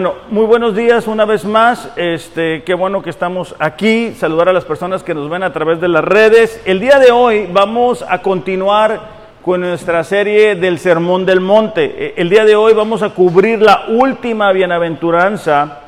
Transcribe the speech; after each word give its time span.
Bueno, 0.00 0.14
muy 0.30 0.46
buenos 0.46 0.74
días 0.74 1.06
una 1.06 1.26
vez 1.26 1.44
más. 1.44 1.92
Este, 1.94 2.62
qué 2.62 2.72
bueno 2.72 3.02
que 3.02 3.10
estamos 3.10 3.54
aquí. 3.58 4.14
Saludar 4.14 4.48
a 4.48 4.54
las 4.54 4.64
personas 4.64 5.02
que 5.02 5.14
nos 5.14 5.28
ven 5.28 5.42
a 5.42 5.52
través 5.52 5.78
de 5.78 5.88
las 5.88 6.02
redes. 6.02 6.58
El 6.64 6.80
día 6.80 6.98
de 6.98 7.10
hoy 7.10 7.46
vamos 7.52 8.02
a 8.08 8.22
continuar 8.22 8.98
con 9.44 9.60
nuestra 9.60 10.02
serie 10.02 10.54
del 10.54 10.78
Sermón 10.78 11.26
del 11.26 11.40
Monte. 11.40 11.84
E, 11.84 12.14
el 12.16 12.30
día 12.30 12.46
de 12.46 12.56
hoy 12.56 12.72
vamos 12.72 13.02
a 13.02 13.10
cubrir 13.10 13.60
la 13.60 13.88
última 13.88 14.50
bienaventuranza. 14.52 15.80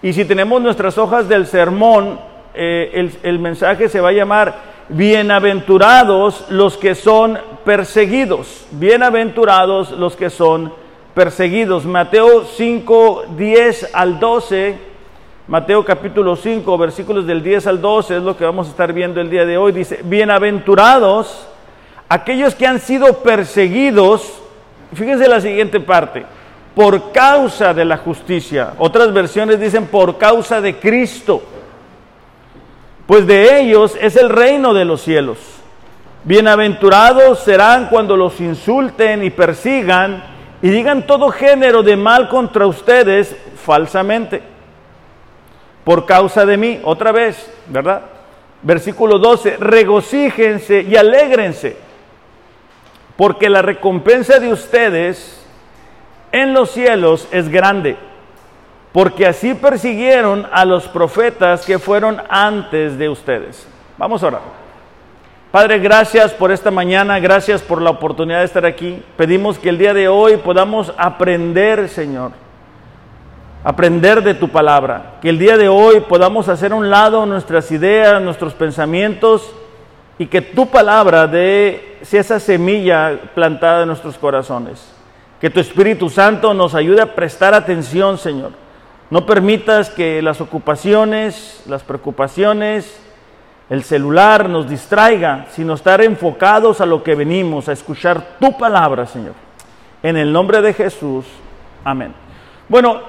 Y 0.00 0.14
si 0.14 0.24
tenemos 0.24 0.62
nuestras 0.62 0.96
hojas 0.96 1.28
del 1.28 1.46
sermón, 1.46 2.18
eh, 2.54 2.90
el, 2.94 3.12
el 3.22 3.38
mensaje 3.40 3.90
se 3.90 4.00
va 4.00 4.08
a 4.08 4.12
llamar 4.12 4.54
Bienaventurados 4.88 6.46
los 6.48 6.78
que 6.78 6.94
son 6.94 7.38
perseguidos. 7.66 8.66
Bienaventurados 8.70 9.90
los 9.90 10.16
que 10.16 10.30
son 10.30 10.62
perseguidos 10.62 10.89
perseguidos. 11.20 11.84
Mateo 11.84 12.46
5, 12.46 13.24
10 13.36 13.90
al 13.92 14.18
12, 14.18 14.78
Mateo 15.48 15.84
capítulo 15.84 16.34
5, 16.34 16.78
versículos 16.78 17.26
del 17.26 17.42
10 17.42 17.66
al 17.66 17.82
12, 17.82 18.16
es 18.16 18.22
lo 18.22 18.38
que 18.38 18.46
vamos 18.46 18.68
a 18.68 18.70
estar 18.70 18.90
viendo 18.94 19.20
el 19.20 19.28
día 19.28 19.44
de 19.44 19.58
hoy. 19.58 19.72
Dice, 19.72 20.00
bienaventurados 20.02 21.46
aquellos 22.08 22.54
que 22.54 22.66
han 22.66 22.80
sido 22.80 23.18
perseguidos, 23.18 24.32
fíjense 24.94 25.28
la 25.28 25.42
siguiente 25.42 25.78
parte, 25.78 26.24
por 26.74 27.12
causa 27.12 27.74
de 27.74 27.84
la 27.84 27.98
justicia. 27.98 28.72
Otras 28.78 29.12
versiones 29.12 29.60
dicen 29.60 29.88
por 29.88 30.16
causa 30.16 30.62
de 30.62 30.76
Cristo. 30.76 31.42
Pues 33.06 33.26
de 33.26 33.60
ellos 33.60 33.94
es 34.00 34.16
el 34.16 34.30
reino 34.30 34.72
de 34.72 34.86
los 34.86 35.02
cielos. 35.02 35.36
Bienaventurados 36.24 37.40
serán 37.40 37.88
cuando 37.88 38.16
los 38.16 38.40
insulten 38.40 39.22
y 39.22 39.28
persigan 39.28 40.39
y 40.62 40.68
digan 40.68 41.06
todo 41.06 41.30
género 41.30 41.82
de 41.82 41.96
mal 41.96 42.28
contra 42.28 42.66
ustedes 42.66 43.34
falsamente, 43.64 44.42
por 45.84 46.04
causa 46.06 46.44
de 46.44 46.56
mí, 46.56 46.80
otra 46.84 47.12
vez, 47.12 47.50
¿verdad? 47.68 48.02
Versículo 48.62 49.18
12, 49.18 49.56
regocíjense 49.58 50.82
y 50.82 50.96
alégrense, 50.96 51.76
porque 53.16 53.48
la 53.48 53.62
recompensa 53.62 54.38
de 54.38 54.52
ustedes 54.52 55.46
en 56.32 56.52
los 56.52 56.70
cielos 56.70 57.26
es 57.32 57.48
grande, 57.48 57.96
porque 58.92 59.26
así 59.26 59.54
persiguieron 59.54 60.46
a 60.52 60.64
los 60.64 60.86
profetas 60.88 61.64
que 61.64 61.78
fueron 61.78 62.22
antes 62.28 62.98
de 62.98 63.08
ustedes. 63.08 63.66
Vamos 63.96 64.22
a 64.22 64.26
orar. 64.26 64.59
Padre, 65.50 65.80
gracias 65.80 66.32
por 66.32 66.52
esta 66.52 66.70
mañana, 66.70 67.18
gracias 67.18 67.60
por 67.60 67.82
la 67.82 67.90
oportunidad 67.90 68.38
de 68.38 68.44
estar 68.44 68.64
aquí. 68.64 69.02
Pedimos 69.16 69.58
que 69.58 69.68
el 69.68 69.78
día 69.78 69.92
de 69.92 70.06
hoy 70.06 70.36
podamos 70.36 70.94
aprender, 70.96 71.88
Señor, 71.88 72.30
aprender 73.64 74.22
de 74.22 74.34
tu 74.34 74.48
palabra. 74.48 75.18
Que 75.20 75.28
el 75.28 75.40
día 75.40 75.56
de 75.56 75.68
hoy 75.68 76.02
podamos 76.08 76.48
hacer 76.48 76.70
a 76.70 76.76
un 76.76 76.88
lado 76.88 77.26
nuestras 77.26 77.72
ideas, 77.72 78.22
nuestros 78.22 78.54
pensamientos 78.54 79.52
y 80.20 80.26
que 80.26 80.40
tu 80.40 80.68
palabra 80.68 81.26
dé 81.26 81.98
esa 82.00 82.38
semilla 82.38 83.18
plantada 83.34 83.82
en 83.82 83.88
nuestros 83.88 84.18
corazones. 84.18 84.94
Que 85.40 85.50
tu 85.50 85.58
Espíritu 85.58 86.10
Santo 86.10 86.54
nos 86.54 86.76
ayude 86.76 87.02
a 87.02 87.16
prestar 87.16 87.54
atención, 87.54 88.18
Señor. 88.18 88.52
No 89.10 89.26
permitas 89.26 89.90
que 89.90 90.22
las 90.22 90.40
ocupaciones, 90.40 91.64
las 91.66 91.82
preocupaciones, 91.82 93.00
el 93.70 93.84
celular 93.84 94.48
nos 94.48 94.68
distraiga, 94.68 95.46
sino 95.52 95.74
estar 95.74 96.02
enfocados 96.02 96.80
a 96.80 96.86
lo 96.86 97.04
que 97.04 97.14
venimos, 97.14 97.68
a 97.68 97.72
escuchar 97.72 98.36
tu 98.40 98.58
palabra, 98.58 99.06
Señor. 99.06 99.34
En 100.02 100.16
el 100.16 100.32
nombre 100.32 100.60
de 100.60 100.74
Jesús, 100.74 101.24
amén. 101.84 102.12
Bueno, 102.68 103.00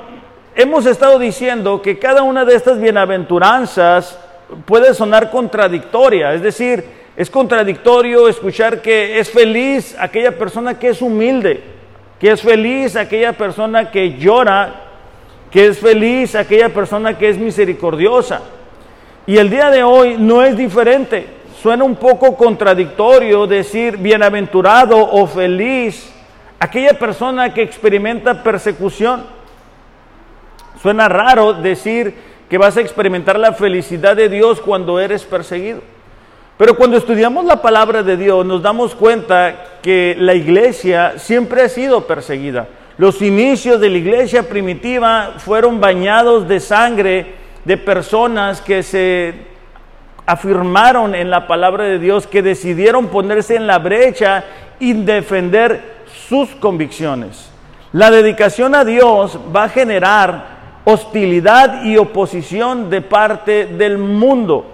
hemos 0.54 0.86
estado 0.86 1.18
diciendo 1.18 1.82
que 1.82 1.98
cada 1.98 2.22
una 2.22 2.46
de 2.46 2.56
estas 2.56 2.80
bienaventuranzas 2.80 4.20
puede 4.66 4.94
sonar 4.94 5.32
contradictoria, 5.32 6.36
es 6.36 6.44
decir, 6.44 6.86
es 7.18 7.32
contradictorio 7.32 8.28
escuchar 8.28 8.84
que 8.84 9.18
es 9.18 9.32
feliz 9.32 9.96
aquella 10.00 10.38
persona 10.38 10.78
que 10.78 10.90
es 10.90 11.02
humilde, 11.02 11.64
que 12.20 12.30
es 12.32 12.42
feliz 12.42 12.96
aquella 12.96 13.34
persona 13.34 13.90
que 13.90 14.16
llora, 14.20 14.76
que 15.50 15.68
es 15.68 15.80
feliz 15.80 16.36
aquella 16.36 16.70
persona 16.70 17.18
que 17.18 17.30
es 17.30 17.38
misericordiosa. 17.40 18.42
Y 19.28 19.38
el 19.38 19.50
día 19.50 19.70
de 19.70 19.84
hoy 19.84 20.16
no 20.18 20.42
es 20.42 20.58
diferente. 20.58 21.28
Suena 21.62 21.84
un 21.84 21.96
poco 21.96 22.36
contradictorio 22.36 23.46
decir 23.46 23.98
bienaventurado 23.98 24.98
o 24.98 25.28
feliz 25.28 26.12
aquella 26.60 26.98
persona 26.98 27.54
que 27.54 27.62
experimenta 27.62 28.42
persecución. 28.42 29.24
Suena 30.82 31.08
raro 31.08 31.54
decir 31.54 32.16
que 32.50 32.58
vas 32.58 32.78
a 32.78 32.82
experimentar 32.82 33.38
la 33.40 33.54
felicidad 33.54 34.16
de 34.16 34.28
Dios 34.28 34.60
cuando 34.60 35.00
eres 35.00 35.24
perseguido. 35.24 35.82
Pero 36.58 36.76
cuando 36.76 36.98
estudiamos 36.98 37.46
la 37.46 37.62
palabra 37.62 38.04
de 38.04 38.18
Dios 38.18 38.46
nos 38.46 38.62
damos 38.62 38.96
cuenta 38.96 39.80
que 39.82 40.16
la 40.20 40.34
iglesia 40.34 41.14
siempre 41.18 41.62
ha 41.62 41.70
sido 41.70 42.06
perseguida. 42.08 42.68
Los 42.98 43.22
inicios 43.22 43.80
de 43.80 43.90
la 43.90 43.98
iglesia 43.98 44.44
primitiva 44.50 45.36
fueron 45.38 45.80
bañados 45.80 46.48
de 46.48 46.60
sangre 46.60 47.41
de 47.66 47.78
personas 47.78 48.62
que 48.62 48.84
se 48.84 49.34
afirmaron 50.26 51.16
en 51.16 51.30
la 51.30 51.48
palabra 51.48 51.84
de 51.86 52.00
Dios, 52.00 52.28
que 52.28 52.42
decidieron 52.42 53.08
ponerse 53.08 53.56
en 53.56 53.68
la 53.68 53.80
brecha 53.80 54.44
y 54.80 54.94
defender 54.94 56.02
sus 56.28 56.50
convicciones. 56.56 57.52
La 57.94 58.10
dedicación 58.10 58.74
a 58.76 58.86
Dios 58.86 59.38
va 59.54 59.66
a 59.66 59.70
generar 59.70 60.46
hostilidad 60.86 61.84
y 61.84 61.98
oposición 61.98 62.90
de 62.90 63.02
parte 63.02 63.66
del 63.66 63.98
mundo. 63.98 64.66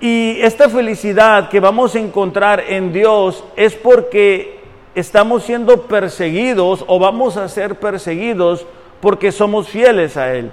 Y 0.00 0.40
esta 0.40 0.68
felicidad 0.68 1.48
que 1.48 1.60
vamos 1.60 1.94
a 1.94 1.98
encontrar 1.98 2.64
en 2.66 2.92
Dios 2.92 3.44
es 3.56 3.74
porque 3.74 4.60
estamos 4.94 5.42
siendo 5.42 5.82
perseguidos 5.82 6.84
o 6.86 6.98
vamos 6.98 7.36
a 7.36 7.48
ser 7.48 7.78
perseguidos 7.78 8.66
porque 9.00 9.32
somos 9.32 9.68
fieles 9.68 10.16
a 10.16 10.32
Él. 10.32 10.50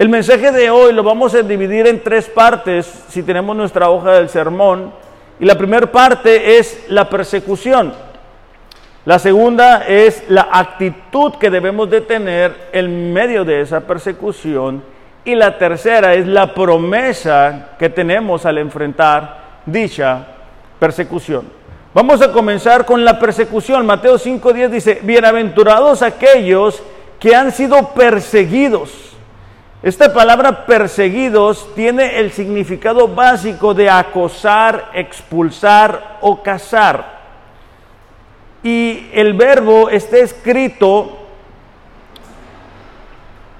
El 0.00 0.08
mensaje 0.08 0.50
de 0.50 0.70
hoy 0.70 0.94
lo 0.94 1.02
vamos 1.02 1.34
a 1.34 1.42
dividir 1.42 1.86
en 1.86 2.02
tres 2.02 2.26
partes 2.26 2.86
si 3.10 3.22
tenemos 3.22 3.54
nuestra 3.54 3.90
hoja 3.90 4.12
del 4.12 4.30
sermón. 4.30 4.94
Y 5.38 5.44
la 5.44 5.58
primera 5.58 5.92
parte 5.92 6.56
es 6.56 6.86
la 6.88 7.06
persecución. 7.10 7.92
La 9.04 9.18
segunda 9.18 9.86
es 9.86 10.24
la 10.30 10.48
actitud 10.50 11.34
que 11.34 11.50
debemos 11.50 11.90
de 11.90 12.00
tener 12.00 12.70
en 12.72 13.12
medio 13.12 13.44
de 13.44 13.60
esa 13.60 13.80
persecución. 13.80 14.82
Y 15.22 15.34
la 15.34 15.58
tercera 15.58 16.14
es 16.14 16.26
la 16.26 16.54
promesa 16.54 17.72
que 17.78 17.90
tenemos 17.90 18.46
al 18.46 18.56
enfrentar 18.56 19.60
dicha 19.66 20.28
persecución. 20.78 21.44
Vamos 21.92 22.22
a 22.22 22.32
comenzar 22.32 22.86
con 22.86 23.04
la 23.04 23.18
persecución. 23.18 23.84
Mateo 23.84 24.14
5.10 24.14 24.68
dice, 24.70 25.00
bienaventurados 25.02 26.00
aquellos 26.00 26.82
que 27.18 27.36
han 27.36 27.52
sido 27.52 27.90
perseguidos 27.90 29.09
esta 29.82 30.12
palabra 30.12 30.66
perseguidos 30.66 31.74
tiene 31.74 32.18
el 32.18 32.32
significado 32.32 33.08
básico 33.08 33.72
de 33.72 33.88
acosar, 33.88 34.90
expulsar 34.92 36.18
o 36.20 36.42
cazar. 36.42 37.20
Y 38.62 39.08
el 39.14 39.32
verbo 39.32 39.88
está 39.88 40.18
escrito 40.18 41.16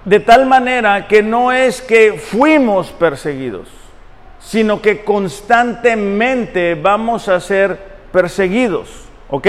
de 0.04 0.20
tal 0.20 0.44
manera 0.44 1.09
que 1.09 1.22
no 1.22 1.53
es 1.53 1.80
que 1.80 2.12
fuimos 2.12 2.88
perseguidos, 2.91 3.69
sino 4.41 4.82
que 4.82 5.03
constantemente 5.04 6.75
vamos 6.75 7.28
a 7.28 7.41
ser 7.41 7.78
perseguidos. 8.12 8.91
¿Ok? 9.30 9.47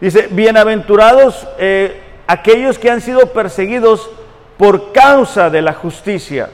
Dice, 0.00 0.28
bienaventurados 0.30 1.46
eh, 1.58 2.00
aquellos 2.26 2.78
que 2.78 2.90
han 2.90 3.02
sido 3.02 3.34
perseguidos 3.34 4.08
por 4.60 4.92
causa 4.92 5.48
de 5.48 5.62
la 5.62 5.72
justicia. 5.72 6.50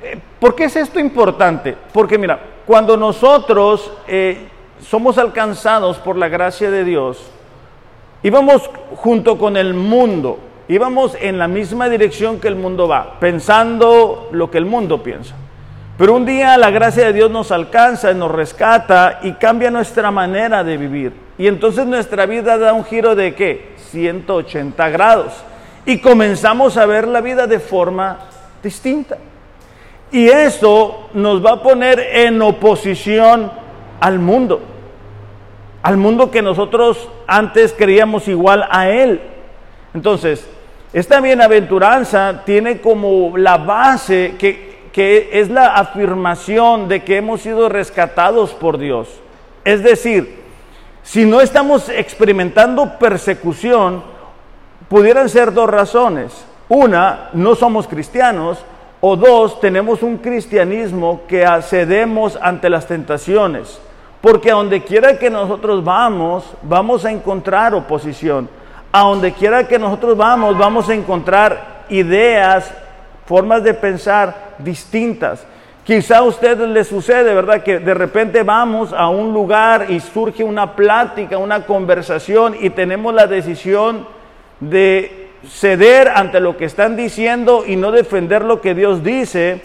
Eh, 0.00 0.20
¿Por 0.38 0.54
qué 0.54 0.66
es 0.66 0.76
esto 0.76 1.00
importante? 1.00 1.76
Porque 1.92 2.16
mira, 2.16 2.38
cuando 2.64 2.96
nosotros 2.96 3.90
eh, 4.06 4.46
somos 4.80 5.18
alcanzados 5.18 5.98
por 5.98 6.16
la 6.16 6.28
gracia 6.28 6.70
de 6.70 6.84
Dios, 6.84 7.28
íbamos 8.22 8.70
junto 8.94 9.36
con 9.36 9.56
el 9.56 9.74
mundo, 9.74 10.38
íbamos 10.68 11.16
en 11.20 11.38
la 11.38 11.48
misma 11.48 11.88
dirección 11.88 12.38
que 12.38 12.46
el 12.46 12.54
mundo 12.54 12.86
va, 12.86 13.18
pensando 13.18 14.28
lo 14.30 14.48
que 14.48 14.58
el 14.58 14.66
mundo 14.66 15.02
piensa. 15.02 15.34
Pero 15.96 16.14
un 16.14 16.24
día 16.24 16.56
la 16.56 16.70
gracia 16.70 17.06
de 17.06 17.14
Dios 17.14 17.32
nos 17.32 17.50
alcanza, 17.50 18.14
nos 18.14 18.30
rescata 18.30 19.18
y 19.24 19.32
cambia 19.32 19.72
nuestra 19.72 20.12
manera 20.12 20.62
de 20.62 20.76
vivir. 20.76 21.12
Y 21.36 21.48
entonces 21.48 21.84
nuestra 21.84 22.26
vida 22.26 22.56
da 22.58 22.74
un 22.74 22.84
giro 22.84 23.16
de 23.16 23.34
qué? 23.34 23.74
180 23.90 24.88
grados 24.90 25.32
y 25.84 25.98
comenzamos 25.98 26.76
a 26.76 26.86
ver 26.86 27.08
la 27.08 27.20
vida 27.20 27.46
de 27.46 27.60
forma 27.60 28.18
distinta. 28.62 29.18
Y 30.10 30.28
eso 30.28 31.08
nos 31.14 31.44
va 31.44 31.52
a 31.52 31.62
poner 31.62 32.00
en 32.00 32.40
oposición 32.40 33.50
al 34.00 34.18
mundo, 34.18 34.60
al 35.82 35.96
mundo 35.96 36.30
que 36.30 36.42
nosotros 36.42 37.08
antes 37.26 37.74
creíamos 37.76 38.28
igual 38.28 38.66
a 38.70 38.88
él. 38.88 39.20
Entonces, 39.94 40.46
Esta 40.92 41.20
bienaventuranza 41.20 42.44
tiene 42.46 42.80
como 42.80 43.36
la 43.36 43.58
base 43.58 44.36
que, 44.38 44.88
que 44.90 45.28
es 45.32 45.50
la 45.50 45.74
afirmación 45.74 46.88
de 46.88 47.04
que 47.04 47.18
hemos 47.18 47.42
sido 47.42 47.68
rescatados 47.68 48.54
por 48.54 48.78
Dios. 48.78 49.08
Es 49.66 49.82
decir, 49.82 50.38
si 51.02 51.26
no 51.26 51.42
estamos 51.42 51.90
experimentando 51.90 52.98
persecución, 52.98 54.02
pudieran 54.88 55.28
ser 55.28 55.52
dos 55.52 55.68
razones. 55.68 56.44
Una, 56.68 57.30
no 57.32 57.54
somos 57.54 57.86
cristianos, 57.86 58.58
o 59.00 59.16
dos, 59.16 59.60
tenemos 59.60 60.02
un 60.02 60.18
cristianismo 60.18 61.20
que 61.28 61.46
accedemos 61.46 62.36
ante 62.40 62.68
las 62.68 62.86
tentaciones. 62.86 63.80
Porque 64.20 64.50
a 64.50 64.54
donde 64.54 64.82
quiera 64.82 65.18
que 65.18 65.30
nosotros 65.30 65.84
vamos, 65.84 66.44
vamos 66.62 67.04
a 67.04 67.12
encontrar 67.12 67.74
oposición. 67.74 68.48
A 68.90 69.02
donde 69.02 69.32
quiera 69.32 69.68
que 69.68 69.78
nosotros 69.78 70.16
vamos, 70.16 70.58
vamos 70.58 70.88
a 70.88 70.94
encontrar 70.94 71.84
ideas, 71.88 72.72
formas 73.26 73.62
de 73.62 73.74
pensar 73.74 74.56
distintas. 74.58 75.46
Quizá 75.84 76.18
a 76.18 76.22
usted 76.22 76.58
le 76.58 76.84
sucede, 76.84 77.32
¿verdad? 77.32 77.62
Que 77.62 77.78
de 77.78 77.94
repente 77.94 78.42
vamos 78.42 78.92
a 78.92 79.08
un 79.08 79.32
lugar 79.32 79.86
y 79.90 80.00
surge 80.00 80.42
una 80.42 80.74
plática, 80.74 81.38
una 81.38 81.64
conversación 81.64 82.56
y 82.60 82.70
tenemos 82.70 83.14
la 83.14 83.26
decisión 83.26 84.06
de 84.60 85.28
ceder 85.48 86.08
ante 86.08 86.40
lo 86.40 86.56
que 86.56 86.64
están 86.64 86.96
diciendo 86.96 87.64
y 87.66 87.76
no 87.76 87.92
defender 87.92 88.44
lo 88.44 88.60
que 88.60 88.74
Dios 88.74 89.02
dice 89.02 89.60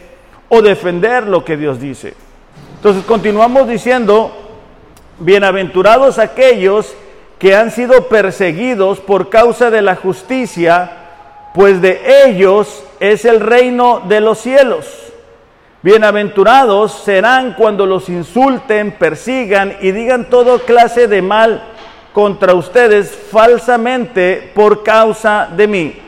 o 0.49 0.61
defender 0.61 1.27
lo 1.27 1.43
que 1.43 1.57
Dios 1.57 1.79
dice. 1.79 2.13
Entonces 2.75 3.03
continuamos 3.05 3.67
diciendo, 3.67 4.31
bienaventurados 5.19 6.19
aquellos 6.19 6.95
que 7.39 7.55
han 7.55 7.71
sido 7.71 8.07
perseguidos 8.07 8.99
por 8.99 9.29
causa 9.29 9.71
de 9.71 9.81
la 9.81 9.95
justicia, 9.95 10.91
pues 11.53 11.81
de 11.81 12.25
ellos 12.25 12.83
es 12.99 13.25
el 13.25 13.39
reino 13.39 14.01
de 14.07 14.21
los 14.21 14.39
cielos. 14.39 14.85
Bienaventurados 15.81 17.03
serán 17.03 17.55
cuando 17.55 17.85
los 17.85 18.07
insulten, 18.07 18.91
persigan 18.91 19.75
y 19.81 19.91
digan 19.91 20.29
toda 20.29 20.59
clase 20.59 21.07
de 21.09 21.21
mal 21.21 21.72
contra 22.13 22.53
ustedes 22.53 23.11
falsamente 23.31 24.51
por 24.53 24.83
causa 24.83 25.49
de 25.55 25.67
mí. 25.67 25.99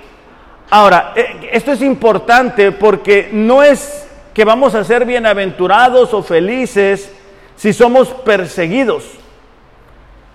Ahora, 0.70 1.14
eh, 1.16 1.50
esto 1.52 1.72
es 1.72 1.82
importante 1.82 2.72
porque 2.72 3.30
no 3.32 3.64
es 3.64 4.08
que 4.34 4.46
vamos 4.46 4.76
a 4.76 4.84
ser 4.84 5.06
bienaventurados 5.06 6.14
o 6.14 6.22
felices 6.22 7.12
si 7.56 7.74
somos 7.74 8.10
perseguidos, 8.10 9.06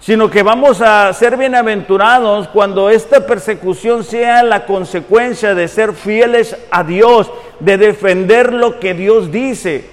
sino 0.01 0.31
que 0.31 0.43
vamos 0.43 0.81
a 0.81 1.13
ser 1.13 1.37
bienaventurados 1.37 2.49
cuando 2.49 2.89
esta 2.89 3.27
persecución 3.27 4.03
sea 4.03 4.43
la 4.43 4.65
consecuencia 4.65 5.55
de 5.55 5.69
ser 5.69 5.93
fieles 5.93 6.57
a 6.71 6.83
Dios, 6.83 7.31
de 7.61 7.77
defender 7.77 8.53
lo 8.53 8.81
que 8.81 8.95
Dios 8.95 9.31
dice. 9.31 9.85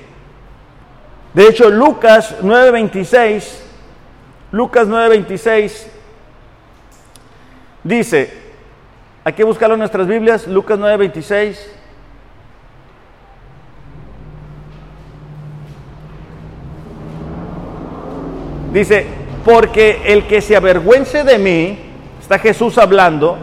De 1.34 1.48
hecho, 1.48 1.70
Lucas 1.70 2.36
9:26 2.42 3.67
Lucas 4.52 4.88
9:26 4.88 5.88
dice, 7.84 8.34
hay 9.24 9.34
que 9.34 9.44
buscarlo 9.44 9.76
en 9.76 9.80
nuestras 9.80 10.08
Biblias, 10.08 10.48
Lucas 10.48 10.80
9:26. 10.80 11.58
Dice, 18.72 19.06
porque 19.44 20.02
el 20.06 20.28
que 20.28 20.42
se 20.42 20.56
avergüence 20.56 21.24
de 21.24 21.38
mí, 21.38 21.80
está 22.22 22.38
Jesús 22.40 22.78
hablando, 22.78 23.38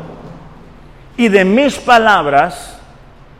y 1.17 1.29
de 1.29 1.45
mis 1.45 1.77
palabras, 1.79 2.81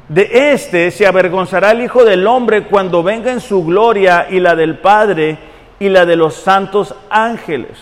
de 0.09 0.53
éste 0.53 0.91
se 0.91 1.07
avergonzará 1.07 1.71
el 1.71 1.83
Hijo 1.83 2.05
del 2.05 2.27
Hombre 2.27 2.65
cuando 2.65 3.03
venga 3.03 3.33
en 3.33 3.41
su 3.41 3.65
gloria 3.65 4.27
y 4.29 4.39
la 4.41 4.55
del 4.55 4.79
Padre 4.79 5.54
y 5.79 5.89
la 5.89 6.07
de 6.07 6.17
los 6.17 6.35
santos 6.35 6.95
ángeles. 7.11 7.79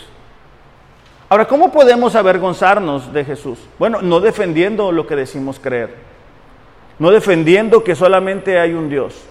Ahora, 1.29 1.47
¿cómo 1.47 1.73
podemos 1.73 2.15
avergonzarnos 2.15 3.13
de 3.13 3.25
Jesús? 3.25 3.59
Bueno, 3.79 4.03
no 4.03 4.21
defendiendo 4.21 4.93
lo 4.93 5.07
que 5.07 5.17
decimos 5.17 5.59
creer, 5.59 5.95
no 6.99 7.11
defendiendo 7.11 7.83
que 7.83 7.95
solamente 7.95 8.59
hay 8.59 8.75
un 8.75 8.91
Dios, 8.91 9.25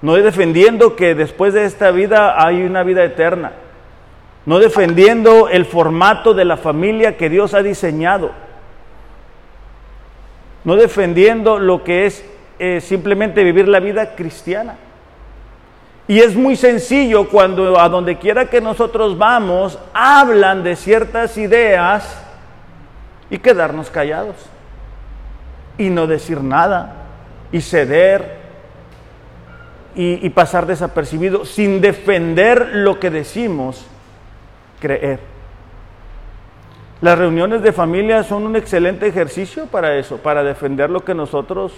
no 0.00 0.14
defendiendo 0.14 0.96
que 0.96 1.14
después 1.14 1.52
de 1.52 1.64
esta 1.64 1.90
vida 1.90 2.42
hay 2.42 2.62
una 2.62 2.82
vida 2.82 3.04
eterna, 3.04 3.52
no 4.46 4.58
defendiendo 4.58 5.48
el 5.48 5.66
formato 5.66 6.32
de 6.32 6.44
la 6.44 6.56
familia 6.56 7.16
que 7.16 7.28
Dios 7.28 7.54
ha 7.54 7.62
diseñado, 7.62 8.30
no 10.64 10.76
defendiendo 10.76 11.58
lo 11.58 11.84
que 11.84 12.06
es 12.06 12.24
eh, 12.58 12.80
simplemente 12.80 13.44
vivir 13.44 13.68
la 13.68 13.80
vida 13.80 14.14
cristiana. 14.14 14.76
Y 16.08 16.18
es 16.20 16.34
muy 16.34 16.56
sencillo 16.56 17.28
cuando 17.28 17.78
a 17.78 17.88
donde 17.88 18.18
quiera 18.18 18.46
que 18.46 18.60
nosotros 18.60 19.16
vamos, 19.16 19.78
hablan 19.94 20.64
de 20.64 20.76
ciertas 20.76 21.38
ideas 21.38 22.22
y 23.30 23.38
quedarnos 23.38 23.88
callados. 23.88 24.36
Y 25.78 25.90
no 25.90 26.06
decir 26.06 26.42
nada. 26.42 26.96
Y 27.52 27.60
ceder. 27.60 28.42
Y, 29.94 30.28
pasar 30.30 30.66
desapercibido 30.66 31.44
sin 31.44 31.82
defender 31.82 32.70
lo 32.72 32.98
que 32.98 33.10
decimos, 33.10 33.86
creer. 34.80 35.20
Las 37.02 37.18
reuniones 37.18 37.62
de 37.62 37.72
familia 37.72 38.22
son 38.22 38.44
un 38.44 38.56
excelente 38.56 39.06
ejercicio 39.06 39.66
para 39.66 39.96
eso, 39.96 40.16
para 40.16 40.42
defender 40.42 40.88
lo 40.88 41.04
que 41.04 41.14
nosotros 41.14 41.72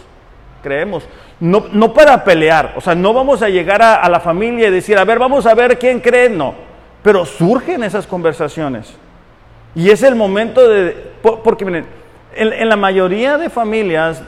creemos. 0.64 1.05
No, 1.38 1.66
no 1.70 1.93
para 1.93 2.25
pelear, 2.25 2.72
o 2.76 2.81
sea, 2.81 2.96
no 2.96 3.12
vamos 3.12 3.43
a 3.43 3.49
llegar 3.49 3.82
a, 3.82 4.08
la 4.08 4.19
familia 4.19 4.69
y 4.69 4.72
decir, 4.72 4.99
a 4.99 5.05
ver, 5.05 5.19
vamos 5.19 5.46
a 5.46 5.55
ver 5.55 5.78
quién 5.78 6.00
cree, 6.00 6.28
no. 6.28 6.55
Pero 7.02 7.25
surgen 7.25 7.84
esas 7.84 8.06
conversaciones. 8.06 8.96
Y 9.75 9.90
es 9.90 10.02
el 10.02 10.14
momento 10.14 10.66
de, 10.66 11.12
porque 11.22 11.64
miren, 11.64 11.87
en, 12.34 12.69
la 12.69 12.76
mayoría 12.76 13.37
de 13.37 13.50
familias 13.50 14.22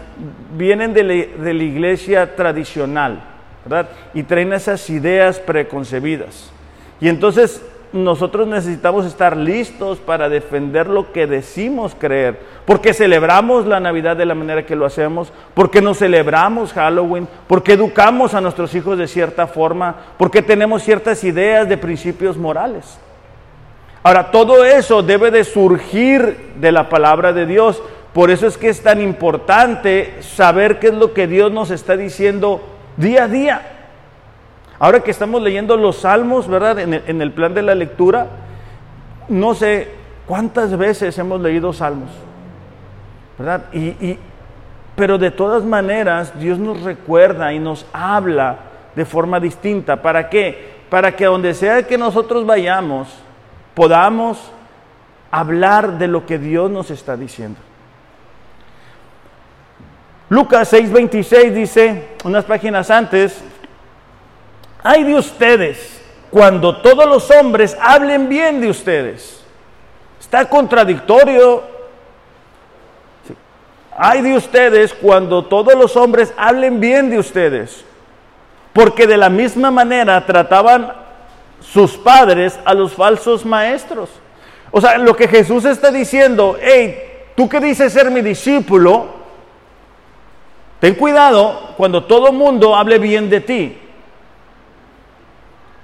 vienen 0.56 0.92
de, 0.92 1.02
de 1.02 1.54
la 1.54 1.62
iglesia 1.62 2.36
tradicional, 2.36 3.22
¿verdad? 3.64 3.88
Y 4.14 4.22
traen 4.22 4.52
esas 4.52 4.88
ideas 4.90 5.40
preconcebidas. 5.40 6.52
Y 7.00 7.08
entonces 7.08 7.62
nosotros 7.92 8.46
necesitamos 8.48 9.06
estar 9.06 9.36
listos 9.36 9.98
para 9.98 10.28
defender 10.28 10.88
lo 10.88 11.12
que 11.12 11.26
decimos 11.26 11.96
creer, 11.98 12.38
porque 12.64 12.92
celebramos 12.92 13.66
la 13.66 13.80
Navidad 13.80 14.16
de 14.16 14.26
la 14.26 14.34
manera 14.34 14.66
que 14.66 14.76
lo 14.76 14.86
hacemos, 14.86 15.32
porque 15.54 15.80
nos 15.80 15.98
celebramos 15.98 16.72
Halloween, 16.72 17.28
porque 17.46 17.74
educamos 17.74 18.34
a 18.34 18.40
nuestros 18.40 18.74
hijos 18.74 18.98
de 18.98 19.06
cierta 19.06 19.46
forma, 19.46 19.94
porque 20.18 20.42
tenemos 20.42 20.82
ciertas 20.82 21.22
ideas 21.24 21.68
de 21.68 21.78
principios 21.78 22.36
morales. 22.36 22.98
Ahora, 24.02 24.30
todo 24.30 24.64
eso 24.64 25.02
debe 25.02 25.30
de 25.30 25.42
surgir 25.42 26.52
de 26.60 26.70
la 26.70 26.88
palabra 26.88 27.32
de 27.32 27.44
Dios. 27.44 27.82
Por 28.12 28.30
eso 28.30 28.46
es 28.46 28.56
que 28.56 28.68
es 28.68 28.80
tan 28.80 29.00
importante 29.00 30.14
saber 30.20 30.78
qué 30.78 30.88
es 30.88 30.94
lo 30.94 31.12
que 31.12 31.26
Dios 31.26 31.50
nos 31.50 31.72
está 31.72 31.96
diciendo 31.96 32.62
día 32.96 33.24
a 33.24 33.28
día. 33.28 33.75
Ahora 34.78 35.00
que 35.00 35.10
estamos 35.10 35.42
leyendo 35.42 35.76
los 35.76 35.96
salmos, 35.98 36.46
¿verdad? 36.48 36.78
En 36.78 37.22
el, 37.22 37.32
plan 37.32 37.54
de 37.54 37.62
la 37.62 37.74
lectura, 37.74 38.26
no 39.28 39.54
sé 39.54 39.88
cuántas 40.26 40.76
veces 40.76 41.16
hemos 41.18 41.40
leído 41.40 41.72
salmos, 41.72 42.10
¿verdad? 43.38 43.64
Y, 43.72 44.18
pero 44.94 45.16
de 45.16 45.30
todas 45.30 45.64
maneras, 45.64 46.38
Dios 46.38 46.58
nos 46.58 46.82
recuerda 46.82 47.52
y 47.52 47.58
nos 47.58 47.86
habla 47.92 48.56
de 48.94 49.04
forma 49.04 49.40
distinta. 49.40 50.02
¿Para 50.02 50.28
qué? 50.28 50.76
Para 50.90 51.16
que 51.16 51.24
donde 51.24 51.54
sea 51.54 51.86
que 51.86 51.96
nosotros 51.96 52.44
vayamos, 52.44 53.08
podamos 53.74 54.50
hablar 55.30 55.98
de 55.98 56.08
lo 56.08 56.26
que 56.26 56.38
Dios 56.38 56.70
nos 56.70 56.90
está 56.90 57.16
diciendo. 57.16 57.58
Lucas 60.28 60.72
6:26 60.72 61.52
dice, 61.52 62.08
unas 62.24 62.44
páginas 62.44 62.90
antes, 62.90 63.44
hay 64.86 65.02
de 65.02 65.16
ustedes 65.16 66.00
cuando 66.30 66.76
todos 66.76 67.06
los 67.06 67.28
hombres 67.32 67.76
hablen 67.80 68.28
bien 68.28 68.60
de 68.60 68.70
ustedes. 68.70 69.42
Está 70.20 70.48
contradictorio. 70.48 71.64
Hay 73.98 74.22
de 74.22 74.36
ustedes 74.36 74.94
cuando 74.94 75.44
todos 75.44 75.74
los 75.74 75.96
hombres 75.96 76.32
hablen 76.36 76.78
bien 76.78 77.10
de 77.10 77.18
ustedes. 77.18 77.84
Porque 78.72 79.08
de 79.08 79.16
la 79.16 79.28
misma 79.28 79.72
manera 79.72 80.24
trataban 80.24 80.92
sus 81.60 81.96
padres 81.96 82.56
a 82.64 82.72
los 82.72 82.92
falsos 82.92 83.44
maestros. 83.44 84.08
O 84.70 84.80
sea, 84.80 84.98
lo 84.98 85.16
que 85.16 85.26
Jesús 85.26 85.64
está 85.64 85.90
diciendo, 85.90 86.56
hey, 86.60 87.24
tú 87.34 87.48
que 87.48 87.58
dices 87.58 87.92
ser 87.92 88.08
mi 88.12 88.20
discípulo, 88.20 89.06
ten 90.78 90.94
cuidado 90.94 91.74
cuando 91.76 92.04
todo 92.04 92.30
mundo 92.32 92.76
hable 92.76 93.00
bien 93.00 93.28
de 93.28 93.40
ti. 93.40 93.78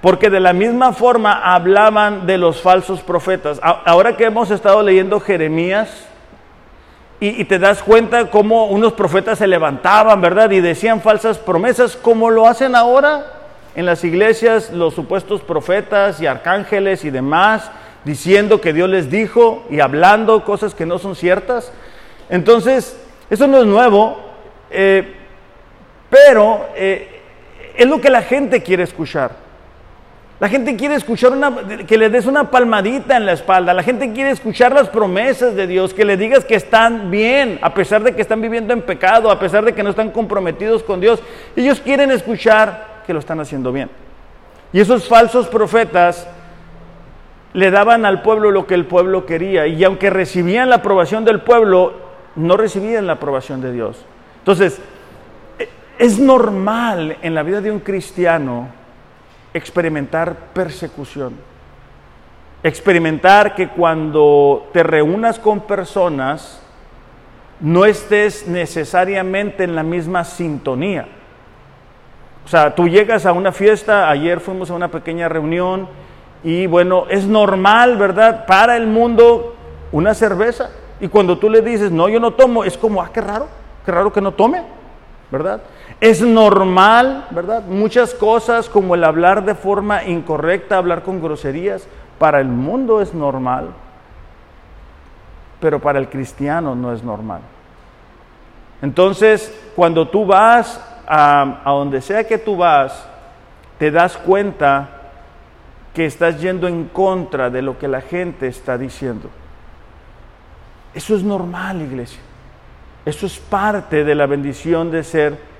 Porque 0.02 0.28
de 0.28 0.40
la 0.40 0.52
misma 0.52 0.92
forma 0.92 1.32
hablaban 1.32 2.26
de 2.26 2.36
los 2.36 2.60
falsos 2.60 3.00
profetas. 3.00 3.60
Ahora 3.62 4.16
que 4.16 4.24
hemos 4.24 4.50
estado 4.50 4.82
leyendo 4.82 5.20
Jeremías 5.20 6.08
y, 7.20 7.44
te 7.44 7.60
das 7.60 7.84
cuenta 7.84 8.28
cómo 8.28 8.66
unos 8.66 8.94
profetas 8.94 9.38
se 9.38 9.46
levantaban, 9.46 10.20
¿verdad? 10.20 10.50
Y 10.50 10.60
decían 10.60 11.00
falsas 11.00 11.38
promesas, 11.38 11.94
como 11.94 12.30
lo 12.30 12.48
hacen 12.48 12.74
ahora 12.74 13.26
en 13.76 13.86
las 13.86 14.02
iglesias 14.02 14.72
los 14.72 14.94
supuestos 14.94 15.40
profetas 15.40 16.20
y 16.20 16.26
arcángeles 16.26 17.04
y 17.04 17.10
demás, 17.10 17.70
diciendo 18.04 18.60
que 18.60 18.72
Dios 18.72 18.88
les 18.88 19.08
dijo 19.08 19.64
y 19.70 19.78
hablando 19.78 20.44
cosas 20.44 20.74
que 20.74 20.84
no 20.84 20.98
son 20.98 21.14
ciertas. 21.14 21.72
Entonces, 22.28 23.00
eso 23.30 23.46
no 23.46 23.58
es 23.60 23.66
nuevo, 23.66 24.18
eh, 24.68 25.14
pero 26.10 26.66
eh, 26.74 27.20
es 27.76 27.86
lo 27.86 28.00
que 28.00 28.10
la 28.10 28.22
gente 28.22 28.64
quiere 28.64 28.82
escuchar. 28.82 29.41
La 30.42 30.48
gente 30.48 30.74
quiere 30.74 30.96
escuchar 30.96 31.30
una, 31.30 31.54
que 31.86 31.96
le 31.96 32.10
des 32.10 32.26
una 32.26 32.50
palmadita 32.50 33.16
en 33.16 33.26
la 33.26 33.30
espalda. 33.30 33.72
La 33.72 33.84
gente 33.84 34.12
quiere 34.12 34.32
escuchar 34.32 34.74
las 34.74 34.88
promesas 34.88 35.54
de 35.54 35.68
Dios, 35.68 35.94
que 35.94 36.04
le 36.04 36.16
digas 36.16 36.44
que 36.44 36.56
están 36.56 37.12
bien, 37.12 37.60
a 37.62 37.72
pesar 37.72 38.02
de 38.02 38.12
que 38.12 38.22
están 38.22 38.40
viviendo 38.40 38.72
en 38.72 38.82
pecado, 38.82 39.30
a 39.30 39.38
pesar 39.38 39.64
de 39.64 39.72
que 39.72 39.84
no 39.84 39.90
están 39.90 40.10
comprometidos 40.10 40.82
con 40.82 41.00
Dios. 41.00 41.22
Ellos 41.54 41.78
quieren 41.78 42.10
escuchar 42.10 43.02
que 43.06 43.12
lo 43.12 43.20
están 43.20 43.38
haciendo 43.38 43.70
bien. 43.70 43.88
Y 44.72 44.80
esos 44.80 45.06
falsos 45.06 45.46
profetas 45.46 46.26
le 47.52 47.70
daban 47.70 48.04
al 48.04 48.22
pueblo 48.22 48.50
lo 48.50 48.66
que 48.66 48.74
el 48.74 48.86
pueblo 48.86 49.24
quería. 49.24 49.68
Y 49.68 49.84
aunque 49.84 50.10
recibían 50.10 50.70
la 50.70 50.76
aprobación 50.78 51.24
del 51.24 51.42
pueblo, 51.42 51.94
no 52.34 52.56
recibían 52.56 53.06
la 53.06 53.12
aprobación 53.12 53.60
de 53.60 53.70
Dios. 53.70 54.04
Entonces, 54.38 54.80
e, 55.60 55.68
es 56.00 56.18
normal 56.18 57.18
en 57.22 57.32
la 57.32 57.44
vida 57.44 57.60
de 57.60 57.70
un 57.70 57.78
cristiano 57.78 58.81
experimentar 59.54 60.34
persecución. 60.52 61.34
Experimentar 62.62 63.54
que 63.54 63.68
cuando 63.68 64.68
te 64.72 64.82
reúnas 64.82 65.38
con 65.38 65.60
personas, 65.60 66.62
no 67.60 67.84
estés 67.84 68.46
necesariamente 68.46 69.64
en 69.64 69.74
la 69.74 69.82
misma 69.82 70.24
sintonía. 70.24 71.06
O 72.44 72.48
sea, 72.48 72.74
tú 72.74 72.88
llegas 72.88 73.24
a 73.24 73.32
una 73.32 73.52
fiesta, 73.52 74.10
ayer 74.10 74.40
fuimos 74.40 74.70
a 74.70 74.74
una 74.74 74.88
pequeña 74.88 75.28
reunión 75.28 75.88
y 76.42 76.66
bueno, 76.66 77.06
es 77.08 77.26
normal, 77.26 77.96
¿verdad? 77.96 78.46
Para 78.46 78.76
el 78.76 78.86
mundo 78.86 79.54
una 79.92 80.12
cerveza. 80.14 80.70
Y 81.00 81.08
cuando 81.08 81.38
tú 81.38 81.48
le 81.48 81.62
dices, 81.62 81.90
no, 81.90 82.08
yo 82.08 82.18
no 82.18 82.32
tomo, 82.32 82.64
es 82.64 82.76
como, 82.76 83.00
ah, 83.00 83.10
qué 83.12 83.20
raro, 83.20 83.48
qué 83.84 83.92
raro 83.92 84.12
que 84.12 84.20
no 84.20 84.32
tome, 84.32 84.62
¿verdad? 85.30 85.62
Es 86.02 86.20
normal, 86.20 87.28
¿verdad? 87.30 87.62
Muchas 87.62 88.12
cosas 88.12 88.68
como 88.68 88.96
el 88.96 89.04
hablar 89.04 89.44
de 89.44 89.54
forma 89.54 90.02
incorrecta, 90.02 90.76
hablar 90.76 91.04
con 91.04 91.22
groserías, 91.22 91.86
para 92.18 92.40
el 92.40 92.48
mundo 92.48 93.00
es 93.00 93.14
normal, 93.14 93.68
pero 95.60 95.78
para 95.78 96.00
el 96.00 96.08
cristiano 96.08 96.74
no 96.74 96.92
es 96.92 97.04
normal. 97.04 97.42
Entonces, 98.82 99.56
cuando 99.76 100.08
tú 100.08 100.26
vas 100.26 100.84
a, 101.06 101.62
donde 101.66 102.00
sea 102.00 102.24
que 102.24 102.36
tú 102.36 102.56
vas, 102.56 103.06
te 103.78 103.92
das 103.92 104.16
cuenta 104.16 104.88
que 105.94 106.04
estás 106.04 106.40
yendo 106.40 106.66
en 106.66 106.86
contra 106.86 107.48
de 107.48 107.62
lo 107.62 107.78
que 107.78 107.86
la 107.86 108.00
gente 108.00 108.48
está 108.48 108.76
diciendo. 108.76 109.30
Eso 110.94 111.14
es 111.14 111.22
normal, 111.22 111.80
iglesia. 111.80 112.20
Eso 113.04 113.24
es 113.24 113.38
parte 113.38 114.02
de 114.02 114.16
la 114.16 114.26
bendición 114.26 114.90
de 114.90 115.04
ser 115.04 115.51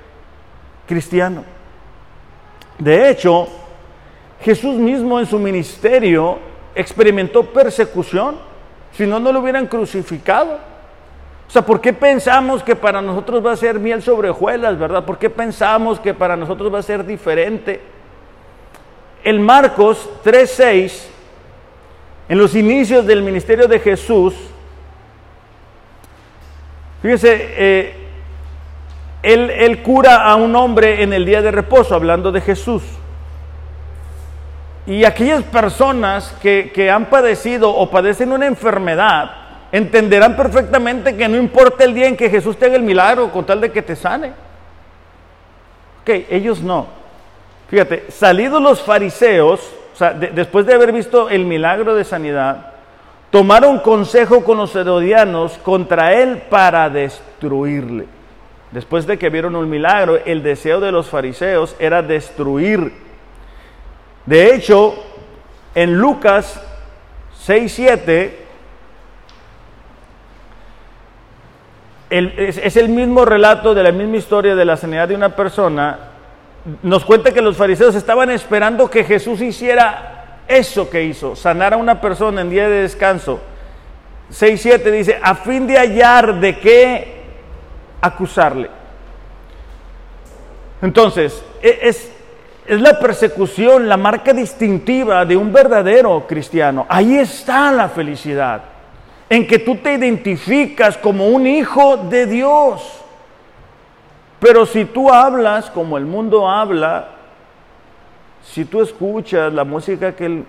cristiano. 0.92 1.42
De 2.78 3.08
hecho, 3.08 3.48
Jesús 4.42 4.76
mismo 4.76 5.18
en 5.18 5.24
su 5.24 5.38
ministerio 5.38 6.38
experimentó 6.74 7.44
persecución, 7.44 8.36
si 8.92 9.06
no, 9.06 9.18
no 9.18 9.32
lo 9.32 9.40
hubieran 9.40 9.66
crucificado. 9.66 10.58
O 11.48 11.50
sea, 11.50 11.62
¿por 11.62 11.80
qué 11.80 11.94
pensamos 11.94 12.62
que 12.62 12.76
para 12.76 13.00
nosotros 13.00 13.44
va 13.44 13.52
a 13.52 13.56
ser 13.56 13.78
miel 13.78 14.02
sobre 14.02 14.28
hojuelas, 14.28 14.78
verdad? 14.78 15.02
¿Por 15.06 15.16
qué 15.16 15.30
pensamos 15.30 15.98
que 15.98 16.12
para 16.12 16.36
nosotros 16.36 16.72
va 16.72 16.80
a 16.80 16.82
ser 16.82 17.06
diferente? 17.06 17.80
El 19.24 19.40
Marcos 19.40 20.10
3:6, 20.22 21.08
en 22.28 22.36
los 22.36 22.54
inicios 22.54 23.06
del 23.06 23.22
ministerio 23.22 23.66
de 23.66 23.78
Jesús, 23.80 24.34
fíjese, 27.00 27.54
eh, 27.56 28.01
él, 29.22 29.82
cura 29.82 30.24
a 30.24 30.34
un 30.34 30.54
hombre 30.56 31.02
en 31.02 31.12
el 31.12 31.24
día 31.24 31.42
de 31.42 31.50
reposo, 31.50 31.94
hablando 31.94 32.32
de 32.32 32.40
Jesús. 32.40 32.82
Y 34.86 35.04
aquellas 35.04 35.44
personas 35.44 36.34
que, 36.42 36.90
han 36.90 37.06
padecido 37.06 37.70
o 37.70 37.88
padecen 37.88 38.32
una 38.32 38.46
enfermedad 38.46 39.30
entenderán 39.70 40.36
perfectamente 40.36 41.16
que 41.16 41.28
no 41.28 41.36
importa 41.36 41.84
el 41.84 41.94
día 41.94 42.08
en 42.08 42.16
que 42.16 42.28
Jesús 42.28 42.58
te 42.58 42.66
haga 42.66 42.76
el 42.76 42.82
milagro 42.82 43.30
con 43.30 43.46
tal 43.46 43.60
de 43.60 43.70
que 43.70 43.80
te 43.80 43.96
sane. 43.96 44.32
Ok, 46.02 46.26
ellos 46.28 46.60
no. 46.60 46.88
Fíjate, 47.68 48.10
salidos 48.10 48.60
los 48.60 48.82
fariseos, 48.82 49.60
o 49.94 49.96
sea, 49.96 50.12
después 50.12 50.66
de 50.66 50.74
haber 50.74 50.92
visto 50.92 51.30
el 51.30 51.46
milagro 51.46 51.94
de 51.94 52.04
sanidad, 52.04 52.72
tomaron 53.30 53.78
consejo 53.78 54.44
con 54.44 54.58
los 54.58 54.74
herodianos 54.76 55.56
contra 55.62 56.12
él 56.12 56.42
para 56.50 56.90
destruirle. 56.90 58.06
Después 58.72 59.06
de 59.06 59.18
que 59.18 59.28
vieron 59.28 59.54
un 59.54 59.68
milagro, 59.68 60.18
el 60.24 60.42
deseo 60.42 60.80
de 60.80 60.90
los 60.90 61.08
fariseos 61.08 61.76
era 61.78 62.02
destruir. 62.02 62.92
De 64.24 64.54
hecho, 64.54 64.94
en 65.74 65.98
Lucas 65.98 66.58
6.7, 67.46 68.30
es, 72.08 72.58
es 72.58 72.76
el 72.76 72.88
mismo 72.88 73.26
relato 73.26 73.74
de 73.74 73.82
la 73.82 73.92
misma 73.92 74.16
historia 74.16 74.54
de 74.54 74.64
la 74.64 74.78
sanidad 74.78 75.08
de 75.08 75.16
una 75.16 75.36
persona. 75.36 75.98
Nos 76.82 77.04
cuenta 77.04 77.32
que 77.32 77.42
los 77.42 77.58
fariseos 77.58 77.94
estaban 77.94 78.30
esperando 78.30 78.88
que 78.88 79.04
Jesús 79.04 79.42
hiciera 79.42 80.38
eso 80.48 80.88
que 80.88 81.04
hizo, 81.04 81.36
sanar 81.36 81.74
a 81.74 81.76
una 81.76 82.00
persona 82.00 82.40
en 82.40 82.48
día 82.48 82.68
de 82.70 82.82
descanso. 82.82 83.40
6.7 84.30 84.90
dice, 84.90 85.20
a 85.22 85.34
fin 85.34 85.66
de 85.66 85.76
hallar 85.76 86.40
de 86.40 86.58
qué 86.58 87.21
acusarle. 88.02 88.68
Entonces, 90.82 91.42
e, 91.62 91.78
es, 91.82 92.12
es 92.66 92.80
la 92.80 92.98
persecución, 92.98 93.88
la 93.88 93.96
marca 93.96 94.34
distintiva 94.34 95.24
de 95.24 95.36
un 95.36 95.52
verdadero 95.52 96.26
cristiano. 96.26 96.84
Ahí 96.88 97.16
está 97.16 97.72
la 97.72 97.88
felicidad, 97.88 98.62
en 99.30 99.46
que 99.46 99.60
tú 99.60 99.76
te 99.76 99.94
identificas 99.94 100.98
como 100.98 101.28
un 101.28 101.46
hijo 101.46 101.96
de 101.96 102.26
Dios. 102.26 102.98
Pero 104.40 104.66
si 104.66 104.84
tú 104.84 105.10
hablas 105.10 105.70
como 105.70 105.96
el 105.96 106.04
mundo 106.04 106.50
habla, 106.50 107.08
si 108.42 108.64
tú 108.64 108.82
escuchas 108.82 109.52
la 109.52 109.62
música 109.62 110.16
que 110.16 110.26
el 110.26 110.44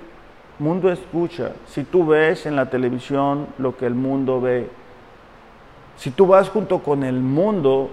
mundo 0.58 0.92
escucha, 0.92 1.52
si 1.68 1.84
tú 1.84 2.08
ves 2.08 2.48
en 2.48 2.56
la 2.56 2.70
televisión 2.70 3.48
lo 3.60 3.78
que 3.78 3.86
el 3.86 3.94
mundo 3.94 4.42
ve, 4.42 4.68
si 5.98 6.12
tú 6.12 6.28
vas 6.28 6.50
junto 6.50 6.80
con 6.80 7.04
el 7.04 7.20
mundo, 7.20 7.90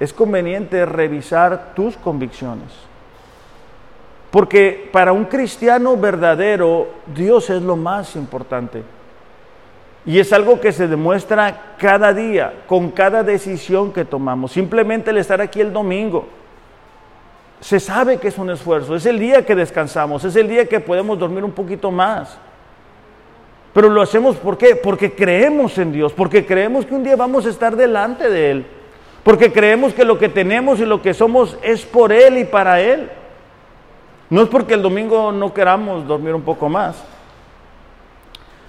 es 0.00 0.12
conveniente 0.12 0.84
revisar 0.86 1.72
tus 1.74 1.96
convicciones. 1.96 2.88
Porque 4.30 4.88
para 4.92 5.12
un 5.12 5.24
cristiano 5.24 5.96
verdadero, 5.96 6.88
Dios 7.14 7.48
es 7.50 7.62
lo 7.62 7.76
más 7.76 8.14
importante. 8.16 8.82
Y 10.04 10.18
es 10.18 10.32
algo 10.32 10.60
que 10.60 10.72
se 10.72 10.86
demuestra 10.86 11.74
cada 11.78 12.12
día, 12.12 12.62
con 12.66 12.90
cada 12.90 13.22
decisión 13.22 13.92
que 13.92 14.04
tomamos. 14.04 14.52
Simplemente 14.52 15.10
el 15.10 15.18
estar 15.18 15.40
aquí 15.40 15.60
el 15.60 15.72
domingo. 15.72 16.28
Se 17.60 17.80
sabe 17.80 18.18
que 18.18 18.28
es 18.28 18.38
un 18.38 18.50
esfuerzo, 18.50 18.94
es 18.94 19.04
el 19.06 19.18
día 19.18 19.44
que 19.44 19.54
descansamos, 19.54 20.24
es 20.24 20.36
el 20.36 20.48
día 20.48 20.66
que 20.66 20.78
podemos 20.78 21.18
dormir 21.18 21.42
un 21.42 21.50
poquito 21.50 21.90
más. 21.90 22.38
Pero 23.72 23.88
lo 23.88 24.02
hacemos. 24.02 24.36
Porque 24.36 25.12
creemos 25.12 25.78
en 25.78 25.92
Dios, 25.92 26.12
porque 26.12 26.46
creemos 26.46 26.86
que 26.86 26.94
un 26.94 27.04
día 27.04 27.16
vamos 27.16 27.46
a 27.46 27.50
estar 27.50 27.76
delante 27.76 28.28
de 28.30 28.50
Él, 28.50 28.66
porque 29.22 29.52
creemos 29.52 29.92
que 29.94 30.04
lo 30.04 30.18
que 30.18 30.28
tenemos 30.28 30.80
y 30.80 30.86
lo 30.86 31.02
que 31.02 31.14
somos 31.14 31.58
es 31.62 31.84
por 31.84 32.12
Él 32.12 32.38
y 32.38 32.44
para 32.44 32.80
Él. 32.80 33.10
No 34.30 34.42
es 34.42 34.48
porque 34.48 34.74
el 34.74 34.82
domingo 34.82 35.32
no 35.32 35.54
queramos 35.54 36.06
dormir 36.06 36.34
un 36.34 36.42
poco 36.42 36.68
más. 36.68 37.02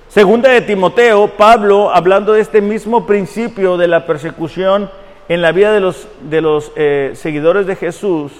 Segunda 0.07 0.49
de 0.49 0.61
Timoteo, 0.61 1.27
Pablo, 1.37 1.91
hablando 1.93 2.33
de 2.33 2.41
este 2.41 2.61
mismo 2.61 3.05
principio 3.05 3.77
de 3.77 3.87
la 3.87 4.07
persecución 4.07 4.89
en 5.27 5.41
la 5.41 5.51
vida 5.51 5.71
de 5.71 5.79
los, 5.81 6.07
de 6.29 6.41
los 6.41 6.71
eh, 6.75 7.11
seguidores 7.13 7.67
de 7.67 7.75
Jesús, 7.75 8.31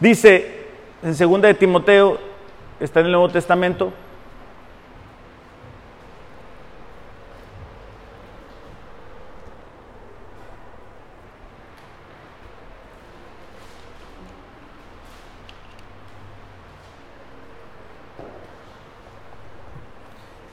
dice 0.00 0.68
en 1.02 1.14
segunda 1.14 1.48
de 1.48 1.54
Timoteo, 1.54 2.18
está 2.80 3.00
en 3.00 3.06
el 3.06 3.12
Nuevo 3.12 3.28
Testamento, 3.28 3.92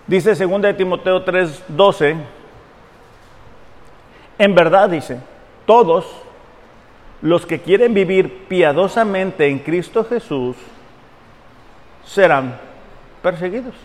Dice 0.07 0.35
2 0.35 0.61
de 0.61 0.73
Timoteo 0.73 1.23
3:12, 1.23 2.17
En 4.37 4.55
verdad, 4.55 4.89
dice, 4.89 5.19
todos 5.65 6.05
los 7.21 7.45
que 7.45 7.61
quieren 7.61 7.93
vivir 7.93 8.47
piadosamente 8.49 9.47
en 9.47 9.59
Cristo 9.59 10.03
Jesús 10.03 10.57
serán 12.03 12.59
perseguidos. 13.21 13.75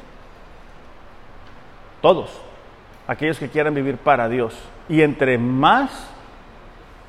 Todos, 2.03 2.31
aquellos 3.07 3.39
que 3.39 3.49
quieran 3.49 3.75
vivir 3.75 3.97
para 3.97 4.29
Dios. 4.29 4.57
Y 4.89 5.03
entre 5.03 5.39
más 5.39 6.09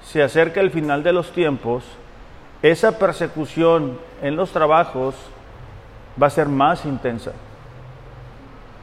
se 0.04 0.22
acerca 0.22 0.62
el 0.62 0.70
final 0.70 1.02
de 1.02 1.14
los 1.14 1.32
tiempos, 1.32 1.84
esa 2.62 3.00
persecución 3.00 4.00
en 4.22 4.36
los 4.36 4.52
trabajos 4.52 5.16
va 6.22 6.28
a 6.28 6.32
ser 6.32 6.48
más 6.48 6.86
intensa. 6.86 7.32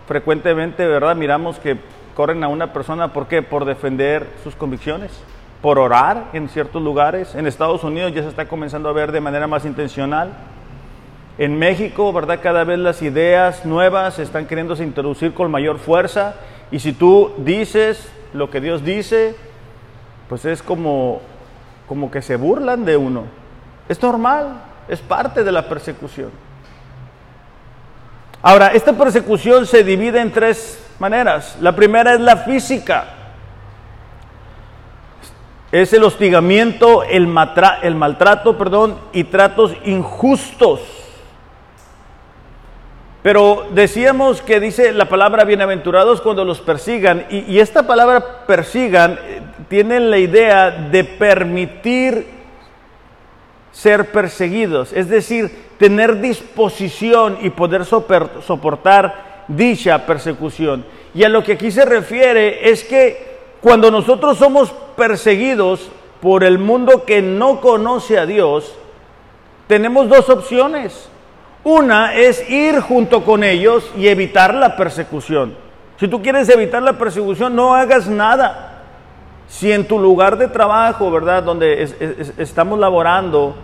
Frecuentemente, 0.06 0.86
¿verdad? 0.86 1.16
Miramos 1.16 1.58
que 1.58 1.76
corren 2.14 2.44
a 2.44 2.48
una 2.48 2.72
persona, 2.72 3.12
¿por 3.12 3.26
qué? 3.26 3.42
Por 3.42 3.64
defender 3.64 4.26
sus 4.44 4.54
convicciones, 4.54 5.10
por 5.60 5.78
orar 5.78 6.30
en 6.32 6.48
ciertos 6.48 6.80
lugares. 6.82 7.34
En 7.34 7.46
Estados 7.46 7.82
Unidos 7.82 8.12
ya 8.14 8.22
se 8.22 8.28
está 8.28 8.46
comenzando 8.46 8.88
a 8.88 8.92
ver 8.92 9.10
de 9.10 9.20
manera 9.20 9.46
más 9.46 9.64
intencional. 9.64 10.30
En 11.38 11.58
México, 11.58 12.12
¿verdad? 12.12 12.40
Cada 12.42 12.64
vez 12.64 12.78
las 12.78 13.02
ideas 13.02 13.66
nuevas 13.66 14.18
están 14.18 14.46
queriéndose 14.46 14.84
introducir 14.84 15.34
con 15.34 15.50
mayor 15.50 15.78
fuerza. 15.78 16.36
Y 16.70 16.78
si 16.78 16.92
tú 16.92 17.32
dices 17.38 18.10
lo 18.32 18.48
que 18.48 18.60
Dios 18.60 18.84
dice, 18.84 19.34
pues 20.28 20.44
es 20.44 20.62
como, 20.62 21.20
como 21.88 22.10
que 22.10 22.22
se 22.22 22.36
burlan 22.36 22.84
de 22.84 22.96
uno. 22.96 23.24
Es 23.88 24.00
normal, 24.00 24.62
es 24.88 25.00
parte 25.00 25.44
de 25.44 25.52
la 25.52 25.68
persecución. 25.68 26.30
Ahora, 28.46 28.68
esta 28.68 28.92
persecución 28.92 29.66
se 29.66 29.82
divide 29.82 30.20
en 30.20 30.30
tres 30.30 30.80
maneras. 31.00 31.58
La 31.60 31.74
primera 31.74 32.14
es 32.14 32.20
la 32.20 32.36
física. 32.36 33.06
Es 35.72 35.92
el 35.92 36.04
hostigamiento, 36.04 37.02
el, 37.02 37.26
maltrato, 37.26 38.56
perdón, 38.56 39.00
y 39.12 39.24
tratos 39.24 39.72
injustos. 39.84 40.78
Pero 43.24 43.66
decíamos 43.72 44.40
que 44.42 44.60
dice 44.60 44.92
la 44.92 45.08
palabra 45.08 45.42
bienaventurados 45.42 46.20
cuando 46.20 46.44
los 46.44 46.60
persigan, 46.60 47.26
y, 47.28 47.52
y 47.52 47.58
esta 47.58 47.84
palabra 47.84 48.46
persigan 48.46 49.18
eh, 49.24 49.42
tiene 49.68 49.98
la 49.98 50.18
idea 50.18 50.70
de 50.70 51.02
permitir 51.02 52.35
ser 53.76 54.10
perseguidos, 54.10 54.94
es 54.94 55.10
decir, 55.10 55.50
tener 55.78 56.22
disposición 56.22 57.36
y 57.42 57.50
poder 57.50 57.84
soportar 57.84 59.44
dicha 59.48 60.06
persecución. 60.06 60.86
Y 61.14 61.24
a 61.24 61.28
lo 61.28 61.44
que 61.44 61.52
aquí 61.52 61.70
se 61.70 61.84
refiere 61.84 62.70
es 62.70 62.82
que 62.84 63.36
cuando 63.60 63.90
nosotros 63.90 64.38
somos 64.38 64.72
perseguidos 64.96 65.90
por 66.22 66.42
el 66.42 66.58
mundo 66.58 67.04
que 67.04 67.20
no 67.20 67.60
conoce 67.60 68.18
a 68.18 68.24
Dios, 68.24 68.74
tenemos 69.66 70.08
dos 70.08 70.30
opciones. 70.30 71.10
Una 71.62 72.14
es 72.14 72.48
ir 72.48 72.80
junto 72.80 73.24
con 73.24 73.44
ellos 73.44 73.90
y 73.94 74.08
evitar 74.08 74.54
la 74.54 74.74
persecución. 74.74 75.54
Si 76.00 76.08
tú 76.08 76.22
quieres 76.22 76.48
evitar 76.48 76.82
la 76.82 76.94
persecución, 76.94 77.54
no 77.54 77.74
hagas 77.74 78.08
nada. 78.08 78.72
Si 79.48 79.70
en 79.70 79.86
tu 79.86 79.98
lugar 79.98 80.38
de 80.38 80.48
trabajo, 80.48 81.10
¿verdad? 81.10 81.42
Donde 81.42 81.82
estamos 82.38 82.78
laborando, 82.78 83.54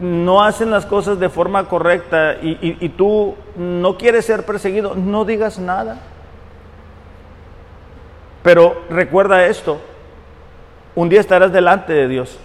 no 0.00 0.42
hacen 0.42 0.70
las 0.70 0.86
cosas 0.86 1.20
de 1.20 1.28
forma 1.28 1.68
correcta 1.68 2.36
y, 2.40 2.88
tú 2.90 3.34
no 3.56 3.96
quieres 3.98 4.24
ser 4.24 4.44
perseguido, 4.44 4.94
no 4.94 5.24
digas 5.24 5.58
nada. 5.58 5.98
Pero 8.42 8.82
recuerda 8.88 9.46
esto, 9.46 9.78
un 10.94 11.08
día 11.08 11.20
estarás 11.20 11.52
delante 11.52 11.92
de 11.92 12.08
Dios. 12.08 12.38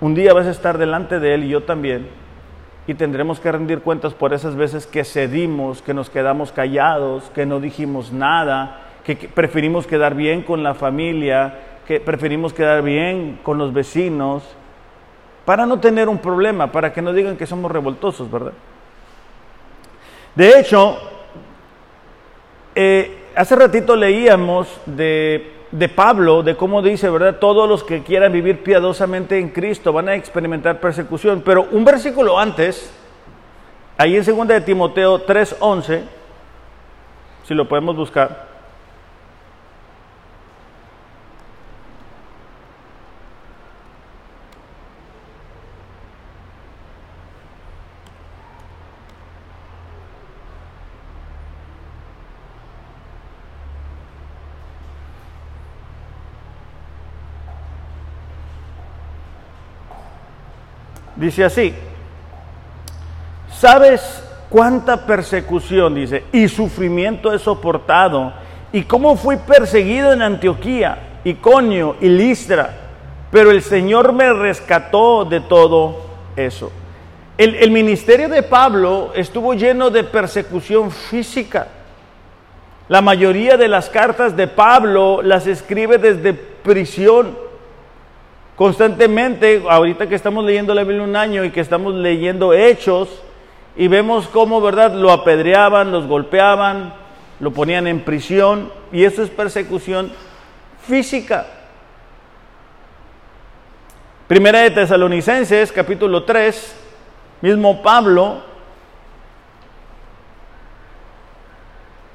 Un 0.00 0.14
día 0.14 0.32
vas 0.32 0.46
a 0.46 0.50
estar 0.50 0.78
delante 0.78 1.18
de 1.18 1.34
Él 1.34 1.44
y 1.44 1.48
yo 1.48 1.64
también. 1.64 2.08
Y 2.86 2.94
tendremos 2.94 3.40
que 3.40 3.50
rendir 3.50 3.80
cuentas 3.80 4.14
por 4.14 4.34
esas 4.34 4.54
veces 4.54 4.86
que 4.86 5.04
cedimos, 5.04 5.82
que 5.82 5.94
nos 5.94 6.10
quedamos 6.10 6.52
callados, 6.52 7.30
que 7.34 7.46
no 7.46 7.58
dijimos 7.58 8.12
nada, 8.12 8.82
que 9.02 9.16
preferimos 9.16 9.86
quedar 9.86 10.14
bien 10.14 10.42
con 10.42 10.62
la 10.62 10.74
familia, 10.74 11.58
que 11.86 12.00
preferimos 12.00 12.52
quedar 12.52 12.82
bien 12.82 13.40
con 13.42 13.58
los 13.58 13.72
vecinos, 13.72 14.44
para 15.44 15.66
no 15.66 15.78
tener 15.80 16.08
un 16.08 16.18
problema, 16.18 16.72
para 16.72 16.92
que 16.92 17.02
no 17.02 17.12
digan 17.12 17.36
que 17.36 17.46
somos 17.46 17.70
revoltosos, 17.70 18.30
¿verdad? 18.30 18.52
De 20.34 20.58
hecho, 20.58 20.98
eh, 22.74 23.24
hace 23.36 23.54
ratito 23.54 23.94
leíamos 23.94 24.68
de, 24.86 25.50
Pablo, 25.94 26.42
de 26.42 26.56
cómo 26.56 26.82
dice, 26.82 27.08
¿verdad? 27.08 27.38
Todos 27.38 27.68
los 27.68 27.84
que 27.84 28.02
quieran 28.02 28.32
vivir 28.32 28.62
piadosamente 28.62 29.38
en 29.38 29.50
Cristo 29.50 29.92
van 29.92 30.08
a 30.08 30.14
experimentar 30.14 30.80
persecución, 30.80 31.42
pero 31.44 31.68
un 31.70 31.84
versículo 31.84 32.38
antes, 32.38 32.92
ahí 33.98 34.16
en 34.16 34.24
2 34.24 34.48
de 34.48 34.60
Timoteo 34.62 35.20
3:11, 35.20 36.02
si 37.44 37.54
lo 37.54 37.68
podemos 37.68 37.96
buscar, 37.96 38.53
Dice 61.16 61.44
así, 61.44 61.72
¿sabes 63.52 64.22
cuánta 64.48 65.06
persecución, 65.06 65.94
dice, 65.94 66.24
y 66.32 66.48
sufrimiento 66.48 67.32
he 67.32 67.38
soportado? 67.38 68.32
¿Y 68.72 68.82
cómo 68.82 69.16
fui 69.16 69.36
perseguido 69.36 70.12
en 70.12 70.22
Antioquía, 70.22 71.20
Iconio 71.24 71.96
y 72.00 72.08
Listra? 72.08 72.74
Pero 73.30 73.52
el 73.52 73.62
Señor 73.62 74.12
me 74.12 74.32
rescató 74.32 75.24
de 75.24 75.40
todo 75.40 76.04
eso. 76.34 76.72
El, 77.38 77.54
el 77.56 77.70
ministerio 77.70 78.28
de 78.28 78.42
Pablo 78.42 79.12
estuvo 79.14 79.54
lleno 79.54 79.90
de 79.90 80.02
persecución 80.02 80.90
física. 80.90 81.68
La 82.88 83.00
mayoría 83.00 83.56
de 83.56 83.68
las 83.68 83.88
cartas 83.88 84.36
de 84.36 84.48
Pablo 84.48 85.22
las 85.22 85.46
escribe 85.46 85.98
desde 85.98 86.34
prisión 86.34 87.43
constantemente, 88.56 89.62
ahorita 89.68 90.08
que 90.08 90.14
estamos 90.14 90.44
leyendo 90.44 90.74
la 90.74 90.84
Biblia 90.84 91.02
un 91.02 91.16
año 91.16 91.44
y 91.44 91.50
que 91.50 91.60
estamos 91.60 91.94
leyendo 91.94 92.52
hechos, 92.52 93.22
y 93.76 93.88
vemos 93.88 94.28
cómo, 94.28 94.60
¿verdad?, 94.60 94.94
lo 94.94 95.10
apedreaban, 95.10 95.90
los 95.90 96.06
golpeaban, 96.06 96.94
lo 97.40 97.50
ponían 97.50 97.86
en 97.86 98.00
prisión, 98.00 98.70
y 98.92 99.04
eso 99.04 99.22
es 99.22 99.30
persecución 99.30 100.12
física. 100.86 101.46
Primera 104.28 104.60
de 104.60 104.70
Tesalonicenses, 104.70 105.72
capítulo 105.72 106.24
3, 106.24 106.76
mismo 107.42 107.82
Pablo, 107.82 108.42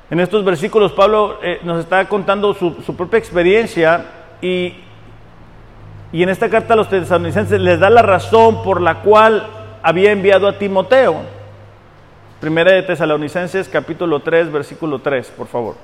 en 0.10 0.20
estos 0.20 0.44
versículos 0.44 0.92
Pablo 0.94 1.38
eh, 1.44 1.60
nos 1.62 1.82
está 1.82 2.08
contando 2.08 2.56
su, 2.56 2.82
su 2.84 2.96
propia 2.96 3.20
experiencia 3.20 4.06
y 4.42 4.74
y 6.12 6.24
en 6.24 6.30
esta 6.30 6.50
carta 6.50 6.74
a 6.74 6.78
los 6.78 6.90
tesalonicenses 6.90 7.60
les 7.60 7.80
da 7.80 7.90
la 7.90 8.02
razón 8.02 8.64
por 8.64 8.82
la 8.82 9.02
cual 9.02 9.48
había 9.84 10.12
enviado 10.12 10.48
a 10.48 10.58
Timoteo. 10.58 11.22
Primera 12.40 12.72
de 12.72 12.84
Tesalonicenses 12.84 13.68
capítulo 13.70 14.22
3, 14.22 14.52
versículo 14.52 15.00
3, 15.00 15.28
por 15.30 15.48
favor. 15.48 15.76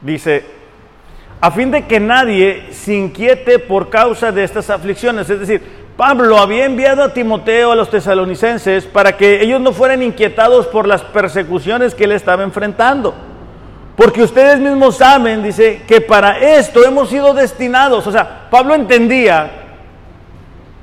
Dice, 0.00 0.44
a 1.40 1.50
fin 1.50 1.70
de 1.70 1.86
que 1.86 2.00
nadie 2.00 2.72
se 2.72 2.94
inquiete 2.94 3.58
por 3.58 3.90
causa 3.90 4.32
de 4.32 4.42
estas 4.44 4.70
aflicciones, 4.70 5.28
es 5.28 5.40
decir, 5.40 5.81
Pablo 5.96 6.38
había 6.38 6.64
enviado 6.64 7.02
a 7.02 7.12
Timoteo 7.12 7.72
a 7.72 7.76
los 7.76 7.90
tesalonicenses 7.90 8.86
para 8.86 9.16
que 9.16 9.42
ellos 9.42 9.60
no 9.60 9.72
fueran 9.72 10.02
inquietados 10.02 10.66
por 10.66 10.88
las 10.88 11.02
persecuciones 11.02 11.94
que 11.94 12.04
él 12.04 12.12
estaba 12.12 12.42
enfrentando. 12.42 13.14
Porque 13.94 14.22
ustedes 14.22 14.58
mismos 14.58 14.96
saben, 14.96 15.42
dice, 15.42 15.82
que 15.86 16.00
para 16.00 16.38
esto 16.38 16.82
hemos 16.84 17.10
sido 17.10 17.34
destinados. 17.34 18.06
O 18.06 18.12
sea, 18.12 18.48
Pablo 18.50 18.74
entendía 18.74 19.50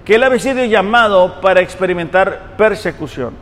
que 0.05 0.15
él 0.15 0.23
había 0.23 0.39
sido 0.39 0.63
llamado 0.65 1.41
para 1.41 1.61
experimentar 1.61 2.55
persecución. 2.55 3.33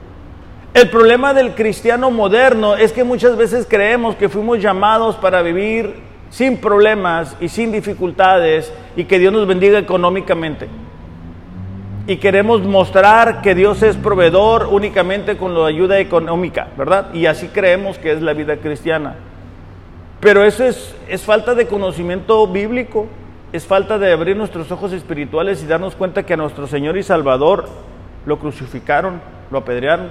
El 0.73 0.89
problema 0.89 1.33
del 1.33 1.53
cristiano 1.53 2.11
moderno 2.11 2.75
es 2.75 2.93
que 2.93 3.03
muchas 3.03 3.35
veces 3.35 3.67
creemos 3.69 4.15
que 4.15 4.29
fuimos 4.29 4.61
llamados 4.61 5.15
para 5.15 5.41
vivir 5.41 5.95
sin 6.29 6.57
problemas 6.57 7.35
y 7.39 7.49
sin 7.49 7.71
dificultades 7.71 8.71
y 8.95 9.05
que 9.05 9.19
Dios 9.19 9.33
nos 9.33 9.47
bendiga 9.47 9.79
económicamente. 9.79 10.67
Y 12.07 12.17
queremos 12.17 12.63
mostrar 12.63 13.41
que 13.41 13.53
Dios 13.53 13.83
es 13.83 13.97
proveedor 13.97 14.69
únicamente 14.71 15.35
con 15.35 15.53
la 15.53 15.67
ayuda 15.67 15.99
económica, 15.99 16.69
¿verdad? 16.77 17.13
Y 17.13 17.25
así 17.25 17.49
creemos 17.49 17.97
que 17.97 18.13
es 18.13 18.21
la 18.21 18.33
vida 18.33 18.57
cristiana. 18.57 19.15
Pero 20.21 20.45
eso 20.45 20.63
es, 20.63 20.95
es 21.09 21.21
falta 21.23 21.53
de 21.53 21.67
conocimiento 21.67 22.47
bíblico, 22.47 23.07
es 23.51 23.65
falta 23.65 23.99
de 23.99 24.11
abrir 24.11 24.37
nuestros 24.37 24.71
ojos 24.71 24.93
espirituales 24.93 25.61
y 25.61 25.67
darnos 25.67 25.95
cuenta 25.95 26.23
que 26.23 26.33
a 26.33 26.37
nuestro 26.37 26.65
Señor 26.65 26.97
y 26.97 27.03
Salvador 27.03 27.67
lo 28.25 28.39
crucificaron, 28.39 29.21
lo 29.51 29.59
apedrearon. 29.59 30.09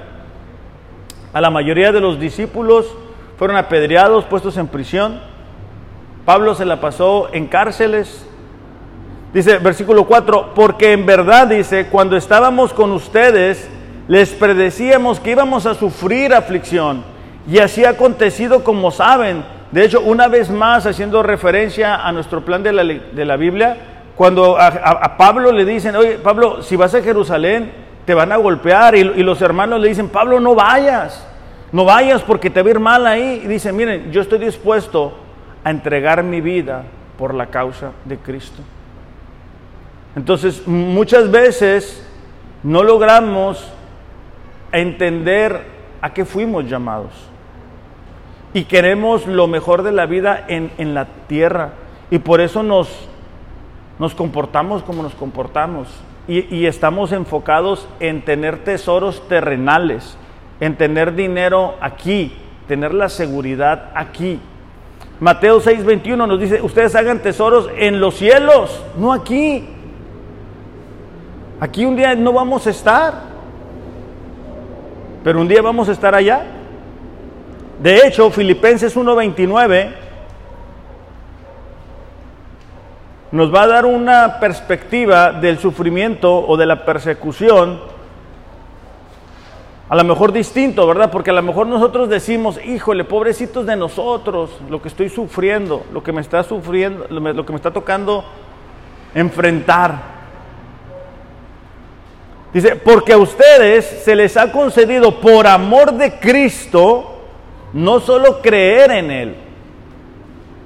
A 1.33 1.41
la 1.41 1.51
mayoría 1.51 1.93
de 1.93 2.01
los 2.01 2.21
discípulos 2.21 2.95
fueron 3.39 3.57
apedreados, 3.57 4.27
puestos 4.27 4.59
en 4.59 4.69
prisión. 4.69 5.19
Pablo 6.27 6.55
se 6.55 6.67
la 6.67 6.81
pasó 6.81 7.31
en 7.33 7.47
cárceles. 7.47 8.29
Dice 9.37 9.59
versículo 9.59 10.07
4, 10.07 10.53
porque 10.55 10.93
en 10.93 11.05
verdad 11.05 11.49
dice, 11.49 11.89
cuando 11.89 12.17
estábamos 12.17 12.73
con 12.73 12.91
ustedes, 12.93 13.69
les 14.09 14.31
predecíamos 14.31 15.21
que 15.21 15.33
íbamos 15.33 15.67
a 15.67 15.75
sufrir 15.75 16.33
aflicción. 16.33 17.05
Y 17.47 17.59
así 17.59 17.85
ha 17.85 17.91
acontecido 17.91 18.65
como 18.65 18.91
saben. 18.91 19.45
De 19.73 19.85
hecho, 19.85 20.01
una 20.01 20.29
vez 20.29 20.49
más, 20.49 20.87
haciendo 20.87 21.23
referencia 21.23 21.97
a 21.97 22.13
nuestro 22.13 22.47
plan 22.47 22.63
de 22.63 22.73
la, 22.73 22.83
de 22.83 23.25
la 23.27 23.37
Biblia, 23.37 23.77
cuando 24.17 24.57
a, 24.59 25.19
Pablo 25.19 25.53
le 25.53 25.67
dicen, 25.67 25.95
oye, 25.97 26.13
Pablo, 26.13 26.63
si 26.63 26.75
vas 26.75 26.95
a 26.95 27.03
Jerusalén, 27.03 27.71
te 28.07 28.15
van 28.15 28.33
a 28.33 28.37
golpear. 28.37 28.95
Y, 28.95 29.01
y 29.01 29.23
los 29.23 29.43
hermanos 29.43 29.83
le 29.83 29.89
dicen, 29.89 30.09
Pablo, 30.09 30.41
no 30.41 30.55
vayas. 30.55 31.29
No 31.73 31.85
vayas 31.85 32.23
porque 32.23 32.49
te 32.49 32.63
va 32.63 32.69
a 32.69 32.71
ir 32.71 32.81
mal 32.81 33.07
ahí. 33.07 33.43
Y 33.45 33.49
dice, 33.49 33.71
miren, 33.71 34.11
yo 34.13 34.23
estoy 34.23 34.39
dispuesto 34.39 35.13
a 35.63 35.71
entregar 35.71 36.23
mi 36.23 36.41
vida 36.41 36.85
por 37.19 37.35
la 37.35 37.49
causa 37.49 37.91
de 38.07 38.17
Cristo. 38.17 38.63
Entonces, 40.17 40.67
muchas 40.67 41.31
veces 41.31 42.05
no 42.65 42.83
logramos 42.83 43.65
entender 44.73 45.63
a 46.01 46.13
qué 46.13 46.25
fuimos 46.25 46.69
llamados. 46.69 47.13
Y 48.53 48.65
queremos 48.65 49.27
lo 49.27 49.47
mejor 49.47 49.85
de 49.85 49.93
la 49.93 50.07
vida 50.07 50.45
en, 50.49 50.73
en 50.79 50.95
la 50.95 51.07
tierra. 51.29 51.75
Y 52.11 52.19
por 52.19 52.41
eso 52.41 52.65
nos, 52.65 52.89
nos 54.01 54.15
comportamos 54.17 54.83
como 54.83 55.05
nos 55.05 55.15
comportamos. 55.15 55.89
Y, 56.27 56.53
y 56.53 56.67
estamos 56.67 57.13
enfocados 57.13 57.87
en 58.01 58.25
tener 58.25 58.65
tesoros 58.65 59.29
terrenales 59.29 60.17
en 60.61 60.77
tener 60.77 61.15
dinero 61.15 61.75
aquí, 61.81 62.33
tener 62.69 62.95
la 62.95 63.09
seguridad 63.09 63.91
aquí. 63.95 64.41
Mateo 65.21 65.61
6:21 65.61 66.17
nos 66.27 66.41
dice, 66.41 66.61
ustedes 66.63 66.95
hagan 66.95 67.21
tesoros 67.21 67.69
en 67.77 68.01
los 68.01 68.15
cielos, 68.17 68.83
no 68.99 69.13
aquí. 69.13 69.69
Aquí 71.59 71.87
un 71.87 71.97
día 71.97 72.15
no 72.15 72.33
vamos 72.33 72.67
a 72.67 72.71
estar, 72.71 73.15
pero 75.25 75.41
un 75.41 75.49
día 75.49 75.63
vamos 75.63 75.89
a 75.89 75.93
estar 75.93 76.15
allá. 76.15 76.45
De 77.83 78.07
hecho, 78.07 78.31
Filipenses 78.31 78.97
1:29 78.97 79.95
nos 83.33 83.55
va 83.55 83.63
a 83.63 83.67
dar 83.67 83.87
una 83.87 84.39
perspectiva 84.39 85.33
del 85.33 85.59
sufrimiento 85.59 86.47
o 86.47 86.57
de 86.57 86.67
la 86.67 86.85
persecución 86.85 87.81
a 89.89 89.95
lo 89.95 90.03
mejor 90.03 90.33
distinto, 90.33 90.85
¿verdad? 90.87 91.13
Porque 91.13 91.31
a 91.31 91.33
lo 91.33 91.43
mejor 91.43 91.69
nosotros 91.69 92.09
decimos, 92.09 92.59
híjole, 92.65 93.05
pobrecitos 93.05 93.67
de 93.67 93.77
nosotros, 93.77 94.51
lo 94.69 94.83
que 94.83 94.89
estoy 94.89 95.09
sufriendo, 95.09 95.85
lo 95.93 96.03
que 96.03 96.13
me 96.13 96.21
está 96.21 96.43
sufriendo, 96.43 97.07
lo 97.09 97.47
que 97.47 97.53
me 97.53 97.57
está 97.57 97.71
tocando 97.71 98.25
enfrentar. 99.15 100.16
Dice, 102.53 102.77
porque 102.77 103.13
a 103.13 103.19
ustedes 103.19 103.85
se 103.85 104.15
les 104.15 104.37
ha 104.37 104.51
concedido 104.51 105.21
por 105.21 105.47
amor 105.47 105.93
de 105.93 106.19
Cristo 106.19 107.13
no 107.73 108.01
solo 108.01 108.41
creer 108.41 108.91
en 108.93 109.11
Él, 109.11 109.35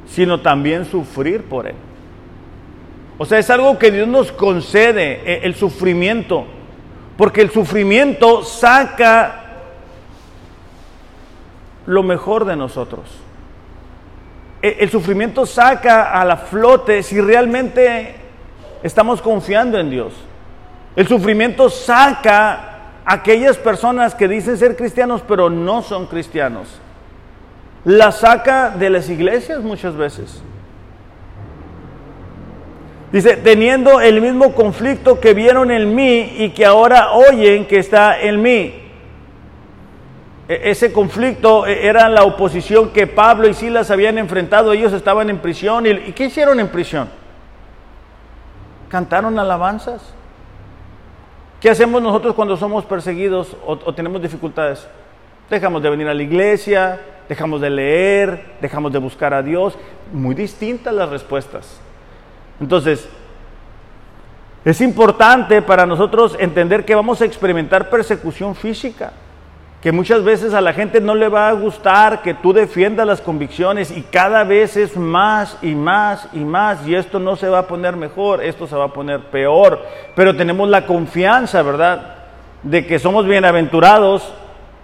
sino 0.06 0.40
también 0.40 0.84
sufrir 0.84 1.42
por 1.44 1.66
Él. 1.66 1.74
O 3.18 3.24
sea, 3.26 3.38
es 3.38 3.50
algo 3.50 3.78
que 3.78 3.90
Dios 3.90 4.08
nos 4.08 4.32
concede, 4.32 5.20
e, 5.24 5.40
el 5.44 5.54
sufrimiento. 5.54 6.46
Porque 7.16 7.42
el 7.42 7.50
sufrimiento 7.50 8.42
saca 8.44 9.44
lo 11.84 12.02
mejor 12.02 12.46
de 12.46 12.56
nosotros. 12.56 13.10
E, 14.62 14.78
el 14.80 14.90
sufrimiento 14.90 15.44
saca 15.44 16.12
a 16.18 16.24
la 16.24 16.38
flote 16.38 17.02
si 17.02 17.20
realmente 17.20 18.14
estamos 18.82 19.20
confiando 19.20 19.78
en 19.78 19.90
Dios. 19.90 20.14
El 20.96 21.06
sufrimiento 21.06 21.70
saca 21.70 22.52
a 23.04 23.14
aquellas 23.14 23.56
personas 23.56 24.14
que 24.14 24.28
dicen 24.28 24.56
ser 24.56 24.76
cristianos 24.76 25.22
pero 25.26 25.48
no 25.48 25.82
son 25.82 26.06
cristianos. 26.06 26.68
La 27.84 28.12
saca 28.12 28.70
de 28.70 28.90
las 28.90 29.08
iglesias 29.08 29.62
muchas 29.62 29.96
veces. 29.96 30.42
Dice, 33.12 33.36
teniendo 33.36 34.00
el 34.00 34.20
mismo 34.20 34.54
conflicto 34.54 35.18
que 35.18 35.34
vieron 35.34 35.70
en 35.70 35.94
mí 35.94 36.34
y 36.38 36.50
que 36.50 36.64
ahora 36.64 37.12
oyen 37.12 37.66
que 37.66 37.78
está 37.78 38.20
en 38.20 38.40
mí. 38.40 38.74
E, 40.48 40.70
ese 40.70 40.92
conflicto 40.92 41.66
e, 41.66 41.86
era 41.88 42.08
la 42.08 42.22
oposición 42.22 42.90
que 42.90 43.08
Pablo 43.08 43.48
y 43.48 43.54
Silas 43.54 43.90
habían 43.90 44.18
enfrentado. 44.18 44.72
Ellos 44.72 44.92
estaban 44.92 45.28
en 45.28 45.38
prisión. 45.38 45.86
¿Y 45.86 46.12
qué 46.12 46.26
hicieron 46.26 46.60
en 46.60 46.68
prisión? 46.68 47.08
Cantaron 48.88 49.38
alabanzas. 49.38 50.02
¿Qué 51.60 51.68
hacemos 51.68 52.00
nosotros 52.02 52.34
cuando 52.34 52.56
somos 52.56 52.84
perseguidos 52.84 53.54
o, 53.66 53.72
o 53.72 53.94
tenemos 53.94 54.22
dificultades? 54.22 54.86
Dejamos 55.50 55.82
de 55.82 55.90
venir 55.90 56.08
a 56.08 56.14
la 56.14 56.22
iglesia, 56.22 56.98
dejamos 57.28 57.60
de 57.60 57.68
leer, 57.68 58.56
dejamos 58.60 58.92
de 58.92 58.98
buscar 58.98 59.34
a 59.34 59.42
Dios. 59.42 59.76
Muy 60.12 60.34
distintas 60.34 60.94
las 60.94 61.10
respuestas. 61.10 61.78
Entonces, 62.60 63.08
es 64.64 64.80
importante 64.80 65.62
para 65.62 65.86
nosotros 65.86 66.36
entender 66.38 66.84
que 66.84 66.94
vamos 66.94 67.20
a 67.22 67.24
experimentar 67.24 67.88
persecución 67.88 68.54
física, 68.54 69.12
que 69.82 69.92
muchas 69.92 70.22
veces 70.22 70.52
a 70.52 70.60
la 70.60 70.74
gente 70.74 71.00
no 71.00 71.14
le 71.14 71.28
va 71.28 71.48
a 71.48 71.52
gustar 71.52 72.20
que 72.20 72.34
tú 72.34 72.52
defiendas 72.52 73.06
las 73.06 73.22
convicciones 73.22 73.90
y 73.90 74.02
cada 74.02 74.44
vez 74.44 74.76
es 74.76 74.96
más 74.96 75.56
y 75.62 75.74
más 75.74 76.28
y 76.34 76.40
más 76.40 76.86
y 76.86 76.94
esto 76.94 77.18
no 77.18 77.34
se 77.36 77.48
va 77.48 77.60
a 77.60 77.66
poner 77.66 77.96
mejor, 77.96 78.44
esto 78.44 78.66
se 78.66 78.76
va 78.76 78.86
a 78.86 78.92
poner 78.92 79.20
peor, 79.30 79.80
pero 80.14 80.36
tenemos 80.36 80.68
la 80.68 80.86
confianza, 80.86 81.62
¿verdad?, 81.62 82.16
de 82.62 82.86
que 82.86 82.98
somos 82.98 83.26
bienaventurados 83.26 84.34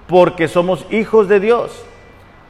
porque 0.06 0.48
somos 0.48 0.86
hijos 0.90 1.28
de 1.28 1.40
Dios. 1.40 1.84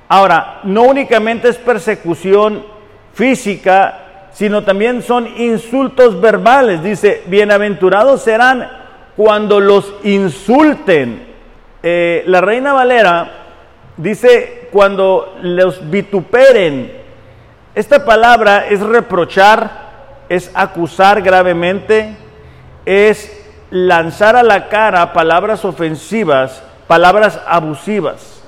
Ahora, 0.09 0.61
no 0.63 0.83
únicamente 0.83 1.49
es 1.49 1.57
persecución 1.57 2.65
física, 3.13 4.29
sino 4.33 4.63
también 4.63 5.03
son 5.03 5.27
insultos 5.37 6.21
verbales. 6.21 6.83
Dice, 6.83 7.25
bienaventurados 7.27 8.23
serán 8.23 8.69
cuando 9.17 9.59
los 9.59 9.95
insulten. 10.05 11.36
Eh, 11.89 12.25
la 12.27 12.41
reina 12.41 12.73
Valera 12.73 13.31
dice, 13.97 14.71
cuando 14.73 15.37
los 15.41 15.89
vituperen. 15.89 16.93
Esta 17.77 18.05
palabra 18.05 18.67
es 18.67 18.81
reprochar, 18.81 20.25
es 20.29 20.51
acusar 20.53 21.23
gravemente, 21.23 22.17
es 22.85 23.41
lanzar 23.71 24.35
a 24.35 24.43
la 24.43 24.69
cara 24.69 25.13
palabras 25.13 25.65
ofensivas, 25.65 26.61
palabras 26.89 27.41
abusivas. 27.47 28.43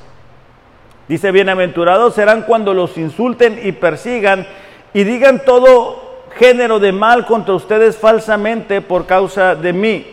Dice, 1.06 1.30
bienaventurados 1.30 2.16
serán 2.16 2.42
cuando 2.42 2.74
los 2.74 2.98
insulten 2.98 3.60
y 3.62 3.70
persigan 3.70 4.48
y 4.92 5.04
digan 5.04 5.44
todo 5.44 6.24
género 6.36 6.80
de 6.80 6.90
mal 6.90 7.24
contra 7.24 7.54
ustedes 7.54 7.98
falsamente 7.98 8.80
por 8.80 9.06
causa 9.06 9.54
de 9.54 9.72
mí. 9.72 10.06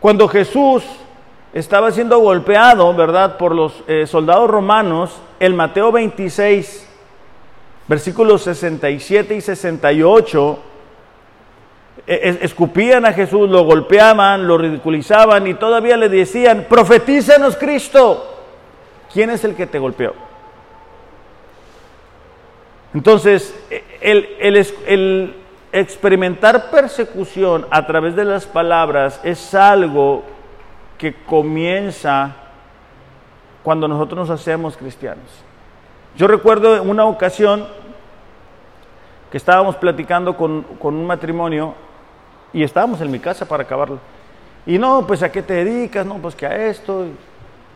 Cuando 0.00 0.26
Jesús 0.26 0.82
estaba 1.52 1.90
siendo 1.92 2.18
golpeado, 2.18 2.94
¿verdad?, 2.94 3.36
por 3.36 3.54
los 3.54 3.82
eh, 3.86 4.06
soldados 4.06 4.50
romanos, 4.50 5.20
el 5.40 5.54
Mateo 5.54 5.90
26, 5.92 6.88
versículos 7.86 8.42
67 8.42 9.34
y 9.34 9.40
68, 9.40 10.58
e, 12.06 12.38
escupían 12.42 13.06
a 13.06 13.12
Jesús, 13.12 13.48
lo 13.50 13.64
golpeaban, 13.64 14.46
lo 14.46 14.58
ridiculizaban 14.58 15.46
y 15.46 15.54
todavía 15.54 15.96
le 15.96 16.08
decían, 16.08 16.66
profetízanos 16.68 17.56
Cristo. 17.56 18.34
¿Quién 19.12 19.30
es 19.30 19.42
el 19.44 19.54
que 19.54 19.66
te 19.66 19.78
golpeó? 19.78 20.14
Entonces, 22.94 23.54
el, 24.00 24.28
el, 24.86 25.34
experimentar 25.70 26.70
persecución 26.70 27.66
a 27.70 27.86
través 27.86 28.16
de 28.16 28.24
las 28.24 28.46
palabras 28.46 29.20
es 29.22 29.54
algo 29.54 30.24
que 30.98 31.14
comienza 31.14 32.34
cuando 33.62 33.88
nosotros 33.88 34.28
nos 34.28 34.40
hacemos 34.40 34.76
cristianos. 34.76 35.24
Yo 36.16 36.26
recuerdo 36.26 36.82
una 36.82 37.04
ocasión 37.04 37.66
que 39.30 39.36
estábamos 39.36 39.76
platicando 39.76 40.36
con, 40.36 40.62
con, 40.80 40.94
un 40.94 41.06
matrimonio 41.06 41.74
y 42.52 42.62
estábamos 42.62 43.00
en 43.00 43.10
mi 43.10 43.18
casa 43.18 43.46
para 43.46 43.62
acabarlo. 43.62 43.98
Y 44.66 44.78
no, 44.78 45.06
pues 45.06 45.22
a 45.22 45.30
qué 45.30 45.42
te 45.42 45.64
dedicas, 45.64 46.04
no, 46.04 46.16
pues 46.16 46.34
que 46.34 46.46
a 46.46 46.66
esto. 46.68 47.06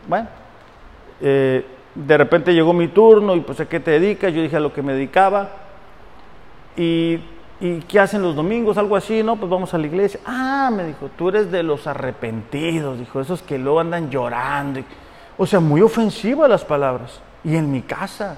bueno, 0.07 0.27
eh, 1.21 1.65
de 1.95 2.17
repente 2.17 2.53
llegó 2.53 2.73
mi 2.73 2.87
turno 2.87 3.35
y 3.35 3.41
pues 3.41 3.59
a 3.59 3.69
qué 3.69 3.79
te 3.79 3.91
dedicas, 3.91 4.33
yo 4.33 4.41
dije 4.41 4.57
a 4.57 4.59
lo 4.59 4.73
que 4.73 4.81
me 4.81 4.93
dedicaba. 4.93 5.49
Y, 6.75 7.19
¿Y 7.63 7.79
qué 7.79 7.97
hacen 7.97 8.21
los 8.21 8.35
domingos? 8.35 8.77
Algo 8.77 8.97
así, 8.97 9.23
¿no? 9.23 9.37
Pues 9.37 9.49
vamos 9.49 9.73
a 9.73 9.77
la 9.77 9.87
iglesia. 9.87 10.19
Ah, 10.25 10.69
me 10.69 10.83
dijo, 10.83 11.09
tú 11.17 11.29
eres 11.29 11.49
de 11.49 11.63
los 11.63 11.87
arrepentidos, 11.87 12.99
dijo, 12.99 13.21
esos 13.21 13.41
que 13.41 13.57
luego 13.57 13.79
andan 13.79 14.09
llorando. 14.09 14.81
O 15.37 15.45
sea, 15.45 15.61
muy 15.61 15.79
ofensivas 15.79 16.49
las 16.49 16.65
palabras. 16.65 17.21
Y 17.41 17.55
en 17.55 17.71
mi 17.71 17.81
casa. 17.81 18.37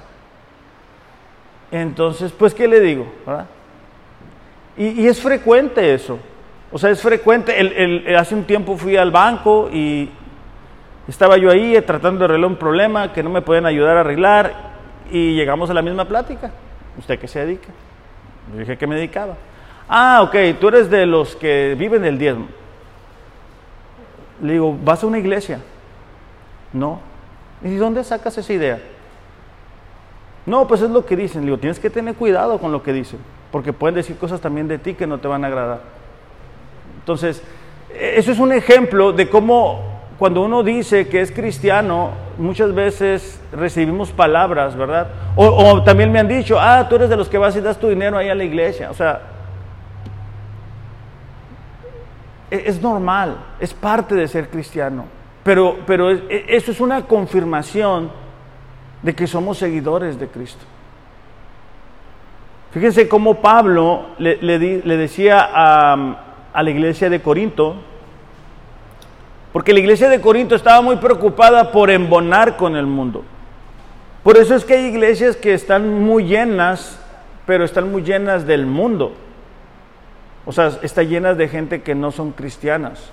Entonces, 1.71 2.31
pues, 2.33 2.53
¿qué 2.53 2.67
le 2.67 2.79
digo? 2.79 3.07
Y, 4.77 5.07
es 5.07 5.19
frecuente 5.19 5.95
eso. 5.95 6.19
O 6.71 6.77
sea, 6.77 6.91
es 6.91 7.01
frecuente. 7.01 8.05
Hace 8.15 8.35
un 8.35 8.43
tiempo 8.43 8.77
fui 8.77 8.95
al 8.95 9.09
banco 9.09 9.71
y 9.73 10.07
estaba 11.07 11.35
yo 11.37 11.49
ahí 11.49 11.81
tratando 11.81 12.19
de 12.19 12.25
arreglar 12.25 12.51
un 12.51 12.57
problema 12.57 13.11
que 13.11 13.23
no 13.23 13.31
me 13.31 13.41
pueden 13.41 13.65
ayudar 13.65 13.97
a 13.97 14.01
arreglar 14.01 14.53
y 15.09 15.33
llegamos 15.33 15.71
a 15.71 15.73
la 15.73 15.81
misma 15.81 16.05
plática. 16.05 16.51
¿Usted 16.95 17.17
qué 17.17 17.27
se 17.27 17.39
dedica? 17.39 17.69
Dije 18.53 18.77
que 18.77 18.87
me 18.87 18.95
dedicaba. 18.95 19.35
Ah, 19.87 20.21
ok, 20.23 20.59
tú 20.59 20.67
eres 20.67 20.89
de 20.89 21.05
los 21.05 21.35
que 21.35 21.75
viven 21.77 22.01
del 22.01 22.17
diezmo. 22.17 22.47
Le 24.41 24.53
digo, 24.53 24.77
¿vas 24.83 25.03
a 25.03 25.07
una 25.07 25.19
iglesia? 25.19 25.59
No. 26.73 26.99
¿Y 27.63 27.75
dónde 27.75 28.03
sacas 28.03 28.37
esa 28.37 28.53
idea? 28.53 28.79
No, 30.45 30.67
pues 30.67 30.81
es 30.81 30.89
lo 30.89 31.05
que 31.05 31.15
dicen. 31.15 31.41
Le 31.41 31.47
digo, 31.47 31.57
tienes 31.57 31.79
que 31.79 31.89
tener 31.89 32.15
cuidado 32.15 32.59
con 32.59 32.71
lo 32.71 32.83
que 32.83 32.93
dicen, 32.93 33.19
porque 33.51 33.73
pueden 33.73 33.95
decir 33.95 34.17
cosas 34.17 34.41
también 34.41 34.67
de 34.67 34.77
ti 34.77 34.93
que 34.93 35.07
no 35.07 35.19
te 35.19 35.27
van 35.27 35.43
a 35.43 35.47
agradar. 35.47 35.81
Entonces, 36.99 37.41
e-, 37.93 38.15
eso 38.17 38.31
es 38.31 38.39
un 38.39 38.51
ejemplo 38.51 39.13
de 39.13 39.29
cómo 39.29 39.94
cuando 40.17 40.41
uno 40.41 40.63
dice 40.63 41.09
que 41.09 41.19
es 41.19 41.31
cristiano, 41.31 42.11
muchas 42.37 42.73
veces 42.73 43.41
recibimos 43.51 44.11
palabras, 44.11 44.75
¿verdad? 44.75 45.09
O, 45.35 45.83
también 45.83 46.11
me 46.11 46.19
han 46.19 46.27
dicho, 46.27 46.57
ah, 46.59 46.87
tú 46.87 46.95
eres 46.95 47.09
de 47.09 47.17
los 47.17 47.27
que 47.27 47.37
vas 47.37 47.55
y 47.55 47.61
das 47.61 47.77
tu 47.77 47.89
dinero 47.89 48.17
ahí 48.17 48.29
a 48.29 48.35
la 48.35 48.45
iglesia. 48.45 48.89
O 48.89 48.93
sea, 48.93 49.21
e-, 52.49 52.63
es 52.65 52.81
normal, 52.81 53.37
es 53.59 53.73
parte 53.73 54.15
de 54.15 54.27
ser 54.29 54.49
cristiano. 54.49 55.05
Pero, 55.43 55.79
pero 55.85 56.09
e, 56.09 56.45
eso 56.47 56.71
es 56.71 56.79
una 56.79 57.05
confirmación 57.05 58.09
de 59.01 59.13
que 59.13 59.27
somos 59.27 59.57
seguidores 59.57 60.17
de 60.17 60.27
Cristo. 60.29 60.63
Fíjense 62.71 63.09
cómo 63.09 63.41
Pablo 63.41 64.07
le, 64.17 64.37
decía 64.97 65.49
a, 65.53 66.47
a 66.53 66.63
la 66.63 66.69
iglesia 66.69 67.09
de 67.09 67.21
Corinto, 67.21 67.75
porque 69.55 69.71
la 69.71 69.79
iglesia 69.79 70.09
de 70.09 70.19
Corinto 70.19 70.53
estaba 70.53 70.81
muy 70.81 70.97
preocupada 70.97 71.71
por 71.71 71.89
embonar 71.89 72.57
con 72.57 72.75
el 72.75 72.85
mundo. 72.85 73.23
Por 74.21 74.35
eso 74.35 74.53
es 74.53 74.65
que 74.65 74.73
hay 74.73 74.83
iglesias 74.87 75.37
que 75.37 75.53
están 75.53 76.03
muy 76.03 76.25
llenas, 76.25 76.99
pero 77.45 77.63
están 77.63 77.89
muy 77.89 78.03
llenas 78.03 78.45
del 78.45 78.65
mundo. 78.65 79.13
O 80.45 80.51
sea, 80.51 80.77
están 80.81 81.07
llenas 81.07 81.37
de 81.37 81.47
gente 81.47 81.81
que 81.83 81.95
no 81.95 82.11
son 82.11 82.33
cristianas. 82.33 83.09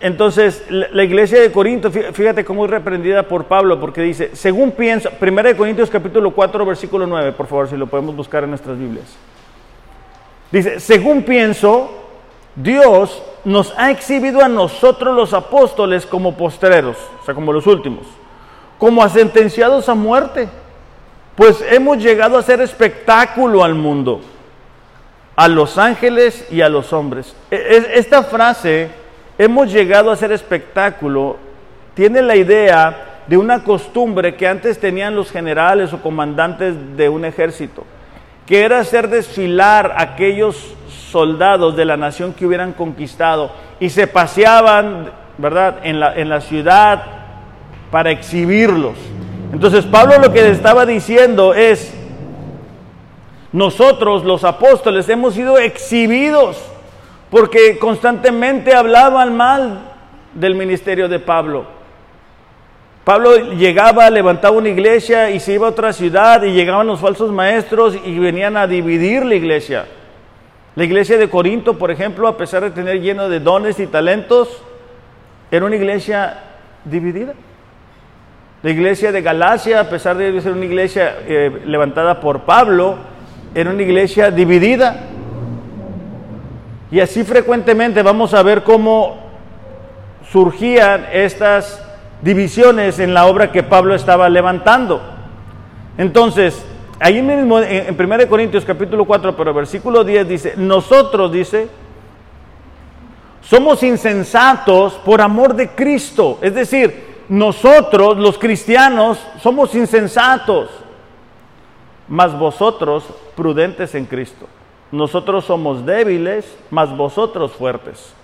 Entonces, 0.00 0.64
la 0.68 1.04
iglesia 1.04 1.40
de 1.40 1.52
Corinto, 1.52 1.92
fíjate 1.92 2.44
cómo 2.44 2.64
es 2.64 2.72
reprendida 2.72 3.22
por 3.22 3.44
Pablo, 3.44 3.78
porque 3.78 4.02
dice, 4.02 4.34
según 4.34 4.72
pienso, 4.72 5.08
1 5.20 5.56
Corintios 5.56 5.88
capítulo 5.88 6.32
4, 6.32 6.66
versículo 6.66 7.06
9, 7.06 7.30
por 7.30 7.46
favor, 7.46 7.68
si 7.68 7.76
lo 7.76 7.86
podemos 7.86 8.16
buscar 8.16 8.42
en 8.42 8.50
nuestras 8.50 8.76
Biblias. 8.76 9.16
Dice, 10.50 10.80
según 10.80 11.22
pienso, 11.22 11.92
Dios 12.56 13.22
nos 13.44 13.74
ha 13.76 13.90
exhibido 13.90 14.42
a 14.42 14.48
nosotros 14.48 15.14
los 15.14 15.34
apóstoles 15.34 16.06
como 16.06 16.36
postreros, 16.36 16.96
o 17.20 17.24
sea, 17.24 17.34
como 17.34 17.52
los 17.52 17.66
últimos, 17.66 18.06
como 18.78 19.02
a 19.02 19.08
sentenciados 19.08 19.88
a 19.88 19.94
muerte, 19.94 20.48
pues 21.36 21.62
hemos 21.70 21.98
llegado 21.98 22.36
a 22.36 22.40
hacer 22.40 22.60
espectáculo 22.60 23.64
al 23.64 23.74
mundo, 23.74 24.20
a 25.36 25.48
los 25.48 25.78
ángeles 25.78 26.46
y 26.50 26.60
a 26.60 26.68
los 26.68 26.92
hombres. 26.92 27.34
E, 27.50 27.56
e, 27.56 27.98
esta 27.98 28.22
frase 28.22 28.88
hemos 29.36 29.72
llegado 29.72 30.10
a 30.10 30.14
hacer 30.14 30.32
espectáculo, 30.32 31.36
tiene 31.94 32.22
la 32.22 32.36
idea 32.36 33.22
de 33.26 33.36
una 33.36 33.64
costumbre 33.64 34.36
que 34.36 34.46
antes 34.46 34.78
tenían 34.78 35.14
los 35.14 35.30
generales 35.30 35.92
o 35.92 36.02
comandantes 36.02 36.96
de 36.96 37.08
un 37.08 37.24
ejército, 37.24 37.84
que 38.46 38.62
era 38.62 38.80
hacer 38.80 39.08
desfilar 39.08 39.94
aquellos 39.96 40.74
soldados 41.10 41.76
de 41.76 41.84
la 41.84 41.96
nación 41.96 42.32
que 42.32 42.46
hubieran 42.46 42.72
conquistado 42.72 43.52
y 43.80 43.90
se 43.90 44.06
paseaban, 44.06 45.10
¿verdad?, 45.38 45.78
en 45.84 46.00
la, 46.00 46.14
en 46.14 46.28
la 46.28 46.40
ciudad 46.40 47.02
para 47.90 48.10
exhibirlos. 48.10 48.96
Entonces 49.52 49.84
Pablo 49.84 50.18
lo 50.18 50.32
que 50.32 50.50
estaba 50.50 50.84
diciendo 50.84 51.54
es, 51.54 51.94
nosotros 53.52 54.24
los 54.24 54.42
apóstoles 54.42 55.08
hemos 55.08 55.34
sido 55.34 55.58
exhibidos 55.58 56.60
porque 57.30 57.78
constantemente 57.78 58.74
hablaban 58.74 59.36
mal 59.36 59.78
del 60.34 60.56
ministerio 60.56 61.08
de 61.08 61.20
Pablo. 61.20 61.66
Pablo 63.04 63.36
llegaba, 63.36 64.08
levantaba 64.08 64.56
una 64.56 64.70
iglesia 64.70 65.30
y 65.30 65.38
se 65.38 65.52
iba 65.52 65.66
a 65.66 65.70
otra 65.70 65.92
ciudad 65.92 66.42
y 66.42 66.52
llegaban 66.52 66.86
los 66.86 67.00
falsos 67.00 67.30
maestros 67.30 67.98
y 68.02 68.18
venían 68.18 68.56
a 68.56 68.66
dividir 68.66 69.26
la 69.26 69.34
iglesia. 69.34 69.84
La 70.74 70.84
iglesia 70.84 71.18
de 71.18 71.28
Corinto, 71.28 71.76
por 71.76 71.90
ejemplo, 71.90 72.26
a 72.26 72.38
pesar 72.38 72.62
de 72.62 72.70
tener 72.70 73.02
lleno 73.02 73.28
de 73.28 73.40
dones 73.40 73.78
y 73.78 73.86
talentos, 73.86 74.62
era 75.50 75.66
una 75.66 75.76
iglesia 75.76 76.44
dividida. 76.86 77.34
La 78.62 78.70
iglesia 78.70 79.12
de 79.12 79.20
Galacia, 79.20 79.80
a 79.80 79.90
pesar 79.90 80.16
de 80.16 80.40
ser 80.40 80.52
una 80.52 80.64
iglesia 80.64 81.18
eh, 81.26 81.62
levantada 81.66 82.18
por 82.20 82.40
Pablo, 82.40 82.96
era 83.54 83.68
una 83.68 83.82
iglesia 83.82 84.30
dividida. 84.30 85.00
Y 86.90 87.00
así 87.00 87.22
frecuentemente 87.22 88.02
vamos 88.02 88.32
a 88.32 88.42
ver 88.42 88.62
cómo 88.62 89.18
surgían 90.30 91.06
estas 91.12 91.84
divisiones 92.24 92.98
en 92.98 93.12
la 93.12 93.26
obra 93.26 93.52
que 93.52 93.62
Pablo 93.62 93.94
estaba 93.94 94.28
levantando. 94.30 95.00
Entonces, 95.98 96.64
ahí 96.98 97.20
mismo 97.20 97.60
en 97.60 97.94
1 97.94 98.28
Corintios 98.28 98.64
capítulo 98.64 99.04
4, 99.04 99.36
pero 99.36 99.52
versículo 99.52 100.02
10 100.02 100.28
dice, 100.28 100.54
nosotros, 100.56 101.30
dice, 101.30 101.68
somos 103.42 103.82
insensatos 103.82 104.94
por 104.94 105.20
amor 105.20 105.54
de 105.54 105.68
Cristo. 105.68 106.38
Es 106.40 106.54
decir, 106.54 107.24
nosotros, 107.28 108.16
los 108.16 108.38
cristianos, 108.38 109.18
somos 109.42 109.74
insensatos, 109.74 110.70
mas 112.08 112.36
vosotros 112.36 113.04
prudentes 113.36 113.94
en 113.94 114.06
Cristo. 114.06 114.46
Nosotros 114.90 115.44
somos 115.44 115.84
débiles, 115.84 116.56
mas 116.70 116.96
vosotros 116.96 117.52
fuertes. 117.52 118.14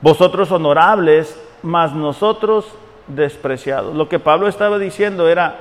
Vosotros 0.00 0.50
honorables, 0.50 1.38
mas 1.62 1.94
nosotros 1.94 2.66
despreciados. 3.06 3.94
Lo 3.94 4.08
que 4.08 4.18
Pablo 4.18 4.48
estaba 4.48 4.78
diciendo 4.78 5.28
era, 5.28 5.56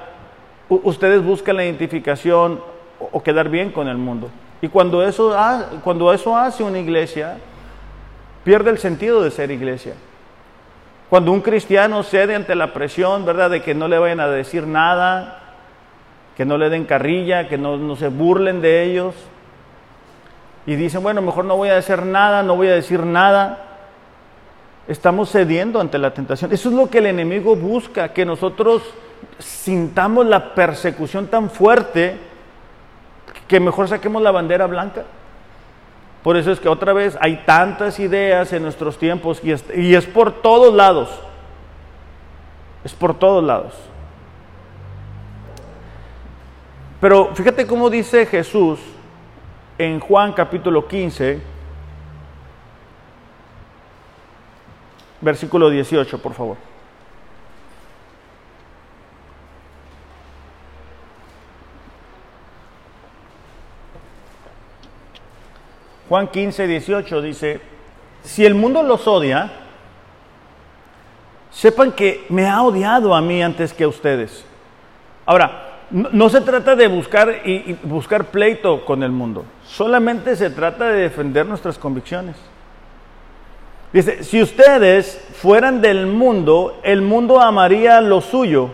ustedes 0.69 1.23
buscan 1.23 1.57
la 1.57 1.65
identificación 1.65 2.62
o 2.99 3.23
quedar 3.23 3.49
bien 3.49 3.71
con 3.71 3.88
el 3.88 3.97
mundo. 3.97 4.29
Y 4.62 4.67
cuando 4.67 5.03
eso, 5.03 5.35
hace 5.35 6.63
una 6.63 6.79
iglesia, 6.79 7.38
pierde 8.43 8.71
el 8.71 8.77
sentido 8.77 9.23
de 9.23 9.31
ser 9.31 9.51
iglesia. 9.51 9.93
Cuando 11.09 11.31
un 11.31 11.41
cristiano 11.41 12.03
cede 12.03 12.35
ante 12.35 12.55
la 12.55 12.73
presión, 12.73 13.25
¿verdad?, 13.25 13.49
de 13.49 13.62
que 13.62 13.73
no 13.73 13.88
le 13.88 13.97
vayan 13.97 14.19
a 14.19 14.27
decir 14.27 14.67
nada, 14.67 15.39
que 16.38 16.45
no 16.45 16.57
le 16.57 16.69
den 16.69 16.85
carrilla, 16.85 17.47
que 17.47 17.57
no, 17.57 17.77
no 17.77 17.95
se 17.95 18.09
burlen 18.09 18.62
de 18.62 18.83
ellos, 18.83 19.15
y 20.65 20.75
dicen, 20.75 21.01
bueno, 21.01 21.21
mejor 21.21 21.45
no 21.45 21.57
voy 21.57 21.69
a 21.69 21.77
hacer 21.77 22.05
nada, 22.05 22.43
no 22.43 22.55
voy 22.55 22.67
a 22.67 22.73
decir 22.73 23.03
nada. 23.03 23.68
Estamos 24.89 25.30
cediendo 25.30 25.80
ante 25.80 25.99
la 25.99 26.15
tentación. 26.15 26.52
Eso 26.52 26.69
es 26.69 26.75
lo 26.75 26.89
que 26.89 26.97
el 26.97 27.06
enemigo 27.06 27.56
busca, 27.56 28.12
que 28.12 28.25
nosotros 28.25 28.82
sintamos 29.38 30.25
la 30.25 30.56
persecución 30.56 31.28
tan 31.28 31.52
fuerte 31.52 32.17
que 33.47 33.60
mejor 33.60 33.88
saquemos 33.88 34.19
la 34.23 34.32
bandera 34.32 34.65
blanca. 34.65 35.04
Por 36.23 36.38
eso 36.38 36.52
es 36.52 36.60
que 36.60 36.67
otra 36.67 36.91
vez 36.91 37.15
hay 37.21 37.43
tantas 37.45 37.99
ideas 37.99 38.52
en 38.52 38.63
nuestros 38.63 38.97
tiempos 38.97 39.39
y 39.43 39.52
es, 39.52 39.63
y 39.75 39.93
es 39.93 40.08
por 40.08 40.41
todos 40.41 40.73
lados. 40.73 41.10
Es 42.84 42.93
por 42.93 43.13
todos 43.13 43.43
lados. 43.43 43.75
Pero 46.99 47.30
fíjate 47.36 47.67
cómo 47.67 47.91
dice 47.91 48.25
Jesús 48.25 48.80
en 49.78 49.99
Juan 49.99 50.34
capítulo 50.34 50.88
15, 50.88 51.59
versículo 55.21 55.69
18, 55.69 56.21
por 56.21 56.34
favor. 56.34 56.58
Juan 66.10 66.27
15, 66.27 66.65
18 66.65 67.21
dice, 67.21 67.62
si 68.23 68.43
el 68.43 68.55
mundo 68.55 68.82
los 68.82 69.08
odia, 69.08 69.51
sepan 71.51 71.91
que 71.91 72.25
me 72.29 72.47
ha 72.47 72.63
odiado 72.63 73.13
a 73.13 73.21
mí 73.21 73.43
antes 73.43 73.73
que 73.73 73.84
a 73.84 73.88
ustedes. 73.88 74.43
Ahora, 75.25 75.69
no, 75.91 76.29
se 76.29 76.41
trata 76.41 76.75
de 76.75 76.88
buscar 76.88 77.41
y, 77.45 77.73
buscar 77.84 78.25
pleito 78.25 78.86
con 78.86 79.03
el 79.03 79.12
mundo, 79.12 79.45
solamente 79.65 80.36
se 80.36 80.49
trata 80.49 80.88
de 80.88 81.01
defender 81.01 81.45
nuestras 81.45 81.77
convicciones. 81.77 82.36
Dice, 83.91 84.23
si 84.23 84.41
ustedes 84.41 85.19
fueran 85.34 85.82
del 85.82 86.06
mundo, 86.06 86.80
el 86.84 87.02
mundo 87.02 87.41
amaría 87.41 88.02
lo 88.02 88.21
suyo, 88.21 88.69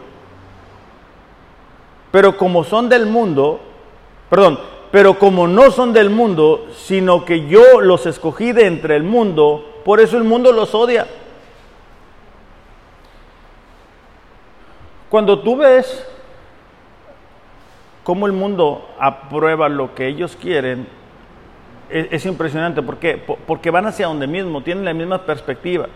pero 2.11 2.37
como 2.37 2.63
son 2.63 2.89
del 2.89 3.05
mundo, 3.05 3.61
perdón, 4.29 4.59
pero 4.91 5.17
como 5.17 5.47
no 5.47 5.71
son 5.71 5.93
del 5.93 6.09
mundo, 6.09 6.67
sino 6.75 7.23
que 7.23 7.47
yo 7.47 7.81
los 7.81 8.05
escogí 8.05 8.51
de 8.51 8.65
entre 8.65 8.95
el 8.95 9.03
mundo, 9.03 9.81
por 9.85 9.99
eso 9.99 10.17
el 10.17 10.23
mundo 10.23 10.51
los 10.51 10.75
odia. 10.75 11.07
Cuando 15.09 15.39
tú 15.39 15.55
ves 15.55 16.05
cómo 18.03 18.25
el 18.25 18.33
mundo 18.33 18.89
aprueba 18.99 19.69
lo 19.69 19.95
que 19.95 20.07
ellos 20.07 20.37
quieren, 20.41 20.87
es, 21.89 22.25
impresionante. 22.25 22.81
¿Por 22.81 22.97
qué? 22.97 23.17
Porque 23.17 23.69
van 23.69 23.85
hacia 23.85 24.07
donde 24.07 24.27
mismo, 24.27 24.61
tienen 24.61 24.85
la 24.85 24.93
misma 24.93 25.25
perspectiva. 25.25 25.87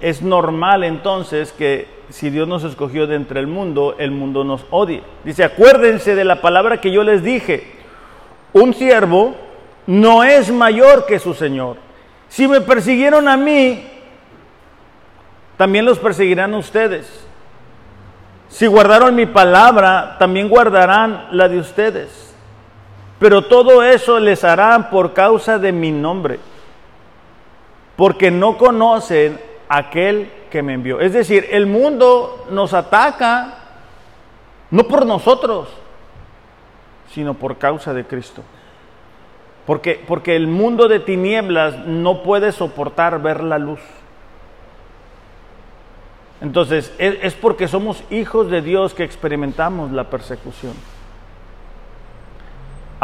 Es 0.00 0.22
normal 0.22 0.84
entonces 0.84 1.52
que 1.52 1.88
si 2.10 2.30
Dios 2.30 2.46
nos 2.46 2.64
escogió 2.64 3.06
de 3.06 3.16
entre 3.16 3.40
el 3.40 3.46
mundo, 3.46 3.96
el 3.98 4.10
mundo 4.10 4.44
nos 4.44 4.64
odie. 4.70 5.02
Dice, 5.24 5.44
acuérdense 5.44 6.14
de 6.14 6.24
la 6.24 6.40
palabra 6.40 6.80
que 6.80 6.90
yo 6.90 7.02
les 7.02 7.22
dije. 7.22 7.72
Un 8.52 8.74
siervo 8.74 9.34
no 9.86 10.22
es 10.24 10.50
mayor 10.50 11.06
que 11.06 11.18
su 11.18 11.34
Señor. 11.34 11.76
Si 12.28 12.46
me 12.46 12.60
persiguieron 12.60 13.28
a 13.28 13.36
mí, 13.36 13.86
también 15.56 15.84
los 15.84 15.98
perseguirán 15.98 16.54
ustedes. 16.54 17.26
Si 18.48 18.66
guardaron 18.66 19.14
mi 19.14 19.26
palabra, 19.26 20.16
también 20.18 20.48
guardarán 20.48 21.28
la 21.32 21.48
de 21.48 21.58
ustedes. 21.58 22.25
Pero 23.18 23.42
todo 23.42 23.82
eso 23.82 24.18
les 24.20 24.44
harán 24.44 24.90
por 24.90 25.12
causa 25.12 25.58
de 25.58 25.72
mi 25.72 25.90
nombre, 25.90 26.38
porque 27.96 28.30
no 28.30 28.58
conocen 28.58 29.40
aquel 29.68 30.30
que 30.50 30.62
me 30.62 30.74
envió. 30.74 31.00
Es 31.00 31.12
decir, 31.12 31.46
el 31.50 31.66
mundo 31.66 32.46
nos 32.50 32.74
ataca 32.74 33.58
no 34.70 34.84
por 34.84 35.06
nosotros, 35.06 35.68
sino 37.12 37.34
por 37.34 37.56
causa 37.56 37.94
de 37.94 38.04
Cristo. 38.04 38.42
Porque, 39.64 40.02
porque 40.06 40.36
el 40.36 40.46
mundo 40.46 40.86
de 40.86 41.00
tinieblas 41.00 41.86
no 41.86 42.22
puede 42.22 42.52
soportar 42.52 43.20
ver 43.22 43.42
la 43.42 43.58
luz. 43.58 43.80
Entonces, 46.40 46.92
es, 46.98 47.34
porque 47.34 47.66
somos 47.66 48.02
hijos 48.10 48.50
de 48.50 48.60
Dios 48.60 48.94
que 48.94 49.04
experimentamos 49.04 49.90
la 49.92 50.04
persecución. 50.04 50.74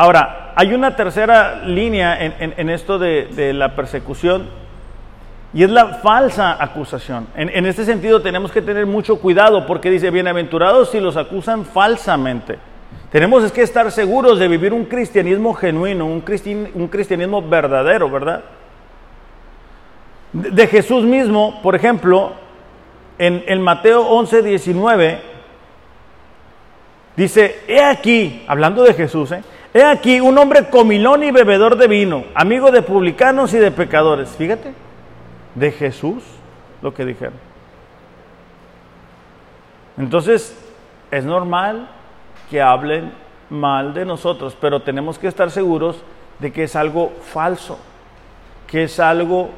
Ahora, 0.03 0.53
hay 0.57 0.75
una 0.75 0.97
tercera 0.97 1.63
línea 1.65 2.19
en, 2.21 2.71
esto 2.71 2.99
de, 2.99 3.53
la 3.55 3.77
persecución 3.77 4.49
y 5.55 5.63
es 5.63 5.71
la 5.71 6.01
falsa 6.03 6.61
acusación. 6.61 7.29
En, 7.37 7.49
en, 7.51 7.67
este 7.67 7.85
sentido 7.85 8.21
tenemos 8.21 8.51
que 8.51 8.63
tener 8.63 8.85
mucho 8.85 9.21
cuidado 9.21 9.65
porque 9.65 9.91
dice, 9.91 10.11
bienaventurados 10.11 10.91
si 10.91 10.99
los 10.99 11.17
acusan 11.17 11.65
falsamente. 11.65 12.59
Tenemos 13.13 13.53
que 13.53 13.63
estar 13.63 13.93
seguros 13.93 14.41
de 14.41 14.49
vivir 14.49 14.73
un 14.73 14.87
cristianismo 14.87 15.55
genuino, 15.55 16.05
un, 16.05 16.21
cristianismo 16.21 17.41
verdadero, 17.41 18.11
¿verdad? 18.11 18.43
De 20.33 20.67
Jesús 20.67 21.05
mismo, 21.05 21.61
por 21.63 21.77
ejemplo, 21.77 22.33
en, 23.19 23.45
el 23.47 23.61
Mateo 23.61 24.05
11, 24.09 24.43
19, 24.43 25.21
dice, 27.17 27.61
he 27.69 27.85
aquí, 27.85 28.43
hablando 28.49 28.83
de 28.83 28.95
Jesús, 28.95 29.31
¿eh? 29.31 29.45
He 29.75 29.85
aquí 29.85 30.21
un 30.21 30.37
hombre 30.39 30.69
comilón 30.69 31.23
y 31.23 31.31
bebedor 31.31 31.77
de 31.77 31.89
vino, 31.89 32.25
amigo 32.35 32.71
de 32.71 32.83
publicanos 32.83 33.55
y 33.55 33.59
de 33.59 33.71
pecadores. 33.71 34.31
Fíjate, 34.31 34.75
de 35.55 35.73
Jesús 35.73 36.23
lo 36.83 36.93
que 36.93 37.05
dijeron. 37.05 37.35
Entonces, 39.97 40.57
es 41.11 41.25
normal 41.25 41.89
que 42.51 42.61
hablen 42.61 43.13
mal 43.51 43.95
de 43.95 44.05
nosotros, 44.05 44.57
pero 44.61 44.81
tenemos 44.81 45.19
que 45.19 45.29
estar 45.29 45.51
seguros 45.51 46.03
de 46.39 46.53
que 46.53 46.65
es 46.65 46.75
algo 46.77 47.13
falso, 47.23 47.79
que 48.67 48.85
es 48.85 48.99
algo 48.99 49.51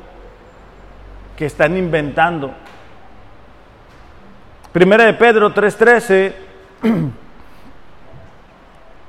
que 1.37 1.47
están 1.47 1.77
inventando. 1.77 2.53
Primera 4.73 5.05
de 5.05 5.15
Pedro 5.15 5.53
3:13. 5.55 6.33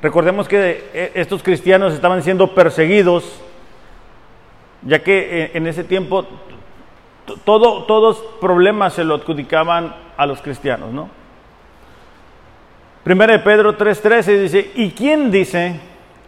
Recordemos 0.06 0.48
que 0.48 0.84
eh, 0.94 1.12
estos 1.16 1.42
cristianos 1.42 1.92
estaban 1.92 2.22
siendo 2.22 2.54
perseguidos, 2.54 3.42
ya 4.84 5.02
que 5.02 5.46
eh, 5.46 5.52
en 5.56 5.66
ese 5.66 5.84
tiempo 5.84 6.28
todo, 7.44 7.86
todos 7.86 8.24
problemas 8.40 8.94
se 8.94 9.04
lo 9.04 9.16
adjudicaban 9.16 9.96
a 10.16 10.28
los 10.28 10.44
cristianos, 10.44 10.94
¿no? 10.94 11.10
Primera 13.04 13.34
de 13.34 13.40
Pedro 13.40 13.76
3:13 13.76 14.42
dice, 14.42 14.72
¿y 14.76 14.92
quién 14.92 15.32
dice? 15.32 15.80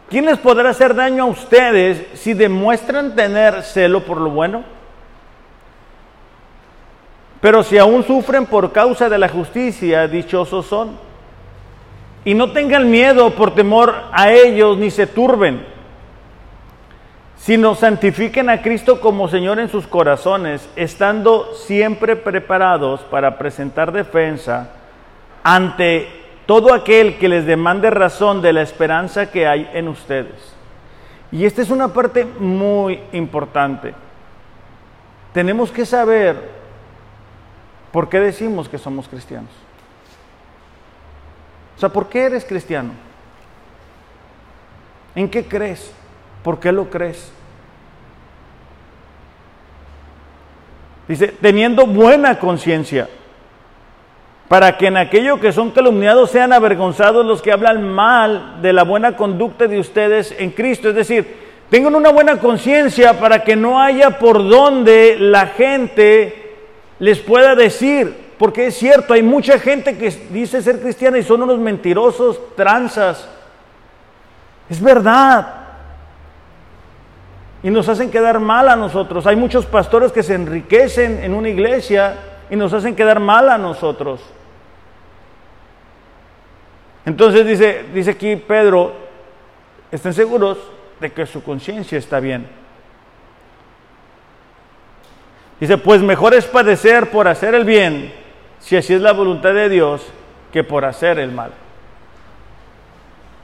¿Quién 0.10 0.26
les 0.26 0.40
podrá 0.40 0.72
hacer 0.72 0.96
daño 0.96 1.26
a 1.26 1.28
ustedes 1.28 2.04
si 2.20 2.34
demuestran 2.34 3.16
tener 3.16 3.62
celo 3.62 4.04
por 4.04 4.20
lo 4.20 4.32
bueno? 4.32 4.64
Pero 7.42 7.62
si 7.62 7.78
aún 7.78 8.04
sufren 8.04 8.48
por 8.48 8.72
causa 8.72 9.08
de 9.08 9.20
la 9.20 9.30
justicia, 9.30 10.08
dichosos 10.08 10.66
son. 10.66 11.07
Y 12.28 12.34
no 12.34 12.52
tengan 12.52 12.92
miedo 12.92 13.30
por 13.36 13.56
temor 13.56 13.96
a 14.12 14.34
ellos, 14.34 14.78
ni 14.78 14.92
se 14.92 15.08
turben, 15.08 15.66
sino 17.38 17.74
santifiquen 17.74 18.50
a 18.50 18.62
Cristo 18.62 19.00
como 19.00 19.30
Señor 19.30 19.60
en 19.60 19.70
sus 19.70 19.88
corazones, 19.88 20.68
estando 20.76 21.54
siempre 21.54 22.18
preparados 22.18 23.00
para 23.06 23.38
presentar 23.38 23.94
defensa 23.94 24.72
ante 25.42 26.10
todo 26.46 26.74
aquel 26.74 27.18
que 27.18 27.30
les 27.30 27.46
demande 27.46 27.90
razón 27.92 28.42
de 28.42 28.52
la 28.52 28.62
esperanza 28.62 29.32
que 29.32 29.48
hay 29.48 29.70
en 29.72 29.88
ustedes. 29.88 30.54
Y 31.32 31.46
esta 31.46 31.62
es 31.62 31.70
una 31.70 31.94
parte 31.94 32.26
muy 32.26 33.00
importante. 33.14 33.94
Tenemos 35.32 35.72
que 35.72 35.86
saber 35.86 36.58
¿Por 37.92 38.10
qué 38.10 38.20
decimos 38.20 38.68
que 38.70 38.78
somos 38.78 39.08
cristianos? 39.08 39.50
O 41.78 41.80
sea, 41.80 41.90
¿por 41.90 42.10
qué 42.10 42.24
eres 42.24 42.44
cristiano? 42.44 42.92
¿En 45.16 45.30
qué 45.30 45.46
crees? 45.46 45.92
¿Por 46.44 46.60
qué 46.60 46.72
lo 46.72 46.90
crees? 46.90 47.32
Dice, 51.08 51.28
teniendo 51.40 51.86
buena 51.86 52.40
conciencia, 52.40 53.08
para 54.48 54.78
que 54.78 54.88
en 54.88 54.98
aquello 54.98 55.40
que 55.40 55.52
son 55.52 55.72
calumniados 55.72 56.32
sean 56.32 56.52
avergonzados 56.52 57.26
los 57.26 57.42
que 57.42 57.52
hablan 57.52 57.88
mal 57.88 58.62
de 58.62 58.74
la 58.74 58.84
buena 58.84 59.16
conducta 59.16 59.68
de 59.68 59.80
ustedes 59.80 60.34
en 60.38 60.52
Cristo. 60.52 60.90
Es 60.90 60.96
decir, 60.96 61.36
tengan 61.70 61.96
una 61.96 62.12
buena 62.12 62.40
conciencia 62.40 63.20
para 63.20 63.44
que 63.44 63.56
no 63.56 63.80
haya 63.80 64.18
por 64.18 64.48
donde 64.48 65.18
la 65.20 65.48
gente 65.48 66.56
les 67.00 67.20
pueda 67.20 67.56
decir, 67.56 68.27
porque 68.38 68.68
es 68.68 68.78
cierto, 68.78 69.14
hay 69.14 69.24
mucha 69.24 69.58
gente 69.60 69.98
que 69.98 70.10
dice 70.32 70.62
ser 70.62 70.80
cristiana 70.80 71.18
y 71.18 71.24
son 71.24 71.42
unos 71.42 71.58
mentirosos, 71.58 72.56
tranzas. 72.56 73.28
Es 74.70 74.82
verdad. 74.82 75.56
Y 77.64 77.72
nos 77.72 77.90
hacen 77.90 78.12
quedar 78.12 78.40
mal 78.40 78.70
a 78.70 78.76
nosotros. 78.76 79.26
Hay 79.26 79.36
muchos 79.36 79.66
pastores 79.66 80.12
que 80.12 80.22
se 80.22 80.36
enriquecen 80.36 81.24
en 81.24 81.34
una 81.34 81.50
iglesia 81.50 82.16
y 82.50 82.56
nos 82.56 82.72
hacen 82.74 82.96
quedar 82.96 83.20
mal 83.20 83.50
a 83.50 83.58
nosotros. 83.58 84.22
Entonces 87.06 87.46
dice, 87.46 87.86
dice 87.94 88.12
aquí 88.12 88.36
Pedro, 88.36 88.94
estén 89.92 90.14
seguros 90.14 90.58
de 91.00 91.12
que 91.12 91.26
su 91.26 91.42
conciencia 91.42 91.98
está 91.98 92.20
bien. 92.20 92.48
Dice, 95.60 95.78
pues 95.78 96.04
mejor 96.04 96.36
es 96.36 96.46
padecer 96.46 97.10
por 97.10 97.28
hacer 97.28 97.56
el 97.56 97.66
bien, 97.66 98.14
si 98.68 98.76
así 98.76 98.94
es 98.94 99.00
la 99.00 99.14
voluntad 99.14 99.54
de 99.54 99.70
Dios, 99.70 100.06
que 100.52 100.62
por 100.62 100.84
hacer 100.84 101.20
el 101.20 101.32
mal. 101.32 101.52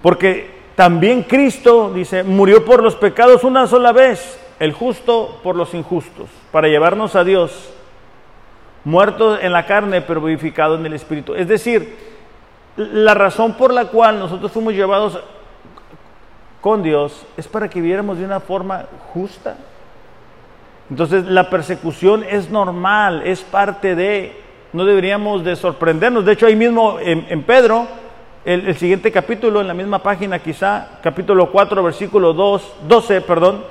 Porque 0.01 0.51
también 0.75 1.23
Cristo, 1.23 1.93
dice, 1.93 2.23
murió 2.23 2.65
por 2.65 2.83
los 2.83 2.97
pecados 2.97 3.45
una 3.45 3.65
sola 3.65 3.93
vez, 3.93 4.37
el 4.59 4.73
justo 4.73 5.39
por 5.41 5.55
los 5.55 5.73
injustos, 5.73 6.27
para 6.51 6.67
llevarnos 6.67 7.15
a 7.15 7.23
Dios, 7.23 7.73
muerto 8.83 9.39
en 9.39 9.53
la 9.53 9.65
carne, 9.65 10.01
pero 10.01 10.19
vivificado 10.19 10.75
en 10.75 10.85
el 10.85 10.91
Espíritu. 10.91 11.35
Es 11.35 11.47
decir, 11.47 11.95
la 12.75 13.13
razón 13.13 13.53
por 13.53 13.71
la 13.71 13.85
cual 13.85 14.19
nosotros 14.19 14.51
fuimos 14.51 14.73
llevados 14.73 15.21
con 16.59 16.83
Dios 16.83 17.25
es 17.37 17.47
para 17.47 17.69
que 17.69 17.79
viéramos 17.79 18.17
de 18.17 18.25
una 18.25 18.41
forma 18.41 18.87
justa 19.13 19.55
Entonces 20.89 21.23
la 21.23 21.49
persecución 21.49 22.25
es 22.29 22.49
normal, 22.49 23.21
es 23.23 23.41
parte 23.41 23.95
de, 23.95 24.42
no 24.73 24.85
deberíamos 24.85 25.43
de 25.43 25.55
sorprendernos. 25.55 26.25
De 26.25 26.33
hecho 26.33 26.47
ahí 26.47 26.55
mismo 26.55 26.97
en, 26.99 27.43
Pedro, 27.43 27.87
el, 28.43 28.75
siguiente 28.75 29.11
capítulo, 29.11 29.61
en 29.61 29.67
la 29.67 29.73
misma 29.73 29.99
página 29.99 30.39
quizá, 30.39 30.99
capítulo 31.01 31.51
4, 31.51 31.83
versículo 31.83 32.33
2, 32.33 32.73
12, 32.87 33.21
perdón, 33.21 33.63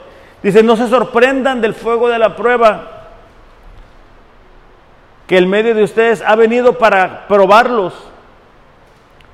dice, 0.43 0.63
no 0.63 0.77
se 0.77 0.89
sorprendan 0.89 1.61
del 1.61 1.75
fuego 1.75 2.09
de 2.09 2.19
la 2.19 2.37
prueba, 2.37 3.09
que 5.27 5.37
el 5.37 5.47
medio 5.47 5.75
de 5.75 5.83
ustedes 5.83 6.23
ha 6.25 6.37
venido 6.37 6.79
para 6.79 7.27
probarlos, 7.27 7.95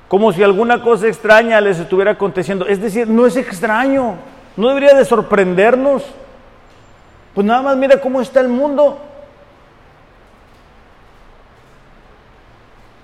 como 0.07 0.33
si 0.33 0.41
alguna 0.41 0.81
cosa 0.81 1.07
extraña 1.07 1.61
les 1.61 1.77
estuviera 1.77 2.11
aconteciendo. 2.11 2.65
Es 2.65 2.81
decir, 2.81 3.07
no 3.07 3.27
es 3.27 3.37
extraño, 3.37 4.15
no 4.57 4.69
debería 4.69 4.95
de 4.95 5.05
sorprendernos. 5.05 6.03
Pues 7.35 7.45
nada 7.45 7.61
más 7.61 7.77
mira 7.77 8.01
cómo 8.01 8.19
está 8.19 8.39
el 8.39 8.47
mundo. 8.47 8.99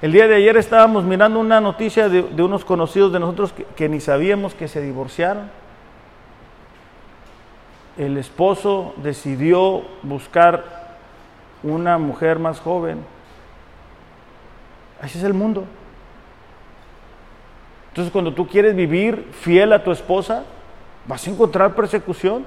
El 0.01 0.11
día 0.11 0.27
de 0.27 0.35
ayer 0.35 0.57
estábamos 0.57 1.05
mirando 1.05 1.39
una 1.39 1.61
noticia 1.61 2.09
de, 2.09 2.21
unos 2.43 2.65
conocidos 2.65 3.13
de 3.13 3.19
nosotros 3.19 3.53
que, 3.75 3.89
ni 3.89 4.01
sabíamos 4.01 4.53
que 4.53 4.67
se 4.67 4.81
divorciaron. 4.81 5.49
El 7.97 8.17
esposo 8.17 8.93
decidió 8.97 9.83
buscar 10.03 10.97
una 11.63 11.97
mujer 11.97 12.39
más 12.39 12.59
joven. 12.59 13.05
Así 15.01 15.17
es 15.17 15.23
el 15.23 15.33
mundo. 15.33 15.63
Entonces 17.89 18.11
cuando 18.11 18.33
tú 18.33 18.47
quieres 18.47 18.75
vivir 18.75 19.29
fiel 19.31 19.71
a 19.71 19.81
tu 19.81 19.91
esposa, 19.91 20.43
vas 21.07 21.25
a 21.25 21.29
encontrar 21.29 21.73
persecución. 21.73 22.45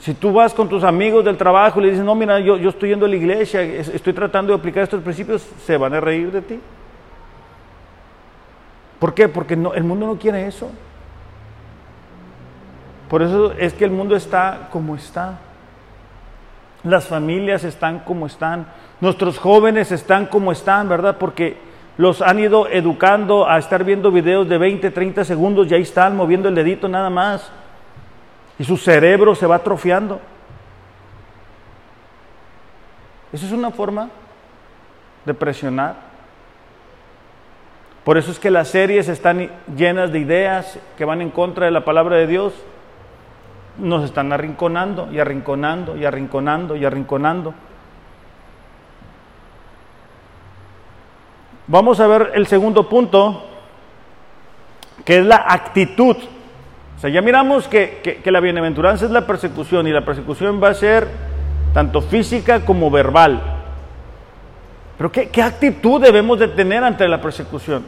Si 0.00 0.14
tú 0.14 0.32
vas 0.32 0.54
con 0.54 0.66
tus 0.66 0.82
amigos 0.82 1.22
del 1.24 1.36
trabajo 1.36 1.78
y 1.78 1.84
le 1.84 1.90
dices, 1.90 2.04
no, 2.04 2.14
mira, 2.14 2.40
yo, 2.40 2.56
yo 2.56 2.70
estoy 2.70 2.88
yendo 2.88 3.04
a 3.04 3.08
la 3.08 3.16
iglesia, 3.16 3.62
estoy 3.62 4.14
tratando 4.14 4.52
de 4.52 4.58
aplicar 4.58 4.82
estos 4.82 5.02
principios, 5.02 5.46
se 5.64 5.76
van 5.76 5.92
a 5.92 6.00
reír 6.00 6.32
de 6.32 6.40
ti. 6.40 6.60
¿Por 8.98 9.12
qué? 9.12 9.28
Porque 9.28 9.56
no, 9.56 9.74
el 9.74 9.84
mundo 9.84 10.06
no 10.06 10.16
quiere 10.16 10.46
eso. 10.46 10.70
Por 13.10 13.20
eso 13.20 13.52
es 13.52 13.74
que 13.74 13.84
el 13.84 13.90
mundo 13.90 14.16
está 14.16 14.68
como 14.72 14.96
está. 14.96 15.38
Las 16.82 17.06
familias 17.06 17.64
están 17.64 17.98
como 17.98 18.26
están. 18.26 18.68
Nuestros 19.02 19.38
jóvenes 19.38 19.92
están 19.92 20.26
como 20.26 20.50
están, 20.50 20.88
¿verdad? 20.88 21.18
Porque 21.18 21.58
los 21.98 22.22
han 22.22 22.38
ido 22.38 22.68
educando 22.68 23.46
a 23.46 23.58
estar 23.58 23.84
viendo 23.84 24.10
videos 24.10 24.48
de 24.48 24.56
20, 24.56 24.90
30 24.90 25.24
segundos 25.26 25.70
y 25.70 25.74
ahí 25.74 25.82
están 25.82 26.16
moviendo 26.16 26.48
el 26.48 26.54
dedito 26.54 26.88
nada 26.88 27.10
más 27.10 27.52
y 28.60 28.64
su 28.64 28.76
cerebro 28.76 29.34
se 29.34 29.46
va 29.46 29.54
atrofiando. 29.54 30.20
Eso 33.32 33.46
es 33.46 33.52
una 33.52 33.70
forma 33.70 34.10
de 35.24 35.32
presionar. 35.32 35.96
Por 38.04 38.18
eso 38.18 38.30
es 38.30 38.38
que 38.38 38.50
las 38.50 38.68
series 38.68 39.08
están 39.08 39.48
llenas 39.74 40.12
de 40.12 40.18
ideas 40.18 40.78
que 40.98 41.06
van 41.06 41.22
en 41.22 41.30
contra 41.30 41.64
de 41.64 41.72
la 41.72 41.86
palabra 41.86 42.16
de 42.16 42.26
Dios. 42.26 42.52
Nos 43.78 44.04
están 44.04 44.30
arrinconando 44.30 45.10
y 45.10 45.20
arrinconando 45.20 45.96
y 45.96 46.04
arrinconando 46.04 46.76
y 46.76 46.84
arrinconando. 46.84 47.54
Vamos 51.66 51.98
a 51.98 52.06
ver 52.06 52.32
el 52.34 52.46
segundo 52.46 52.90
punto, 52.90 53.42
que 55.06 55.20
es 55.20 55.24
la 55.24 55.46
actitud 55.48 56.18
o 57.00 57.02
sea, 57.02 57.08
ya 57.08 57.22
miramos 57.22 57.66
que, 57.66 58.20
la 58.26 58.40
bienaventuranza 58.40 59.06
es 59.06 59.10
la 59.10 59.26
persecución 59.26 59.86
y 59.86 59.90
la 59.90 60.04
persecución 60.04 60.62
va 60.62 60.68
a 60.68 60.74
ser 60.74 61.08
tanto 61.72 62.02
física 62.02 62.60
como 62.60 62.90
verbal. 62.90 63.40
Pero 64.98 65.10
¿qué, 65.10 65.42
actitud 65.42 65.98
debemos 65.98 66.38
de 66.38 66.48
tener 66.48 66.84
ante 66.84 67.08
la 67.08 67.18
persecución? 67.18 67.84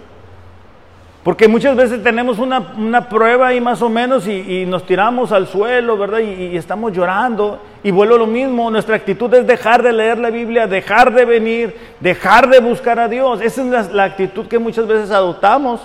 Porque 1.22 1.46
muchas 1.46 1.76
veces 1.76 2.02
tenemos 2.02 2.38
una, 2.38 3.06
prueba 3.10 3.48
ahí 3.48 3.60
más 3.60 3.82
o 3.82 3.90
menos 3.90 4.26
y, 4.26 4.64
nos 4.64 4.86
tiramos 4.86 5.30
al 5.30 5.46
suelo, 5.46 5.98
¿verdad? 5.98 6.20
Y, 6.20 6.56
estamos 6.56 6.90
llorando. 6.94 7.60
Y 7.82 7.90
vuelvo 7.90 8.16
lo 8.16 8.26
mismo, 8.26 8.70
nuestra 8.70 8.96
actitud 8.96 9.34
es 9.34 9.46
dejar 9.46 9.82
de 9.82 9.92
leer 9.92 10.16
la 10.16 10.30
Biblia, 10.30 10.66
dejar 10.66 11.12
de 11.12 11.26
venir, 11.26 11.76
dejar 12.00 12.48
de 12.48 12.60
buscar 12.60 12.98
a 12.98 13.08
Dios. 13.08 13.42
Esa 13.42 13.78
es 13.78 13.92
la 13.92 14.04
actitud 14.04 14.46
que 14.46 14.58
muchas 14.58 14.86
veces 14.86 15.10
adoptamos 15.10 15.82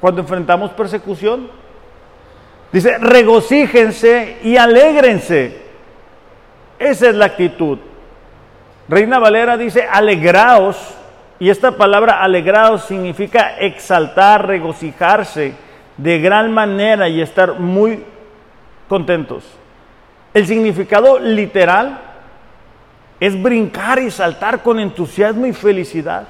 cuando 0.00 0.22
enfrentamos 0.22 0.72
persecución. 0.72 1.59
Dice, 2.72 2.98
regocíjense 2.98 4.38
y 4.44 4.56
alégrense. 4.56 5.58
Esa 6.78 7.08
es 7.08 7.14
la 7.14 7.26
actitud. 7.26 7.78
Reina 8.88 9.18
Valera 9.18 9.56
dice, 9.56 9.86
alegraos. 9.90 10.96
Y 11.38 11.48
esta 11.48 11.72
palabra 11.72 12.22
alegraos 12.22 12.84
significa 12.84 13.56
exaltar, 13.58 14.46
regocijarse 14.46 15.54
de 15.96 16.20
gran 16.20 16.52
manera 16.52 17.08
y 17.08 17.20
estar 17.20 17.58
muy 17.58 18.04
contentos. 18.88 19.44
El 20.34 20.46
significado 20.46 21.18
literal 21.18 21.98
es 23.18 23.40
brincar 23.40 24.00
y 24.00 24.10
saltar 24.10 24.62
con 24.62 24.80
entusiasmo 24.80 25.46
y 25.46 25.52
felicidad. 25.52 26.28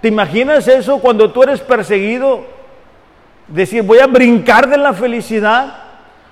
¿Te 0.00 0.08
imaginas 0.08 0.68
eso 0.68 0.98
cuando 0.98 1.30
tú 1.30 1.42
eres 1.42 1.60
perseguido 1.60 2.44
decir, 3.48 3.82
voy 3.82 3.98
a 3.98 4.06
brincar 4.06 4.68
de 4.68 4.76
la 4.76 4.92
felicidad. 4.92 5.74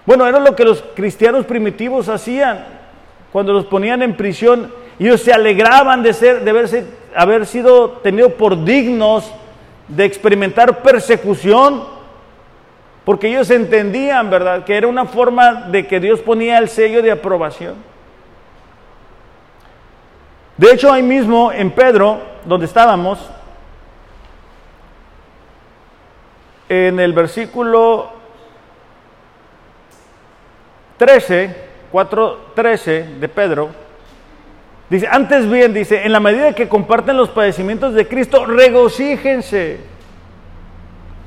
Bueno, 0.07 0.27
era 0.27 0.39
lo 0.39 0.55
que 0.55 0.65
los 0.65 0.83
cristianos 0.95 1.47
primitivos 1.47 2.09
hacían 2.09 2.65
cuando 3.33 3.53
los 3.53 3.67
ponían 3.67 4.03
en 4.03 4.17
prisión. 4.17 4.73
Ellos 4.99 5.21
se 5.23 5.33
alegraban 5.33 6.03
de, 6.03 6.13
ser, 6.13 6.45
de 6.45 6.85
haber 7.15 7.47
sido 7.47 7.91
tenidos 8.03 8.33
por 8.33 8.65
dignos 8.65 9.31
de 9.89 10.05
experimentar 10.05 10.83
persecución, 10.83 11.85
porque 13.05 13.29
ellos 13.29 13.51
entendían, 13.51 14.31
¿verdad?, 14.31 14.65
que 14.65 14.77
era 14.77 14.87
una 14.87 15.05
forma 15.05 15.67
de 15.71 15.87
que 15.87 16.01
Dios 16.01 16.21
ponía 16.21 16.59
el 16.59 16.69
sello 16.69 17.03
de 17.03 17.13
aprobación. 17.13 17.75
De 20.57 20.73
hecho, 20.73 20.93
ahí 20.93 21.03
mismo 21.03 21.53
en 21.53 21.71
Pedro, 21.71 22.19
donde 22.45 22.67
estábamos, 22.67 23.19
en 26.75 27.01
el 27.01 27.13
versículo 27.13 28.11
13, 30.97 31.57
4, 31.93 32.39
13 32.55 33.03
de 33.21 33.29
Pedro, 33.29 33.71
dice, 34.91 35.09
antes 35.11 35.49
bien, 35.49 35.73
dice, 35.73 36.05
en 36.05 36.13
la 36.13 36.21
medida 36.21 36.55
que 36.55 36.69
comparten 36.69 37.17
los 37.17 37.31
padecimientos 37.31 37.95
de 37.95 38.09
Cristo, 38.09 38.45
regocíjense, 38.47 39.81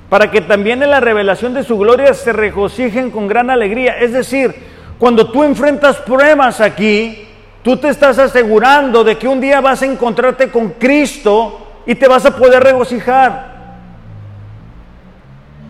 para 0.09 0.31
que 0.31 0.41
también 0.41 0.81
en 0.83 0.91
la 0.91 0.99
revelación 0.99 1.53
de 1.53 1.63
su 1.63 1.77
gloria 1.77 2.13
se 2.13 2.31
regocijen 2.31 3.11
con 3.11 3.27
gran 3.27 3.49
alegría. 3.49 3.99
Es 3.99 4.13
decir, 4.13 4.55
cuando 4.97 5.29
tú 5.29 5.43
enfrentas 5.43 5.97
pruebas 5.97 6.61
aquí, 6.61 7.27
tú 7.61 7.77
te 7.77 7.89
estás 7.89 8.17
asegurando 8.17 9.03
de 9.03 9.17
que 9.17 9.27
un 9.27 9.41
día 9.41 9.59
vas 9.59 9.81
a 9.81 9.85
encontrarte 9.85 10.49
con 10.49 10.69
Cristo 10.71 11.81
y 11.85 11.95
te 11.95 12.07
vas 12.07 12.25
a 12.25 12.35
poder 12.35 12.63
regocijar. 12.63 13.46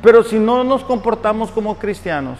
Pero 0.07 0.23
si 0.23 0.39
no 0.39 0.63
nos 0.63 0.85
comportamos 0.85 1.51
como 1.51 1.77
cristianos, 1.77 2.39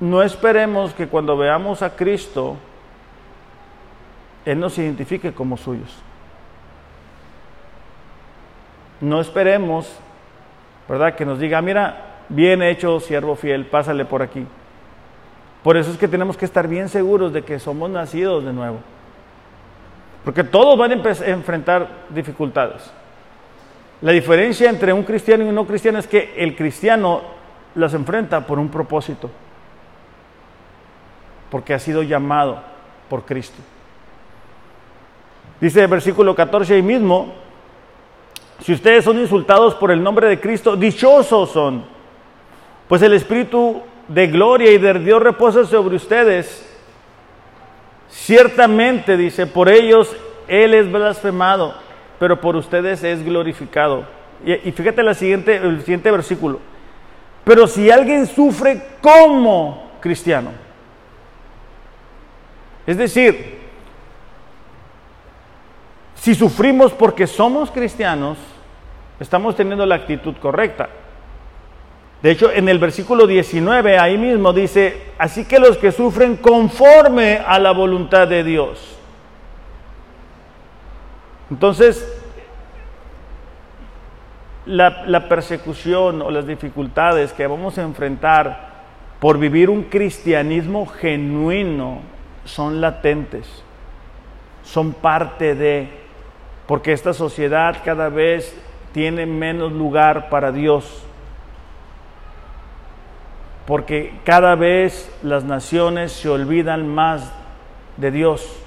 no 0.00 0.22
esperemos 0.22 0.92
que 0.92 1.08
cuando 1.08 1.34
veamos 1.34 1.80
a 1.80 1.96
Cristo, 1.96 2.58
Él 4.44 4.60
nos 4.60 4.76
identifique 4.76 5.32
como 5.32 5.56
suyos. 5.56 5.96
No 9.00 9.18
esperemos, 9.22 9.90
¿verdad? 10.86 11.14
Que 11.14 11.24
nos 11.24 11.38
diga, 11.38 11.62
mira, 11.62 12.18
bien 12.28 12.60
hecho, 12.60 13.00
siervo 13.00 13.34
fiel, 13.34 13.64
pásale 13.64 14.04
por 14.04 14.20
aquí. 14.20 14.46
Por 15.62 15.78
eso 15.78 15.90
es 15.90 15.96
que 15.96 16.06
tenemos 16.06 16.36
que 16.36 16.44
estar 16.44 16.68
bien 16.68 16.90
seguros 16.90 17.32
de 17.32 17.44
que 17.44 17.58
somos 17.58 17.88
nacidos 17.88 18.44
de 18.44 18.52
nuevo. 18.52 18.80
Porque 20.22 20.44
todos 20.44 20.76
van 20.76 20.92
a 20.92 21.12
enfrentar 21.30 21.88
dificultades. 22.10 22.92
La 24.02 24.10
diferencia 24.10 24.68
entre 24.68 24.92
un 24.92 25.04
cristiano 25.04 25.44
y 25.44 25.48
un 25.48 25.54
no 25.54 25.66
cristiano 25.66 25.98
es 25.98 26.08
que 26.08 26.34
el 26.36 26.56
cristiano 26.56 27.22
las 27.76 27.94
enfrenta 27.94 28.44
por 28.44 28.58
un 28.58 28.68
propósito, 28.68 29.30
porque 31.50 31.72
ha 31.72 31.78
sido 31.78 32.02
llamado 32.02 32.60
por 33.08 33.24
Cristo. 33.24 33.58
Dice 35.60 35.80
el 35.80 35.88
versículo 35.88 36.34
14 36.34 36.74
ahí 36.74 36.82
mismo, 36.82 37.32
si 38.60 38.72
ustedes 38.72 39.04
son 39.04 39.20
insultados 39.20 39.76
por 39.76 39.92
el 39.92 40.02
nombre 40.02 40.28
de 40.28 40.40
Cristo, 40.40 40.74
dichosos 40.74 41.50
son, 41.50 41.84
pues 42.88 43.02
el 43.02 43.12
Espíritu 43.12 43.82
de 44.08 44.26
gloria 44.26 44.72
y 44.72 44.78
de 44.78 44.94
Dios 44.94 45.22
reposa 45.22 45.64
sobre 45.64 45.94
ustedes. 45.94 46.68
Ciertamente, 48.10 49.16
dice, 49.16 49.46
por 49.46 49.68
ellos 49.68 50.14
Él 50.48 50.74
es 50.74 50.90
blasfemado 50.90 51.81
pero 52.22 52.40
por 52.40 52.54
ustedes 52.54 53.02
es 53.02 53.24
glorificado. 53.24 54.04
Y, 54.46 54.70
fíjate 54.70 55.02
la 55.02 55.12
siguiente, 55.12 55.56
el 55.56 55.80
siguiente 55.80 56.08
versículo. 56.08 56.60
Pero 57.42 57.66
si 57.66 57.90
alguien 57.90 58.28
sufre 58.28 58.80
como 59.00 59.90
cristiano, 59.98 60.52
Es 62.86 62.96
decir, 62.96 63.58
si 66.14 66.36
sufrimos 66.36 66.92
porque 66.92 67.26
somos 67.26 67.72
cristianos, 67.72 68.38
estamos 69.18 69.56
teniendo 69.56 69.84
la 69.84 69.96
actitud 69.96 70.36
correcta. 70.36 70.90
De 72.22 72.30
hecho, 72.30 72.52
en 72.52 72.68
el 72.68 72.78
versículo 72.78 73.26
19, 73.26 73.98
ahí 73.98 74.16
mismo 74.16 74.52
dice, 74.52 75.08
así 75.18 75.44
que 75.44 75.58
los 75.58 75.76
que 75.76 75.90
sufren 75.90 76.36
conforme 76.36 77.40
a 77.44 77.58
la 77.58 77.72
voluntad 77.72 78.28
de 78.28 78.44
Dios. 78.44 79.01
Entonces, 81.52 82.02
la, 84.64 85.28
persecución 85.28 86.22
o 86.22 86.30
las 86.30 86.46
dificultades 86.46 87.34
que 87.34 87.46
vamos 87.46 87.76
a 87.76 87.82
enfrentar 87.82 88.70
por 89.20 89.38
vivir 89.38 89.68
un 89.68 89.82
cristianismo 89.82 90.86
genuino 90.86 91.98
son 92.46 92.80
latentes, 92.80 93.62
son 94.64 94.94
parte 94.94 95.54
de, 95.54 95.90
porque 96.66 96.94
esta 96.94 97.12
sociedad 97.12 97.76
cada 97.84 98.08
vez 98.08 98.58
tiene 98.92 99.26
menos 99.26 99.72
lugar 99.72 100.30
para 100.30 100.52
Dios, 100.52 101.04
porque 103.66 104.18
cada 104.24 104.54
vez 104.54 105.14
las 105.22 105.44
naciones 105.44 106.12
se 106.12 106.30
olvidan 106.30 106.88
más 106.88 107.30
de 107.98 108.10
Dios. 108.10 108.61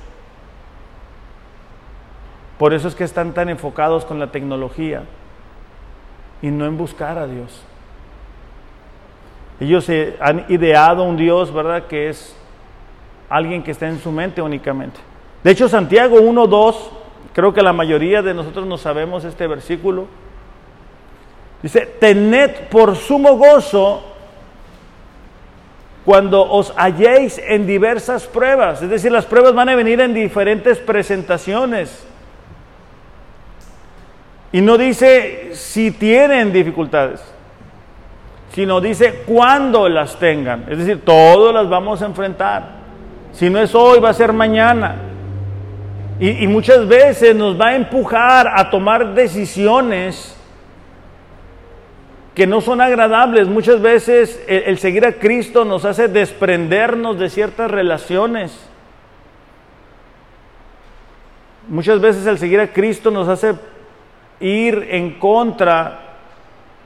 Por 2.58 2.74
eso 2.74 2.88
es 2.88 2.96
que 2.96 3.04
están 3.04 3.34
tan 3.34 3.50
enfocados 3.50 4.06
con 4.06 4.20
la 4.20 4.32
tecnología 4.32 5.04
y 6.42 6.48
no 6.48 6.66
en 6.66 6.78
buscar 6.78 7.18
a 7.18 7.28
Dios. 7.28 7.62
Ellos 9.60 9.86
se 9.86 10.16
han 10.20 10.46
ideado 10.50 11.04
un 11.04 11.18
Dios, 11.18 11.54
¿verdad? 11.54 11.88
Que 11.88 12.10
es 12.10 12.36
alguien 13.30 13.64
que 13.64 13.72
está 13.72 13.88
en 13.88 14.00
su 14.00 14.12
mente 14.12 14.42
únicamente. 14.42 15.00
De 15.44 15.52
hecho, 15.52 15.70
Santiago 15.70 16.18
1.2, 16.18 16.76
creo 17.34 17.54
que 17.54 17.62
la 17.62 17.74
mayoría 17.74 18.22
de 18.22 18.34
nosotros 18.34 18.66
no 18.66 18.78
sabemos 18.78 19.24
este 19.24 19.48
versículo. 19.48 20.08
Dice, 21.62 21.86
tened 22.00 22.68
por 22.70 22.96
sumo 22.96 23.38
gozo 23.38 24.04
cuando 26.04 26.44
os 26.44 26.74
halléis 26.78 27.40
en 27.40 27.66
diversas 27.66 28.28
pruebas. 28.28 28.82
Es 28.82 28.90
decir, 28.90 29.12
las 29.12 29.26
pruebas 29.26 29.56
van 29.56 29.70
a 29.70 29.76
venir 29.76 30.00
en 30.02 30.14
diferentes 30.14 30.78
presentaciones. 30.78 32.06
Y 34.52 34.62
no 34.62 34.78
dice 34.78 35.52
si 35.54 35.92
tienen 35.92 36.54
dificultades, 36.54 37.22
sino 38.54 38.80
dice 38.80 39.24
cuándo 39.26 39.90
las 39.90 40.18
tengan. 40.18 40.66
Es 40.70 40.78
decir, 40.78 41.04
todos 41.04 41.54
las 41.54 41.68
vamos 41.68 42.02
a 42.02 42.06
enfrentar. 42.06 42.76
Si 43.34 43.50
no 43.50 43.60
es 43.60 43.76
hoy, 43.76 44.00
va 44.00 44.10
a 44.10 44.14
ser 44.14 44.32
mañana. 44.32 44.96
Y, 46.18 46.48
muchas 46.48 46.88
veces 46.88 47.36
nos 47.36 47.60
va 47.60 47.68
a 47.68 47.76
empujar 47.76 48.48
a 48.56 48.70
tomar 48.70 49.14
decisiones 49.14 50.34
que 52.34 52.48
no 52.48 52.62
son 52.62 52.80
agradables. 52.80 53.50
Muchas 53.50 53.82
veces 53.82 54.42
el 54.48 54.78
seguir 54.78 55.06
a 55.06 55.14
Cristo 55.14 55.66
nos 55.66 55.84
hace 55.84 56.08
desprendernos 56.08 57.20
de 57.20 57.30
ciertas 57.30 57.70
relaciones. 57.70 58.58
Muchas 61.68 62.00
veces 62.00 62.26
el 62.28 62.38
seguir 62.38 62.62
a 62.62 62.72
Cristo 62.72 63.12
nos 63.12 63.28
hace 63.28 63.56
ir 64.40 64.88
en 64.92 65.20
contra 65.20 66.00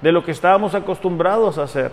de 0.02 0.12
lo 0.12 0.24
que 0.24 0.32
estábamos 0.32 0.76
acostumbrados 0.76 1.58
a 1.58 1.64
hacer. 1.64 1.92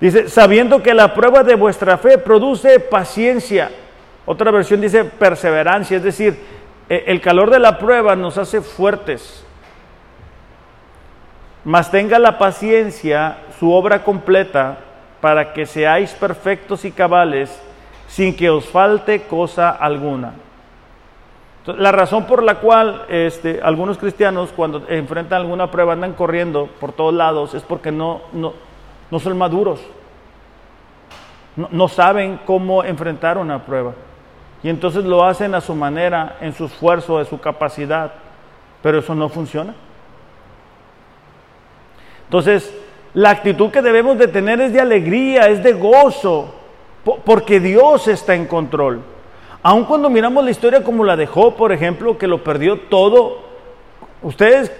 Dice, 0.00 0.28
sabiendo 0.28 0.82
que 0.82 0.94
la 0.94 1.12
prueba 1.12 1.42
de 1.42 1.54
vuestra 1.54 1.98
fe 1.98 2.16
produce 2.16 2.80
paciencia. 2.80 3.70
Otra 4.24 4.50
versión 4.50 4.80
dice 4.80 5.04
perseverancia, 5.04 5.98
es 5.98 6.02
decir, 6.02 6.38
e, 6.88 7.04
el 7.06 7.20
calor 7.20 7.50
de 7.50 7.58
la 7.58 7.78
prueba 7.78 8.16
nos 8.16 8.38
hace 8.38 8.62
fuertes. 8.62 9.44
Mas 11.64 11.90
tenga 11.90 12.18
la 12.18 12.38
paciencia 12.38 13.38
su 13.58 13.70
obra 13.70 14.02
completa 14.02 14.78
para 15.20 15.52
que 15.52 15.66
seáis 15.66 16.12
perfectos 16.12 16.86
y 16.86 16.92
cabales 16.92 17.50
sin 18.08 18.34
que 18.34 18.48
os 18.48 18.64
falte 18.66 19.22
cosa 19.22 19.70
alguna. 19.70 20.32
La 21.66 21.92
razón 21.92 22.26
por 22.26 22.42
la 22.42 22.56
cual 22.56 23.04
este, 23.08 23.60
algunos 23.62 23.98
cristianos 23.98 24.50
cuando 24.54 24.82
enfrentan 24.88 25.42
alguna 25.42 25.70
prueba 25.70 25.92
andan 25.92 26.14
corriendo 26.14 26.68
por 26.80 26.92
todos 26.92 27.12
lados 27.12 27.54
es 27.54 27.62
porque 27.62 27.92
no, 27.92 28.22
no, 28.32 28.54
no 29.10 29.18
son 29.18 29.36
maduros, 29.36 29.80
no, 31.56 31.68
no, 31.70 31.88
saben 31.88 32.40
cómo 32.46 32.82
enfrentar 32.82 33.36
una 33.36 33.64
prueba. 33.64 33.92
Y 34.62 34.70
entonces 34.70 35.04
lo 35.04 35.22
hacen 35.22 35.54
a 35.54 35.60
su 35.60 35.74
manera, 35.74 36.38
en 36.40 36.54
su 36.54 36.64
esfuerzo, 36.64 37.18
de 37.18 37.26
su 37.26 37.38
capacidad, 37.38 38.12
pero 38.82 38.98
eso 38.98 39.14
no 39.14 39.28
funciona. 39.28 39.74
Entonces, 42.24 42.74
la 43.12 43.30
actitud 43.30 43.70
que 43.70 43.82
debemos 43.82 44.16
de 44.16 44.28
tener 44.28 44.60
es 44.60 44.72
de 44.72 44.80
alegría, 44.80 45.48
es 45.48 45.62
de 45.62 45.72
gozo, 45.72 46.54
porque 47.24 47.60
Dios 47.60 48.06
está 48.08 48.34
en 48.34 48.46
control. 48.46 49.02
Aun 49.62 49.84
cuando 49.84 50.08
miramos 50.08 50.42
la 50.42 50.50
historia 50.50 50.82
como 50.82 51.04
la 51.04 51.16
dejó, 51.16 51.54
por 51.54 51.72
ejemplo, 51.72 52.16
que 52.16 52.26
lo 52.26 52.42
perdió 52.42 52.80
todo, 52.80 53.38
ustedes 54.22 54.72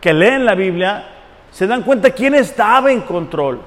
que 0.00 0.12
leen 0.12 0.44
la 0.44 0.54
Biblia 0.54 1.06
se 1.50 1.66
dan 1.66 1.82
cuenta 1.82 2.10
quién 2.10 2.34
estaba 2.34 2.90
en 2.90 3.02
control, 3.02 3.60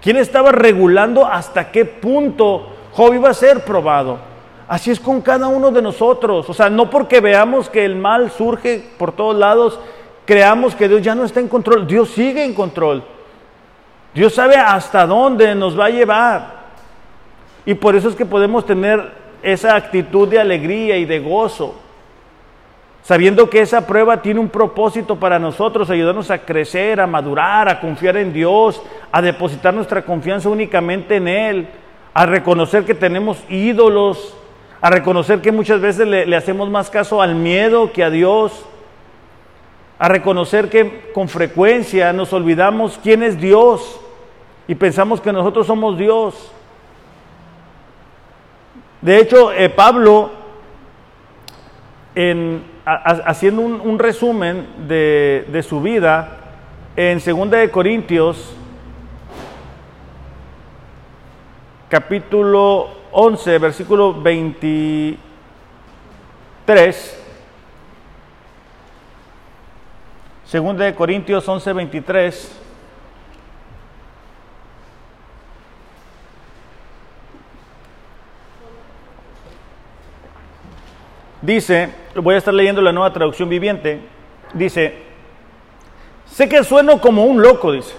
quién 0.00 0.16
estaba 0.16 0.52
regulando 0.52 1.26
hasta 1.26 1.70
qué 1.70 1.84
punto 1.84 2.68
Job 2.92 3.12
iba 3.12 3.28
a 3.28 3.34
ser 3.34 3.64
probado. 3.64 4.18
Así 4.66 4.90
es 4.90 4.98
con 4.98 5.20
cada 5.20 5.48
uno 5.48 5.70
de 5.70 5.82
nosotros. 5.82 6.48
O 6.48 6.54
sea, 6.54 6.70
no 6.70 6.88
porque 6.88 7.20
veamos 7.20 7.68
que 7.68 7.84
el 7.84 7.96
mal 7.96 8.30
surge 8.30 8.82
por 8.96 9.12
todos 9.12 9.36
lados, 9.36 9.78
creamos 10.24 10.74
que 10.74 10.88
Dios 10.88 11.02
ya 11.02 11.14
no 11.14 11.24
está 11.24 11.40
en 11.40 11.48
control. 11.48 11.86
Dios 11.86 12.10
sigue 12.10 12.44
en 12.44 12.54
control. 12.54 13.04
Dios 14.14 14.32
sabe 14.32 14.56
hasta 14.56 15.06
dónde 15.06 15.54
nos 15.54 15.78
va 15.78 15.86
a 15.86 15.90
llevar. 15.90 16.64
Y 17.66 17.74
por 17.74 17.96
eso 17.96 18.08
es 18.08 18.14
que 18.14 18.24
podemos 18.24 18.64
tener 18.64 19.23
esa 19.44 19.76
actitud 19.76 20.26
de 20.26 20.40
alegría 20.40 20.96
y 20.96 21.04
de 21.04 21.20
gozo, 21.20 21.74
sabiendo 23.02 23.50
que 23.50 23.60
esa 23.60 23.86
prueba 23.86 24.22
tiene 24.22 24.40
un 24.40 24.48
propósito 24.48 25.16
para 25.16 25.38
nosotros, 25.38 25.90
ayudarnos 25.90 26.30
a 26.30 26.38
crecer, 26.38 26.98
a 26.98 27.06
madurar, 27.06 27.68
a 27.68 27.78
confiar 27.78 28.16
en 28.16 28.32
Dios, 28.32 28.82
a 29.12 29.20
depositar 29.20 29.74
nuestra 29.74 30.02
confianza 30.02 30.48
únicamente 30.48 31.16
en 31.16 31.28
Él, 31.28 31.68
a 32.14 32.24
reconocer 32.24 32.84
que 32.84 32.94
tenemos 32.94 33.38
ídolos, 33.50 34.34
a 34.80 34.88
reconocer 34.88 35.42
que 35.42 35.52
muchas 35.52 35.80
veces 35.80 36.08
le, 36.08 36.34
hacemos 36.34 36.70
más 36.70 36.88
caso 36.88 37.20
al 37.20 37.34
miedo 37.34 37.92
que 37.92 38.02
a 38.02 38.10
Dios, 38.10 38.64
a 39.98 40.08
reconocer 40.08 40.70
que 40.70 41.10
con 41.12 41.28
frecuencia 41.28 42.12
nos 42.14 42.32
olvidamos 42.32 42.98
quién 43.02 43.22
es 43.22 43.38
Dios 43.38 44.00
y 44.66 44.74
pensamos 44.74 45.20
que 45.20 45.32
nosotros 45.32 45.66
somos 45.66 45.98
Dios. 45.98 46.50
De 49.04 49.20
hecho, 49.20 49.52
eh, 49.52 49.68
Pablo, 49.68 50.32
haciendo 52.86 53.60
un, 53.60 53.98
resumen 53.98 54.66
de, 54.88 55.62
su 55.68 55.82
vida, 55.82 56.38
en 56.96 57.22
2 57.22 57.50
de 57.50 57.70
Corintios, 57.70 58.56
capítulo 61.90 62.88
11, 63.12 63.58
versículo 63.58 64.22
23, 64.22 67.22
Segunda 70.46 70.86
de 70.86 70.94
Corintios 70.94 71.46
11, 71.46 71.72
23. 71.74 72.63
Dice, 81.44 81.90
voy 82.14 82.36
a 82.36 82.38
estar 82.38 82.54
leyendo 82.54 82.80
la 82.80 82.90
nueva 82.90 83.12
traducción 83.12 83.50
viviente, 83.50 84.00
dice, 84.54 84.94
sé 86.24 86.48
que 86.48 86.64
sueno 86.64 87.02
como 87.02 87.26
un 87.26 87.42
loco, 87.42 87.70
dice, 87.70 87.94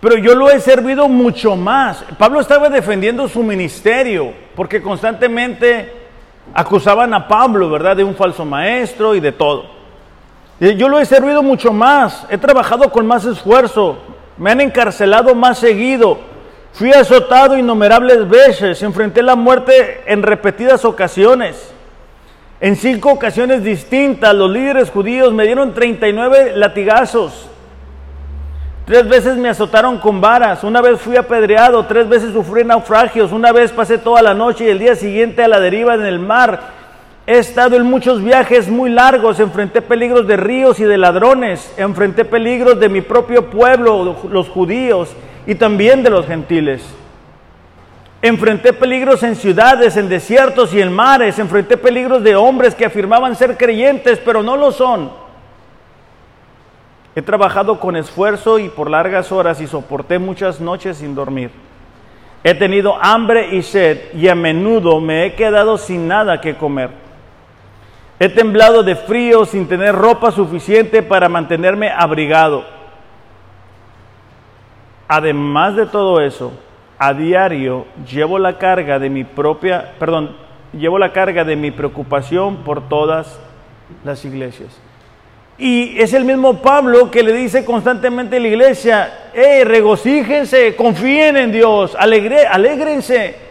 pero 0.00 0.16
yo 0.16 0.32
lo 0.36 0.48
he 0.48 0.60
servido 0.60 1.08
mucho 1.08 1.56
más. 1.56 2.04
Pablo 2.16 2.38
estaba 2.38 2.68
defendiendo 2.68 3.26
su 3.26 3.42
ministerio, 3.42 4.32
porque 4.54 4.80
constantemente 4.80 5.92
acusaban 6.54 7.12
a 7.14 7.26
Pablo, 7.26 7.68
¿verdad?, 7.68 7.96
de 7.96 8.04
un 8.04 8.14
falso 8.14 8.44
maestro 8.44 9.16
y 9.16 9.20
de 9.20 9.32
todo. 9.32 9.64
Yo 10.60 10.88
lo 10.88 11.00
he 11.00 11.04
servido 11.04 11.42
mucho 11.42 11.72
más, 11.72 12.28
he 12.30 12.38
trabajado 12.38 12.92
con 12.92 13.08
más 13.08 13.24
esfuerzo, 13.24 13.98
me 14.38 14.52
han 14.52 14.60
encarcelado 14.60 15.34
más 15.34 15.58
seguido, 15.58 16.20
fui 16.72 16.92
azotado 16.92 17.58
innumerables 17.58 18.28
veces, 18.28 18.80
enfrenté 18.84 19.20
la 19.20 19.34
muerte 19.34 20.04
en 20.06 20.22
repetidas 20.22 20.84
ocasiones. 20.84 21.72
En 22.60 22.76
cinco 22.76 23.12
ocasiones 23.12 23.62
distintas 23.62 24.34
los 24.34 24.50
líderes 24.50 24.90
judíos 24.90 25.32
me 25.32 25.44
dieron 25.44 25.74
39 25.74 26.52
latigazos. 26.56 27.50
Tres 28.86 29.08
veces 29.08 29.36
me 29.36 29.48
azotaron 29.48 29.98
con 29.98 30.20
varas, 30.20 30.62
una 30.62 30.80
vez 30.80 31.00
fui 31.00 31.16
apedreado, 31.16 31.86
tres 31.86 32.08
veces 32.08 32.32
sufrí 32.32 32.62
naufragios, 32.64 33.32
una 33.32 33.50
vez 33.50 33.72
pasé 33.72 33.98
toda 33.98 34.22
la 34.22 34.32
noche 34.32 34.64
y 34.64 34.68
el 34.68 34.78
día 34.78 34.94
siguiente 34.94 35.42
a 35.42 35.48
la 35.48 35.58
deriva 35.58 35.94
en 35.94 36.06
el 36.06 36.20
mar. 36.20 36.60
He 37.26 37.38
estado 37.38 37.74
en 37.76 37.82
muchos 37.82 38.22
viajes 38.22 38.68
muy 38.68 38.88
largos, 38.88 39.40
enfrenté 39.40 39.82
peligros 39.82 40.28
de 40.28 40.36
ríos 40.36 40.78
y 40.78 40.84
de 40.84 40.96
ladrones, 40.96 41.74
enfrenté 41.76 42.24
peligros 42.24 42.78
de 42.78 42.88
mi 42.88 43.00
propio 43.00 43.50
pueblo, 43.50 44.16
los 44.30 44.48
judíos, 44.48 45.14
y 45.48 45.56
también 45.56 46.04
de 46.04 46.10
los 46.10 46.24
gentiles. 46.26 46.84
Enfrenté 48.26 48.72
peligros 48.72 49.22
en 49.22 49.36
ciudades, 49.36 49.96
en 49.96 50.08
desiertos 50.08 50.74
y 50.74 50.80
en 50.80 50.92
mares, 50.92 51.38
enfrenté 51.38 51.76
peligros 51.76 52.24
de 52.24 52.34
hombres 52.34 52.74
que 52.74 52.84
afirmaban 52.84 53.36
ser 53.36 53.56
creyentes, 53.56 54.18
pero 54.18 54.42
no 54.42 54.56
lo 54.56 54.72
son. 54.72 55.12
He 57.14 57.22
trabajado 57.22 57.78
con 57.78 57.94
esfuerzo 57.94 58.58
y 58.58 58.68
por 58.68 58.90
largas 58.90 59.30
horas 59.30 59.60
y 59.60 59.68
soporté 59.68 60.18
muchas 60.18 60.60
noches 60.60 60.96
sin 60.96 61.14
dormir. 61.14 61.52
He 62.42 62.52
tenido 62.54 62.98
hambre 63.00 63.54
y 63.54 63.62
sed 63.62 64.12
y 64.12 64.26
a 64.26 64.34
menudo 64.34 65.00
me 65.00 65.24
he 65.24 65.34
quedado 65.36 65.78
sin 65.78 66.08
nada 66.08 66.40
que 66.40 66.56
comer. 66.56 66.90
He 68.18 68.28
temblado 68.28 68.82
de 68.82 68.96
frío 68.96 69.44
sin 69.44 69.68
tener 69.68 69.94
ropa 69.94 70.32
suficiente 70.32 71.00
para 71.00 71.28
mantenerme 71.28 71.90
abrigado. 71.90 72.64
Además 75.06 75.76
de 75.76 75.86
todo 75.86 76.20
eso, 76.20 76.52
a 76.98 77.12
diario 77.12 77.86
llevo 78.10 78.38
la 78.38 78.58
carga 78.58 78.98
de 78.98 79.10
mi 79.10 79.24
propia, 79.24 79.92
perdón, 79.98 80.36
llevo 80.72 80.98
la 80.98 81.12
carga 81.12 81.44
de 81.44 81.56
mi 81.56 81.70
preocupación 81.70 82.58
por 82.58 82.88
todas 82.88 83.38
las 84.04 84.24
iglesias. 84.24 84.80
Y 85.58 85.98
es 85.98 86.12
el 86.12 86.24
mismo 86.24 86.60
Pablo 86.60 87.10
que 87.10 87.22
le 87.22 87.32
dice 87.32 87.64
constantemente 87.64 88.36
a 88.36 88.40
la 88.40 88.48
iglesia, 88.48 89.30
hey, 89.34 89.64
regocíjense, 89.64 90.76
confíen 90.76 91.36
en 91.36 91.52
Dios, 91.52 91.96
alegre, 91.98 92.46
alégrense. 92.46 93.46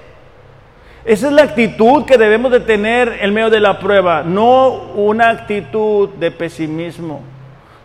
Esa 1.04 1.28
es 1.28 1.34
la 1.34 1.44
actitud 1.44 2.06
que 2.06 2.18
debemos 2.18 2.52
de 2.52 2.60
tener 2.60 3.20
en 3.22 3.34
medio 3.34 3.50
de 3.50 3.60
la 3.60 3.80
prueba, 3.80 4.24
no 4.24 4.92
una 4.96 5.30
actitud 5.30 6.10
de 6.10 6.32
pesimismo, 6.32 7.22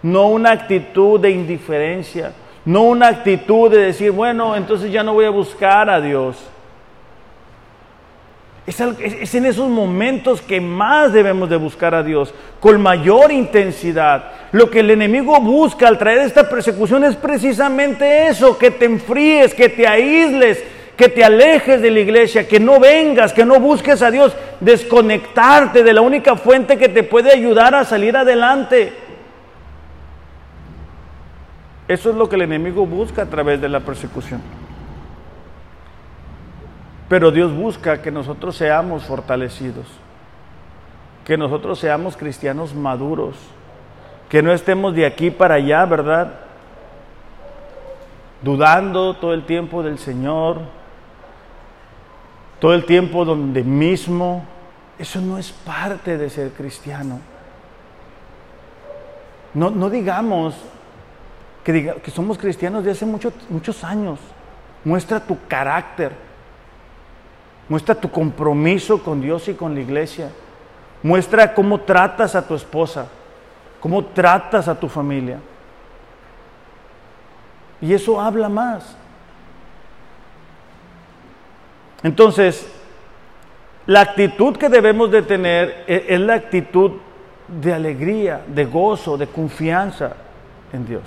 no 0.02 0.28
una 0.28 0.52
actitud 0.52 1.20
de 1.20 1.30
indiferencia, 1.30 2.32
no 2.64 2.82
una 2.82 3.08
actitud 3.08 3.70
de 3.70 3.78
decir, 3.78 4.10
bueno, 4.10 4.56
entonces 4.56 4.92
ya 4.92 5.02
no 5.02 5.14
voy 5.14 5.24
a 5.24 5.30
buscar 5.30 5.88
a 5.88 6.00
Dios. 6.00 6.36
Es, 8.66 9.34
en 9.34 9.46
esos 9.46 9.68
momentos 9.68 10.40
que 10.42 10.60
más 10.60 11.12
debemos 11.12 11.48
de 11.50 11.56
buscar 11.56 11.94
a 11.94 12.02
Dios, 12.02 12.32
con 12.60 12.80
mayor 12.80 13.32
intensidad. 13.32 14.24
Lo 14.52 14.70
que 14.70 14.80
el 14.80 14.90
enemigo 14.90 15.40
busca 15.40 15.88
al 15.88 15.98
traer 15.98 16.18
esta 16.18 16.48
persecución 16.48 17.04
es 17.04 17.16
precisamente 17.16 18.28
eso, 18.28 18.56
que 18.58 18.70
te 18.70 18.84
enfríes, 18.84 19.54
que 19.54 19.70
te 19.70 19.88
aísles, 19.88 20.62
que 20.96 21.08
te 21.08 21.24
alejes 21.24 21.80
de 21.80 21.90
la 21.90 22.00
iglesia, 22.00 22.46
que 22.46 22.60
no 22.60 22.78
vengas, 22.78 23.32
que 23.32 23.44
no 23.44 23.58
busques 23.58 24.02
a 24.02 24.10
Dios, 24.10 24.36
desconectarte 24.60 25.82
de 25.82 25.94
la 25.94 26.02
única 26.02 26.36
fuente 26.36 26.76
que 26.76 26.90
te 26.90 27.02
puede 27.02 27.32
ayudar 27.32 27.74
a 27.74 27.84
salir 27.84 28.16
adelante. 28.16 28.92
Eso 31.90 32.10
es 32.10 32.14
lo 32.14 32.28
que 32.28 32.36
el 32.36 32.42
enemigo 32.42 32.86
busca 32.86 33.22
a 33.22 33.26
través 33.26 33.60
de 33.60 33.68
la 33.68 33.80
persecución. 33.80 34.40
Pero 37.08 37.32
Dios 37.32 37.52
busca 37.52 38.00
que 38.00 38.12
nosotros 38.12 38.56
seamos 38.56 39.02
fortalecidos, 39.02 39.86
que 41.24 41.36
nosotros 41.36 41.80
seamos 41.80 42.16
cristianos 42.16 42.76
maduros, 42.76 43.34
que 44.28 44.40
no 44.40 44.52
estemos 44.52 44.94
de 44.94 45.04
aquí 45.04 45.32
para 45.32 45.56
allá, 45.56 45.84
¿verdad? 45.84 46.34
Dudando 48.40 49.16
todo 49.16 49.34
el 49.34 49.44
tiempo 49.44 49.82
del 49.82 49.98
Señor, 49.98 50.60
todo 52.60 52.72
el 52.72 52.84
tiempo 52.84 53.24
donde 53.24 53.64
mismo. 53.64 54.44
Eso 54.96 55.20
no 55.20 55.38
es 55.38 55.50
parte 55.50 56.16
de 56.16 56.30
ser 56.30 56.52
cristiano. 56.52 57.18
No, 59.54 59.70
no 59.70 59.90
digamos 59.90 60.54
que, 61.64 61.94
que, 62.02 62.10
somos 62.10 62.38
cristianos 62.38 62.84
de 62.84 62.92
hace 62.92 63.06
muchos 63.06 63.84
años. 63.84 64.18
Muestra 64.84 65.20
tu 65.20 65.36
carácter. 65.46 66.12
Muestra 67.68 67.94
tu 67.94 68.10
compromiso 68.10 69.02
con 69.02 69.20
Dios 69.20 69.48
y 69.48 69.54
con 69.54 69.74
la 69.74 69.80
iglesia. 69.80 70.30
Muestra 71.02 71.54
cómo 71.54 71.80
tratas 71.80 72.34
a 72.34 72.46
tu 72.46 72.54
esposa, 72.54 73.06
cómo 73.80 74.04
tratas 74.04 74.68
a 74.68 74.78
tu 74.78 74.88
familia. 74.88 75.38
Y 77.80 77.94
eso 77.94 78.20
habla 78.20 78.48
más. 78.48 78.96
Entonces, 82.02 82.70
la 83.86 84.02
actitud 84.02 84.56
que 84.56 84.68
debemos 84.68 85.10
de 85.10 85.22
tener 85.22 85.84
e-, 85.86 86.06
es, 86.08 86.20
la 86.20 86.34
actitud 86.34 86.92
de 87.48 87.72
alegría, 87.72 88.42
de 88.46 88.64
gozo, 88.64 89.16
de 89.16 89.26
confianza 89.26 90.12
en 90.72 90.86
Dios. 90.86 91.02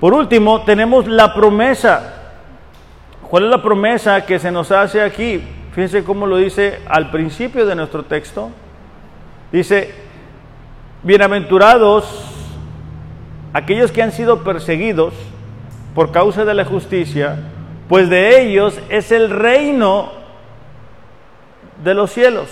Por 0.00 0.12
último, 0.12 0.62
tenemos 0.62 1.06
la 1.06 1.32
promesa. 1.34 2.12
¿Cuál 3.28 3.44
es 3.44 3.50
la 3.50 3.62
promesa 3.62 4.26
que 4.26 4.38
se 4.38 4.50
nos 4.50 4.70
hace 4.70 5.00
aquí? 5.00 5.42
Fíjense 5.72 6.04
cómo 6.04 6.26
lo 6.26 6.36
dice 6.36 6.80
al 6.88 7.10
principio 7.10 7.66
de 7.66 7.74
nuestro 7.74 8.04
texto. 8.04 8.50
Dice, 9.52 9.94
bienaventurados 11.02 12.04
aquellos 13.52 13.90
que 13.90 14.02
han 14.02 14.12
sido 14.12 14.44
perseguidos 14.44 15.14
por 15.94 16.12
causa 16.12 16.44
de 16.44 16.52
la 16.52 16.66
justicia, 16.66 17.38
pues 17.88 18.10
de 18.10 18.42
ellos 18.42 18.78
es 18.90 19.10
el 19.12 19.30
reino 19.30 20.12
de 21.82 21.94
los 21.94 22.12
cielos. 22.12 22.48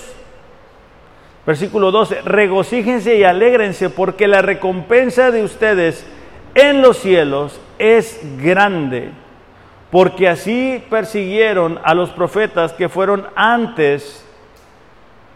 Versículo 1.46 1.90
12, 1.90 2.22
regocíjense 2.22 3.16
y 3.16 3.24
alégrense 3.24 3.90
porque 3.90 4.28
la 4.28 4.40
recompensa 4.40 5.30
de 5.30 5.42
ustedes 5.42 6.06
en 6.54 6.82
los 6.82 6.98
cielos 6.98 7.60
es 7.78 8.20
grande, 8.42 9.10
porque 9.90 10.28
así 10.28 10.82
persiguieron 10.88 11.78
a 11.82 11.94
los 11.94 12.10
profetas 12.10 12.72
que 12.72 12.88
fueron 12.88 13.26
antes 13.34 14.24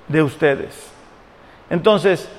de 0.08 0.22
ustedes. 0.22 0.92
Entonces, 1.70 2.30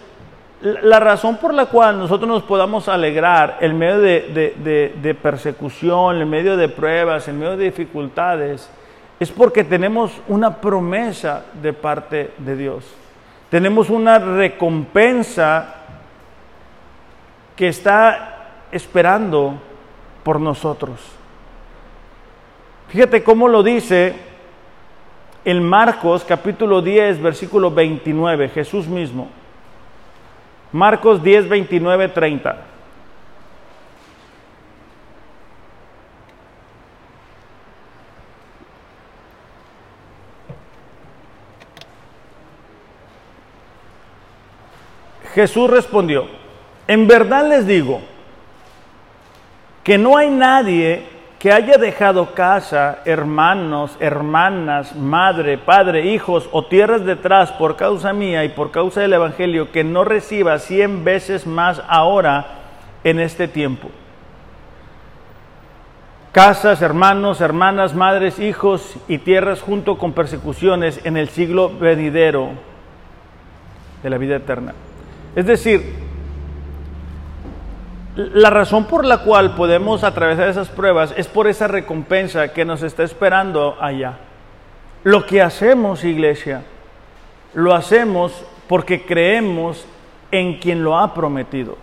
la 0.61 0.99
razón 0.99 1.38
por 1.38 1.53
la 1.53 1.67
cual 1.67 1.97
nosotros 1.97 2.27
nos 2.27 2.43
podamos 2.43 2.89
alegrar 2.89 3.57
en 3.61 3.77
medio 3.77 3.99
de, 3.99 5.17
persecución, 5.21 6.21
en 6.21 6.30
medio 6.30 6.57
de 6.57 6.67
pruebas, 6.67 7.27
en 7.27 7.39
medio 7.39 7.55
de 7.55 7.65
dificultades, 7.65 8.69
es 9.19 9.32
porque 9.32 9.63
tenemos 9.63 10.11
una 10.27 10.57
promesa 10.57 11.45
de 11.61 11.73
parte 11.73 12.32
de 12.38 12.55
Dios. 12.55 12.86
Tenemos 13.49 13.89
una 13.89 14.19
recompensa 14.19 15.75
que 17.55 17.69
está 17.69 18.38
esperando 18.72 19.59
por 20.24 20.39
nosotros. 20.39 20.99
Fíjate 22.89 23.24
cómo 23.24 23.47
lo 23.47 23.63
dice 23.63 24.15
en 25.45 25.63
Marcos 25.63 26.26
capítulo 26.26 26.82
10, 26.82 27.22
versículo 27.22 27.72
29, 27.72 28.49
Jesús 28.49 28.88
mismo. 28.88 29.30
Marcos 30.72 31.24
10, 31.24 31.49
29, 31.49 32.09
30. 32.09 32.65
Jesús 45.34 45.70
respondió, 45.70 46.26
en 46.88 47.07
verdad 47.07 47.47
les 47.47 47.65
digo 47.65 48.01
que 49.84 49.97
no 49.97 50.17
hay 50.17 50.30
nadie 50.30 51.03
que 51.39 51.53
haya 51.53 51.77
dejado 51.77 52.34
casa, 52.34 52.99
hermanos, 53.05 53.95
hermanas, 54.01 54.93
madre, 54.93 55.57
padre, 55.57 56.07
hijos 56.07 56.49
o 56.51 56.65
tierras 56.65 57.05
detrás 57.05 57.53
por 57.53 57.77
causa 57.77 58.11
mía 58.11 58.43
y 58.43 58.49
por 58.49 58.71
causa 58.71 58.99
del 58.99 59.13
Evangelio, 59.13 59.71
que 59.71 59.86
no 59.86 60.03
reciba 60.03 60.59
cien 60.59 61.05
veces 61.05 61.47
más 61.47 61.82
ahora 61.88 62.45
en 63.05 63.21
este 63.21 63.47
tiempo. 63.47 63.89
Casas, 66.34 66.82
hermanos, 66.82 67.39
hermanas, 67.39 67.95
madres, 67.95 68.38
hijos 68.39 68.95
y 69.07 69.19
tierras 69.19 69.61
junto 69.61 69.97
con 69.97 70.11
persecuciones 70.11 70.99
en 71.05 71.15
el 71.15 71.30
siglo 71.30 71.69
venidero 71.69 72.49
de 74.03 74.09
la 74.09 74.17
vida 74.17 74.36
eterna. 74.36 74.73
Es 75.36 75.45
decir, 75.45 76.09
la 78.20 78.49
razón 78.49 78.86
por 78.86 79.05
la 79.05 79.20
cual 79.20 79.55
podemos 79.55 80.03
atravesar 80.03 80.49
esas 80.49 80.67
pruebas 80.67 81.13
es 81.15 81.28
por 81.28 81.47
esa 81.47 81.67
recompensa 81.67 82.51
que 82.51 82.65
nos 82.65 82.84
está 82.84 83.03
esperando 83.03 83.78
allá. 83.80 84.17
Lo 85.03 85.26
que 85.26 85.41
hacemos, 85.41 86.03
iglesia, 86.03 86.63
lo 87.53 87.74
hacemos 87.74 88.45
porque 88.67 89.05
creemos 89.05 89.88
en 90.32 90.59
quien 90.59 90.84
lo 90.84 90.97
ha 90.97 91.13
prometido. 91.13 91.78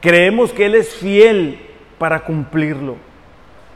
Creemos 0.00 0.52
que 0.52 0.66
Él 0.66 0.74
es 0.74 0.94
fiel 0.94 1.60
para 1.98 2.20
cumplirlo. 2.20 2.96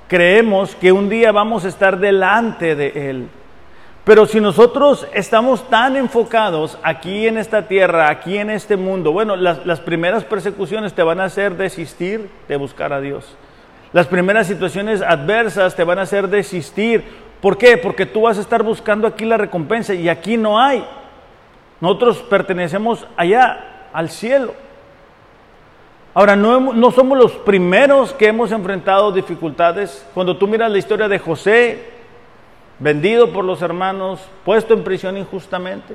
Creemos 0.08 0.74
que 0.74 0.90
un 0.90 1.08
día 1.08 1.30
vamos 1.30 1.64
a 1.64 1.68
estar 1.68 2.00
delante 2.00 2.74
de 2.74 3.10
Él. 3.10 3.28
Pero 4.04 4.24
si 4.24 4.40
nosotros 4.40 5.06
estamos 5.12 5.68
tan 5.68 5.96
enfocados 5.96 6.78
aquí 6.82 7.26
en 7.26 7.36
esta 7.36 7.68
tierra, 7.68 8.08
aquí 8.08 8.38
en 8.38 8.48
este 8.48 8.76
mundo, 8.76 9.12
bueno, 9.12 9.36
las, 9.36 9.80
primeras 9.80 10.24
persecuciones 10.24 10.94
te 10.94 11.02
van 11.02 11.20
a 11.20 11.24
hacer 11.24 11.56
desistir 11.56 12.30
de 12.48 12.56
buscar 12.56 12.92
a 12.92 13.00
Dios. 13.00 13.36
Las 13.92 14.06
primeras 14.06 14.46
situaciones 14.46 15.02
adversas 15.02 15.76
te 15.76 15.84
van 15.84 15.98
a 15.98 16.02
hacer 16.02 16.28
desistir. 16.28 17.04
¿Por 17.42 17.58
qué? 17.58 17.76
Porque 17.76 18.06
tú 18.06 18.22
vas 18.22 18.38
a 18.38 18.40
estar 18.40 18.62
buscando 18.62 19.06
aquí 19.06 19.24
la 19.24 19.36
recompensa 19.36 19.92
y 19.92 20.08
aquí 20.08 20.36
no 20.36 20.58
hay. 20.58 20.84
Nosotros 21.80 22.18
pertenecemos 22.18 23.06
allá, 23.16 23.88
al 23.92 24.08
cielo. 24.08 24.54
Ahora, 26.14 26.36
no, 26.36 26.72
no, 26.72 26.90
somos 26.90 27.18
los 27.18 27.32
primeros 27.32 28.12
que 28.14 28.28
hemos 28.28 28.50
enfrentado 28.50 29.12
dificultades. 29.12 30.06
Cuando 30.14 30.36
tú 30.36 30.48
miras 30.48 30.70
la 30.70 30.78
historia 30.78 31.08
de 31.08 31.18
José, 31.18 31.99
vendido 32.80 33.32
por 33.32 33.44
los 33.44 33.62
hermanos, 33.62 34.20
puesto 34.44 34.74
en 34.74 34.82
prisión 34.82 35.16
injustamente, 35.16 35.94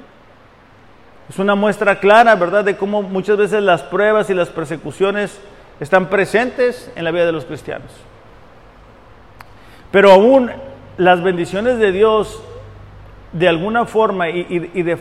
es 1.27 1.39
una 1.39 1.55
muestra 1.55 1.99
clara, 1.99 2.36
¿verdad?, 2.36 2.63
de 2.63 2.77
cómo 2.77 3.01
muchas 3.01 3.38
veces 3.38 3.63
las 3.63 3.81
pruebas 3.81 4.29
y 4.29 4.36
las 4.36 4.49
persecuciones 4.49 5.41
están 5.79 6.09
presentes 6.09 6.91
en 6.95 7.03
la 7.03 7.11
vida 7.11 7.25
de 7.25 7.31
los 7.31 7.45
cristianos. 7.45 7.91
Pero 9.91 10.11
aún 10.11 10.51
las 10.97 11.23
bendiciones 11.23 11.79
de 11.79 11.91
Dios, 11.91 12.41
de 13.33 13.49
alguna 13.49 13.86
forma 13.86 14.29
y, 14.29 14.59
de, 14.83 14.97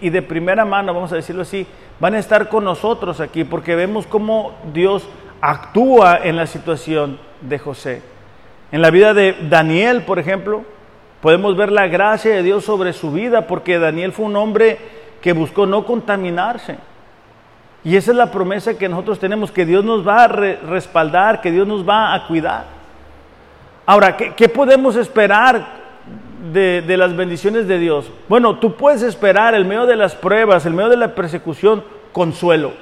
y 0.00 0.10
de 0.10 0.22
primera 0.22 0.64
mano, 0.64 0.94
vamos 0.94 1.12
a 1.12 1.16
decirlo 1.16 1.42
así, 1.42 1.66
van 1.98 2.14
a 2.14 2.18
estar 2.18 2.48
con 2.48 2.64
nosotros 2.64 3.20
aquí 3.20 3.44
porque 3.44 3.74
vemos 3.74 4.06
cómo 4.06 4.54
Dios 4.72 5.06
actúa 5.40 6.20
en 6.22 6.36
la 6.36 6.46
situación 6.46 7.18
de 7.40 7.58
José. 7.58 8.02
En 8.72 8.80
la 8.80 8.90
vida 8.90 9.12
de 9.12 9.36
Daniel, 9.48 10.02
por 10.02 10.18
ejemplo, 10.18 10.64
podemos 11.24 11.56
ver 11.56 11.72
la 11.72 11.86
gracia 11.86 12.34
de 12.34 12.42
Dios 12.42 12.66
sobre 12.66 12.92
su 12.92 13.10
vida 13.10 13.46
porque 13.46 13.78
Daniel 13.78 14.12
fue 14.12 14.26
un 14.26 14.36
hombre 14.36 14.78
que 15.22 15.32
buscó 15.32 15.64
no 15.64 15.86
contaminarse. 15.86 16.76
Y 17.82 17.96
esa 17.96 18.10
es 18.10 18.16
la 18.18 18.30
promesa 18.30 18.76
que 18.76 18.90
nosotros 18.90 19.18
tenemos, 19.18 19.50
que 19.50 19.64
Dios 19.64 19.86
nos 19.86 20.06
va 20.06 20.24
a 20.24 20.28
respaldar, 20.28 21.40
que 21.40 21.50
Dios 21.50 21.66
nos 21.66 21.88
va 21.88 22.12
a 22.12 22.26
cuidar. 22.26 22.66
Ahora, 23.86 24.18
¿qué, 24.18 24.34
qué 24.34 24.50
podemos 24.50 24.96
esperar 24.96 25.66
de, 26.52 26.84
las 26.94 27.16
bendiciones 27.16 27.66
de 27.66 27.78
Dios? 27.78 28.12
Bueno, 28.28 28.58
tú 28.58 28.74
puedes 28.74 29.00
esperar 29.00 29.54
el 29.54 29.64
medio 29.64 29.86
de 29.86 29.96
las 29.96 30.14
pruebas, 30.14 30.66
el 30.66 30.74
medio 30.74 30.90
de 30.90 30.98
la 30.98 31.14
persecución, 31.14 31.82
consuelo. 32.12 32.72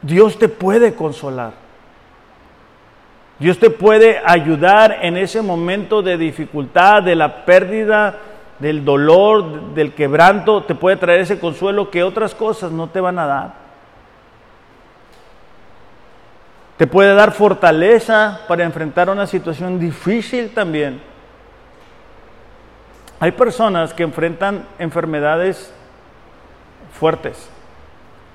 Dios 0.00 0.38
te 0.38 0.48
puede 0.48 0.94
consolar. 0.94 1.52
Dios 3.40 3.58
te 3.58 3.70
puede 3.70 4.20
ayudar 4.22 4.98
en 5.00 5.16
ese 5.16 5.40
momento 5.40 6.02
de 6.02 6.18
dificultad, 6.18 7.02
de 7.02 7.16
la 7.16 7.46
pérdida, 7.46 8.16
del 8.58 8.84
dolor, 8.84 9.72
del 9.72 9.94
quebranto. 9.94 10.64
Te 10.64 10.74
puede 10.74 10.96
traer 10.96 11.20
ese 11.20 11.40
consuelo 11.40 11.90
que 11.90 12.04
otras 12.04 12.34
cosas 12.34 12.70
no 12.70 12.90
te 12.90 13.00
van 13.00 13.18
a 13.18 13.26
dar. 13.26 13.54
Te 16.76 16.86
puede 16.86 17.14
dar 17.14 17.32
fortaleza 17.32 18.42
para 18.46 18.64
enfrentar 18.64 19.08
una 19.08 19.26
situación 19.26 19.80
difícil 19.80 20.52
también. 20.52 21.00
Hay 23.20 23.32
personas 23.32 23.94
que 23.94 24.02
enfrentan 24.02 24.66
enfermedades 24.78 25.72
fuertes 26.92 27.48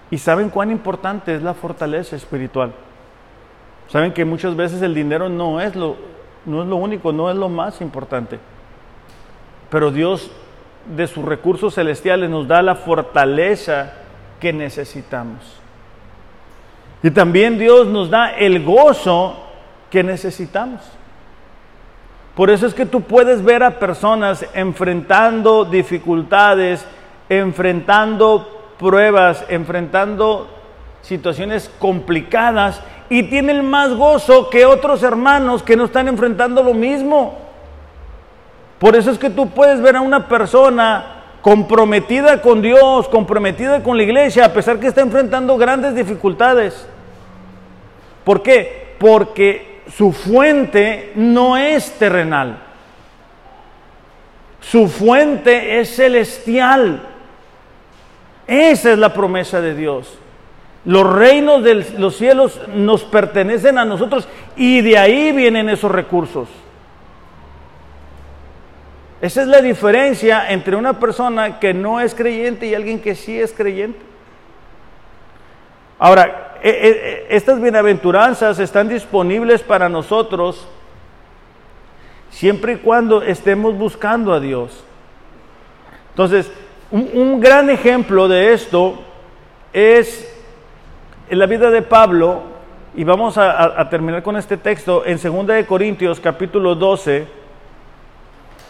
y 0.10 0.18
saben 0.18 0.49
cuán 0.49 0.72
importante 0.72 1.36
es 1.36 1.43
la 1.43 1.53
fortaleza 1.53 2.16
espiritual. 2.16 2.74
Saben 3.88 4.14
que 4.14 4.26
muchas 4.26 4.56
veces 4.56 4.82
el 4.82 4.94
dinero 4.94 5.30
no 5.30 5.62
es 5.62 5.76
lo, 5.76 5.96
no 6.46 6.62
es 6.62 6.68
lo 6.68 6.76
único, 6.76 7.12
no 7.12 7.30
es 7.30 7.36
lo 7.36 7.50
más 7.50 7.82
importante. 7.82 8.40
Pero 9.70 9.92
Dios 9.92 10.32
de 10.96 11.08
sus 11.08 11.26
recursos 11.26 11.76
celestiales 11.76 12.30
nos 12.30 12.48
da 12.48 12.62
la 12.62 12.76
fortaleza 12.76 13.94
que 14.40 14.54
necesitamos. 14.54 15.40
Y 17.02 17.12
también 17.12 17.58
Dios 17.58 17.88
nos 17.88 18.10
da 18.10 18.32
el 18.32 18.64
gozo 18.64 19.38
que 19.90 20.04
necesitamos. 20.04 20.82
Por 22.36 22.50
eso 22.50 22.68
es 22.68 22.74
que 22.74 22.86
tú 22.86 23.02
puedes 23.02 23.44
ver 23.44 23.64
a 23.64 23.80
personas 23.80 24.46
enfrentando 24.54 25.66
dificultades, 25.66 26.86
enfrentando 27.30 28.74
pruebas, 28.78 29.46
enfrentando 29.48 30.50
situaciones 31.02 31.72
complicadas 31.80 32.82
y 33.10 33.24
tienen 33.24 33.66
más 33.66 33.93
gozo 33.93 34.49
que 34.49 34.66
otros 34.66 35.03
hermanos 35.03 35.64
que 35.64 35.76
no 35.76 35.86
están 35.86 36.08
enfrentando 36.08 36.64
lo 36.64 36.74
mismo. 36.74 37.38
Por 38.80 38.95
eso 38.95 39.12
es 39.12 39.18
que 39.18 39.30
tú 39.30 39.49
puedes 39.49 39.82
ver 39.82 39.95
a 39.95 40.01
una 40.01 40.28
persona 40.28 41.24
comprometida 41.41 42.41
con 42.41 42.62
Dios, 42.62 43.08
comprometida 43.08 43.84
con 43.84 43.97
la 43.97 44.03
iglesia, 44.03 44.45
a 44.45 44.53
pesar 44.53 44.80
que 44.80 44.88
está 44.88 45.01
enfrentando 45.01 45.58
grandes 45.58 45.93
dificultades. 45.95 46.88
¿Por 48.24 48.41
qué? 48.41 48.95
Porque 48.99 49.82
su 49.95 50.12
fuente 50.12 51.12
no 51.16 51.56
es 51.56 51.91
terrenal. 51.99 52.58
Su 54.60 54.88
fuente 54.88 55.80
es 55.80 55.95
celestial. 55.95 57.03
Esa 58.47 58.91
es 58.93 58.97
la 58.97 59.14
promesa 59.14 59.62
de 59.62 59.76
Dios. 59.76 60.18
Los 60.86 61.12
reinos 61.12 61.64
de 61.64 61.86
los 61.98 62.16
cielos 62.16 62.62
nos 62.68 63.04
pertenecen 63.04 63.78
a 63.78 63.86
nosotros 63.86 64.28
y 64.56 64.82
de 64.82 64.98
ahí 64.98 65.32
vienen 65.32 65.70
esos 65.70 65.92
recursos. 65.92 66.48
Esa 69.22 69.42
es 69.42 69.48
la 69.48 69.62
diferencia 69.62 70.52
entre 70.52 70.76
una 70.76 71.00
persona 71.00 71.60
que 71.60 71.74
no 71.74 72.00
es 72.00 72.14
creyente 72.14 72.68
y 72.68 72.76
alguien 72.76 73.00
que 73.00 73.16
sí 73.16 73.40
es 73.40 73.52
creyente. 73.52 74.00
Ahora, 75.98 76.58
e, 76.62 76.70
e, 76.70 76.90
e, 76.90 77.36
estas 77.36 77.60
bienaventuranzas 77.62 78.60
están 78.60 78.88
disponibles 78.88 79.64
para 79.64 79.90
nosotros 79.90 80.68
siempre 82.30 82.74
y 82.74 82.78
cuando 82.78 83.22
estemos 83.22 83.78
buscando 83.78 84.34
a 84.34 84.40
Dios. 84.40 84.84
Entonces, 86.10 86.52
un, 86.92 87.40
gran 87.40 87.70
ejemplo 87.70 88.28
de 88.28 88.54
esto 88.54 89.00
es 89.74 90.35
en 91.30 91.40
la 91.40 91.46
vida 91.46 91.70
de 91.72 91.82
Pablo, 91.82 92.44
y 92.96 93.04
vamos 93.04 93.38
a, 93.38 93.90
terminar 93.90 94.24
con 94.24 94.38
este 94.38 94.58
texto 94.58 95.06
en 95.06 95.20
2 95.22 95.66
Corintios 95.66 96.20
capítulo 96.20 96.76
12, 96.76 97.28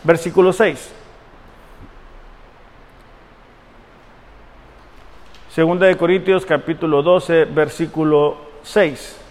versículo 0.03 0.51
6. 0.51 0.93
Segunda 5.49 5.85
de 5.85 5.95
Corintios 5.95 6.45
capítulo 6.45 7.03
12, 7.03 7.45
versículo 7.45 8.37
6. 8.63 9.21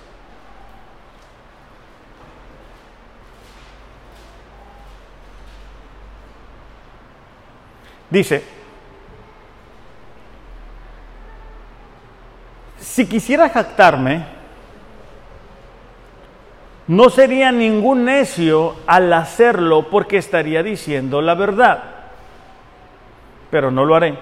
Dice, 8.11 8.54
si 12.95 13.07
quisiera 13.07 13.49
jactarme, 13.49 14.25
no 16.87 17.11
sería 17.11 17.51
ningún 17.51 18.05
necio 18.05 18.77
al 18.87 19.13
hacerlo 19.13 19.89
porque 19.91 20.19
estaría 20.19 20.63
diciendo 20.63 21.21
la 21.21 21.35
verdad, 21.35 21.83
pero 23.51 23.73
no 23.73 23.85
lo 23.85 23.97
haré 23.97 24.15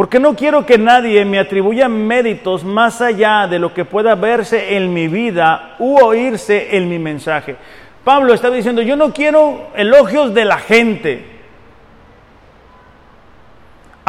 porque 0.00 0.20
no 0.20 0.34
quiero 0.34 0.64
que 0.64 0.78
nadie 0.78 1.24
me 1.24 1.38
atribuya 1.38 1.88
méritos 1.88 2.64
más 2.64 3.00
allá 3.00 3.46
de 3.46 3.58
lo 3.58 3.74
que 3.74 3.84
pueda 3.84 4.14
verse 4.14 4.76
en 4.76 4.94
mi 4.94 5.08
vida 5.08 5.76
u 5.78 5.98
oírse 5.98 6.74
en 6.76 6.88
mi 6.88 6.98
mensaje. 6.98 7.56
Pablo 8.04 8.32
está 8.32 8.50
diciendo, 8.50 8.80
yo 8.80 8.96
no 8.96 9.12
quiero 9.12 9.68
elogios 9.74 10.32
de 10.32 10.44
la 10.46 10.58
gente. 10.58 11.39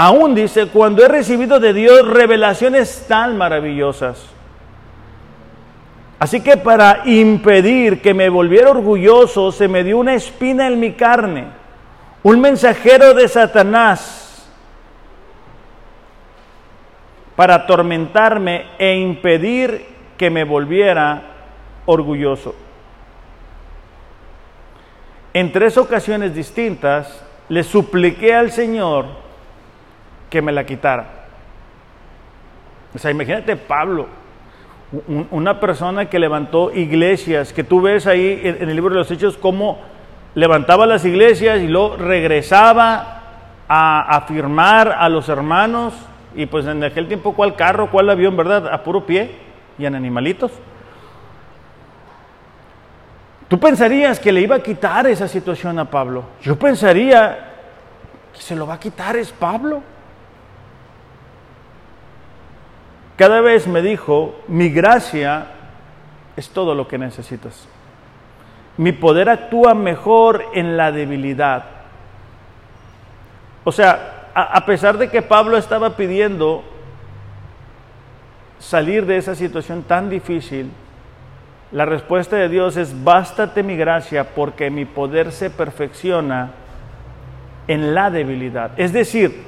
Aún 0.04 0.34
dice, 0.34 0.66
cuando 0.66 1.06
he 1.06 1.08
recibido 1.08 1.60
de 1.60 1.74
Dios 1.74 2.08
revelaciones 2.08 3.06
tan 3.08 3.38
maravillosas. 3.38 4.26
Así 6.18 6.42
que 6.42 6.58
para 6.58 7.04
impedir 7.06 8.02
que 8.02 8.16
me 8.16 8.28
volviera 8.28 8.72
orgulloso, 8.72 9.52
se 9.52 9.68
me 9.68 9.84
dio 9.84 10.00
una 10.00 10.16
espina 10.16 10.66
en 10.66 10.80
mi 10.80 10.94
carne, 10.94 11.50
un 12.24 12.42
mensajero 12.42 13.14
de 13.14 13.28
Satanás 13.28 14.50
para 17.36 17.54
atormentarme 17.54 18.66
e 18.80 18.96
impedir 18.96 19.86
que 20.18 20.32
me 20.32 20.46
volviera 20.46 21.22
orgulloso. 21.86 22.56
En 25.32 25.52
tres 25.52 25.78
ocasiones 25.78 26.34
distintas 26.34 27.24
le 27.50 27.64
supliqué 27.64 28.34
al 28.34 28.52
Señor 28.52 29.21
que 30.32 30.42
me 30.42 30.52
la 30.52 30.66
quitara. 30.66 31.06
O 32.96 32.98
sea, 32.98 33.12
imagínate 33.12 33.56
Pablo, 33.56 34.08
una 35.30 35.60
persona 35.60 36.10
que 36.10 36.18
levantó 36.18 36.72
iglesias, 36.74 37.54
que 37.54 37.64
tú 37.64 37.82
ves 37.82 38.08
ahí 38.08 38.42
en, 38.44 38.68
el 38.68 38.76
libro 38.76 38.94
de 38.94 39.00
los 39.00 39.12
Hechos 39.12 39.38
cómo 39.38 39.80
levantaba 40.34 40.86
las 40.86 41.06
iglesias 41.06 41.62
y 41.62 41.68
luego 41.68 41.98
regresaba 41.98 43.20
a 43.68 44.18
afirmar 44.18 44.96
a 44.98 45.08
los 45.08 45.30
hermanos, 45.30 45.94
y 46.34 46.46
pues 46.46 46.66
en 46.66 46.84
aquel 46.84 47.08
tiempo 47.08 47.34
cuál 47.34 47.56
carro, 47.56 47.92
cuál 47.92 48.10
avión, 48.10 48.36
¿verdad? 48.36 48.74
A 48.74 48.84
puro 48.84 49.06
pie 49.06 49.32
y 49.78 49.86
en 49.86 49.96
animalitos. 49.96 50.52
Tú 53.50 53.60
pensarías 53.60 54.18
que 54.18 54.32
le 54.32 54.40
iba 54.40 54.56
a 54.56 54.64
quitar 54.64 55.08
esa 55.08 55.28
situación 55.28 55.78
a 55.78 55.86
Pablo. 55.86 56.24
Yo 56.42 56.58
pensaría 56.58 57.50
que 58.34 58.42
se 58.42 58.56
lo 58.56 58.66
va 58.66 58.76
a 58.76 58.80
quitar 58.80 59.18
es 59.18 59.32
Pablo. 59.34 59.82
Cada 63.22 63.40
vez 63.40 63.68
me 63.68 63.84
dijo, 63.84 64.34
mi 64.48 64.70
gracia 64.70 65.46
es 66.36 66.50
todo 66.50 66.74
lo 66.74 66.88
que 66.88 66.98
necesitas. 66.98 67.68
Mi 68.78 68.94
poder 68.94 69.30
actúa 69.30 69.76
mejor 69.76 70.44
en 70.56 70.76
la 70.76 70.92
debilidad. 70.92 71.66
O 73.64 73.72
sea, 73.72 74.32
a, 74.34 74.66
pesar 74.66 74.98
de 74.98 75.12
que 75.12 75.22
Pablo 75.22 75.58
estaba 75.58 75.96
pidiendo 75.96 76.64
salir 78.58 79.06
de 79.06 79.18
esa 79.18 79.36
situación 79.36 79.84
tan 79.84 80.10
difícil, 80.10 80.72
la 81.72 81.86
respuesta 81.86 82.38
de 82.38 82.50
Dios 82.50 82.76
es, 82.76 83.04
bástate 83.04 83.62
mi 83.62 83.78
gracia 83.78 84.34
porque 84.34 84.72
mi 84.72 84.86
poder 84.86 85.32
se 85.32 85.52
perfecciona 85.52 86.54
en 87.68 87.94
la 87.94 88.10
debilidad. 88.10 88.72
Es 88.78 88.92
decir, 88.92 89.44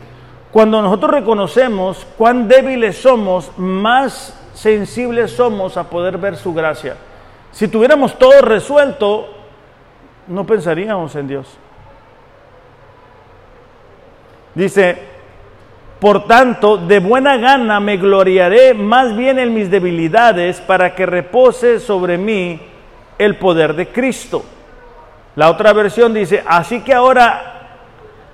cuando 0.53 0.83
nosotros 0.83 1.09
reconocemos 1.09 2.05
cuán 2.15 2.47
débiles 2.47 2.95
somos, 3.01 3.51
más 3.57 4.39
sensibles 4.53 5.31
somos 5.31 5.77
a 5.77 5.89
poder 5.89 6.19
ver 6.19 6.37
su 6.37 6.53
gracia. 6.53 6.95
Si 7.51 7.67
tuviéramos 7.67 8.19
todo 8.19 8.39
resuelto, 8.39 9.29
no 10.27 10.45
pensaríamos 10.45 11.15
en 11.15 11.27
Dios. 11.27 11.47
Dice, 14.53 14.95
por 15.99 16.27
tanto, 16.27 16.77
de 16.77 16.99
buena 16.99 17.37
gana 17.37 17.79
me 17.79 17.97
gloriaré 17.97 18.75
más 18.75 19.15
bien 19.17 19.39
en 19.39 19.55
mis 19.55 19.71
debilidades 19.71 20.61
para 20.61 20.93
que 20.93 21.07
repose 21.07 21.79
sobre 21.79 22.19
mí 22.19 22.61
el 23.17 23.37
poder 23.37 23.73
de 23.73 23.87
Cristo. 23.87 24.45
La 25.35 25.49
otra 25.49 25.73
versión 25.73 26.13
dice, 26.13 26.43
así 26.45 26.81
que 26.81 26.93
ahora 26.93 27.52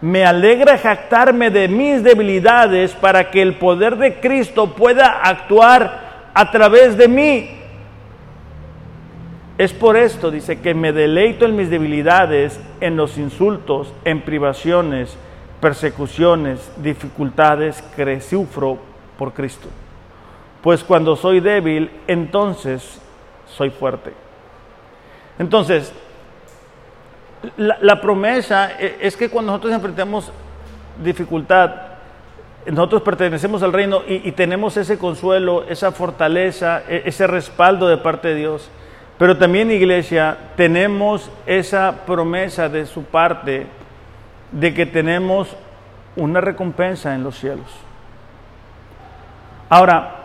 me 0.02 0.26
alegra 0.26 0.78
jactarme 0.78 1.50
de 1.50 1.68
mis 1.68 2.04
debilidades 2.04 2.94
para 2.94 3.32
que 3.32 3.42
el 3.42 3.56
poder 3.56 3.98
de 3.98 4.20
Cristo 4.20 4.74
pueda 4.76 5.22
actuar 5.22 6.30
a 6.34 6.52
través 6.52 6.98
de 6.98 7.08
mí. 7.08 7.50
Es 9.58 9.74
por 9.74 9.98
esto, 9.98 10.32
dice, 10.32 10.62
que 10.62 10.74
me 10.74 10.94
deleito 10.94 11.46
en 11.46 11.56
mis 11.58 11.70
debilidades, 11.70 12.60
en 12.80 12.96
los 12.96 13.18
insultos, 13.18 13.94
en 14.06 14.22
privaciones, 14.22 15.18
persecuciones, 15.60 16.72
dificultades 16.78 17.82
que 17.82 18.22
sufro 18.22 18.78
por 19.18 19.34
Cristo. 19.34 19.68
Pues 20.64 20.82
cuando 20.86 21.18
soy 21.18 21.42
débil, 21.42 21.92
entonces 22.08 23.02
soy 23.48 23.70
fuerte. 23.70 24.14
Entonces, 25.38 25.94
la, 27.58 28.02
promesa 28.02 28.72
e, 28.80 28.98
es 29.02 29.16
que 29.16 29.30
cuando 29.30 29.52
nosotros 29.52 29.74
enfrentamos 29.74 30.32
dificultad, 31.04 31.72
nosotros 32.66 33.02
pertenecemos 33.02 33.64
al 33.64 33.74
reino 33.74 34.02
y, 34.08 34.28
y, 34.28 34.32
tenemos 34.34 34.76
ese 34.78 34.98
consuelo, 34.98 35.64
esa 35.70 35.92
fortaleza, 35.92 36.84
e, 36.88 37.04
ese 37.06 37.28
respaldo 37.28 37.88
de 37.88 37.98
parte 37.98 38.30
de 38.30 38.36
Dios. 38.36 38.70
Pero 39.18 39.38
también, 39.38 39.72
iglesia, 39.72 40.38
tenemos 40.56 41.30
esa 41.46 42.06
promesa 42.06 42.70
de 42.70 42.86
su 42.86 43.04
parte 43.04 43.68
de 44.52 44.74
que 44.74 44.86
tenemos 44.86 45.56
una 46.16 46.42
recompensa 46.42 47.14
en 47.16 47.24
los 47.24 47.38
cielos. 47.38 47.68
Ahora, 49.70 50.16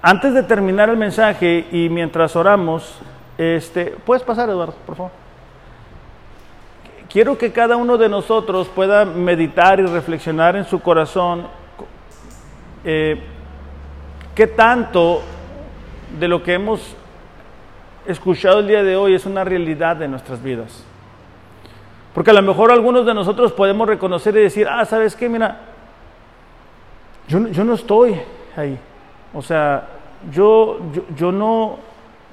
antes 0.00 0.34
de 0.34 0.42
terminar 0.42 0.88
el 0.90 0.96
mensaje 0.96 1.66
y 1.72 1.88
mientras 1.88 2.36
oramos, 2.36 3.00
este, 3.38 3.96
¿puedes 4.04 4.22
pasar, 4.22 4.48
Eduardo, 4.48 4.74
por 4.86 4.96
favor? 4.96 5.23
Quiero 7.14 7.38
que 7.38 7.52
cada 7.52 7.76
uno 7.76 7.96
de 7.96 8.08
nosotros 8.08 8.66
pueda 8.66 9.04
meditar 9.04 9.78
y 9.78 9.86
reflexionar 9.86 10.56
en 10.56 10.64
su 10.64 10.80
corazón 10.80 11.46
eh, 12.84 13.22
qué 14.34 14.48
tanto 14.48 15.22
de 16.18 16.26
lo 16.26 16.42
que 16.42 16.54
hemos 16.54 16.96
escuchado 18.04 18.58
el 18.58 18.66
día 18.66 18.82
de 18.82 18.96
hoy 18.96 19.14
es 19.14 19.26
una 19.26 19.44
realidad 19.44 19.94
de 19.94 20.08
nuestras 20.08 20.42
vidas. 20.42 20.84
Porque 22.14 22.32
a 22.32 22.34
lo 22.34 22.42
mejor 22.42 22.72
algunos 22.72 23.06
de 23.06 23.14
nosotros 23.14 23.52
podemos 23.52 23.86
reconocer 23.86 24.36
y 24.36 24.40
decir, 24.40 24.66
ah, 24.68 24.84
¿sabes 24.84 25.14
qué? 25.14 25.28
Mira, 25.28 25.60
yo, 27.28 27.38
no 27.38 27.74
estoy 27.74 28.20
ahí. 28.56 28.76
O 29.32 29.40
sea, 29.40 29.86
yo, 30.32 30.80
yo, 31.14 31.30
no, 31.30 31.78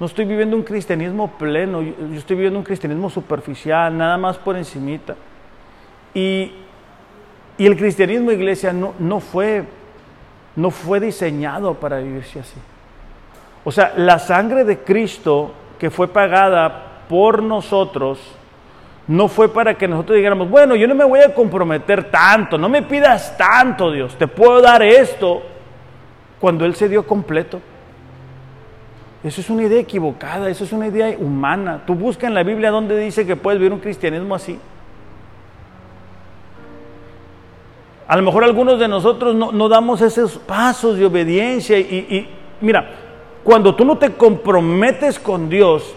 no 0.02 0.06
estoy 0.06 0.24
viviendo 0.24 0.56
un 0.56 0.64
cristianismo 0.64 1.28
pleno, 1.38 1.80
yo, 1.80 1.92
estoy 2.16 2.34
viviendo 2.34 2.58
un 2.58 2.64
cristianismo 2.64 3.08
superficial, 3.08 3.96
nada 3.96 4.18
más 4.18 4.36
por 4.36 4.56
encimita. 4.56 5.14
Y, 6.12 6.50
y 7.56 7.66
el 7.66 7.76
cristianismo, 7.76 8.32
iglesia, 8.32 8.72
no, 8.72 8.94
no, 8.98 9.20
fue, 9.20 9.62
no 10.56 10.72
fue 10.72 10.98
diseñado 10.98 11.74
para 11.74 11.98
vivirse 11.98 12.40
así. 12.40 12.58
O 13.62 13.70
sea, 13.70 13.92
la 13.96 14.18
sangre 14.18 14.64
de 14.64 14.78
Cristo 14.78 15.52
que 15.78 15.88
fue 15.88 16.08
pagada 16.08 17.04
por 17.08 17.40
nosotros, 17.40 18.18
no 19.06 19.28
fue 19.28 19.50
para 19.50 19.74
que 19.74 19.86
nosotros 19.86 20.16
digáramos, 20.16 20.50
bueno, 20.50 20.74
yo 20.74 20.88
no 20.88 20.96
me 20.96 21.04
voy 21.04 21.20
a 21.20 21.32
comprometer 21.32 22.10
tanto, 22.10 22.58
no 22.58 22.68
me 22.68 22.82
pidas 22.82 23.38
tanto, 23.38 23.92
Dios, 23.92 24.18
te 24.18 24.26
puedo 24.26 24.60
dar 24.60 24.82
esto, 24.82 25.42
cuando 26.40 26.64
Él 26.64 26.74
se 26.74 26.88
dio 26.88 27.06
completo. 27.06 27.60
Eso 29.24 29.40
es 29.40 29.50
una 29.50 29.62
idea 29.62 29.80
equivocada, 29.80 30.50
eso 30.50 30.64
es 30.64 30.72
una 30.72 30.88
idea 30.88 31.16
humana. 31.18 31.82
Tú 31.86 31.94
busca 31.94 32.26
en 32.26 32.34
la 32.34 32.42
Biblia 32.42 32.70
donde 32.70 32.98
dice 32.98 33.26
que 33.26 33.36
puedes 33.36 33.60
vivir 33.60 33.72
un 33.72 33.80
cristianismo 33.80 34.34
así. 34.34 34.58
A 38.08 38.16
lo 38.16 38.22
mejor 38.22 38.44
algunos 38.44 38.78
de 38.78 38.88
nosotros 38.88 39.34
no, 39.34 39.68
damos 39.68 40.02
esos 40.02 40.36
pasos 40.38 40.98
de 40.98 41.06
obediencia 41.06 41.78
y 41.78 42.28
mira, 42.60 42.90
cuando 43.44 43.74
tú 43.74 43.84
no 43.84 43.98
te 43.98 44.12
comprometes 44.12 45.18
con 45.18 45.48
Dios 45.48 45.94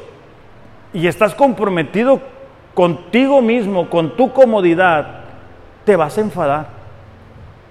y 0.94 1.08
estás 1.08 1.36
comprometido 1.36 2.20
contigo 2.74 3.42
mismo, 3.42 3.90
con 3.90 4.16
tu 4.16 4.32
comodidad, 4.32 5.22
te 5.86 5.96
vas 5.96 6.18
a 6.18 6.22
enfadar, 6.22 6.68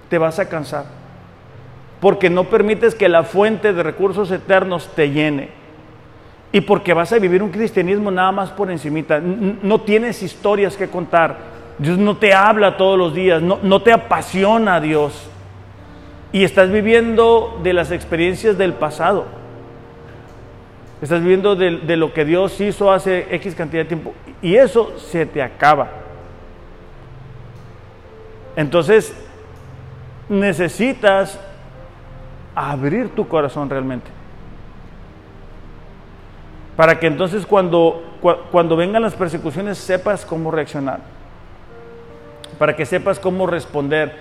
te 0.09 0.17
vas 0.17 0.39
a 0.39 0.47
cansar, 0.47 0.85
porque 1.99 2.29
no 2.29 2.45
permites 2.45 2.95
que 2.95 3.09
la 3.09 3.23
fuente 3.23 3.73
de 3.73 3.83
recursos 3.83 4.29
eternos 4.31 4.89
te 4.95 5.11
llene. 5.11 5.49
Y 6.51 6.61
porque 6.61 6.93
vas 6.93 7.11
a 7.11 7.19
vivir 7.19 7.43
un 7.43 7.51
cristianismo 7.51 8.11
nada 8.11 8.31
más 8.31 8.49
por 8.51 8.71
encimita, 8.71 9.19
no 9.19 9.81
tienes 9.81 10.23
historias 10.23 10.77
que 10.77 10.87
contar, 10.87 11.37
Dios 11.77 11.97
no 11.97 12.15
te 12.15 12.33
habla 12.33 12.77
todos 12.77 12.97
los 12.97 13.13
días, 13.13 13.41
no, 13.41 13.81
te 13.81 13.91
apasiona 13.91 14.79
Dios. 14.79 15.29
Y 16.31 16.43
estás 16.43 16.71
viviendo 16.71 17.59
de 17.63 17.73
las 17.73 17.91
experiencias 17.91 18.57
del 18.57 18.73
pasado. 18.73 19.25
Estás 21.01 21.21
viviendo 21.21 21.55
de, 21.55 21.77
de, 21.77 21.97
lo 21.97 22.13
que 22.13 22.23
Dios 22.23 22.59
hizo 22.61 22.91
hace 22.91 23.27
X 23.35 23.53
cantidad 23.53 23.83
de 23.83 23.89
tiempo 23.89 24.13
y 24.41 24.55
eso 24.55 24.97
se 24.97 25.25
te 25.25 25.41
acaba. 25.41 25.89
Entonces, 28.55 29.13
necesitas 30.29 31.39
abrir 32.55 33.13
tu 33.13 33.27
corazón 33.27 33.69
realmente. 33.69 34.09
Para 36.75 36.99
que 36.99 37.07
entonces 37.07 37.45
cuando, 37.45 38.03
cuando 38.51 38.75
vengan 38.75 39.01
las 39.01 39.13
persecuciones 39.13 39.77
sepas 39.77 40.25
cómo 40.25 40.51
reaccionar. 40.51 40.99
Para 42.57 42.75
que 42.75 42.85
sepas 42.85 43.19
cómo 43.19 43.47
responder. 43.47 44.17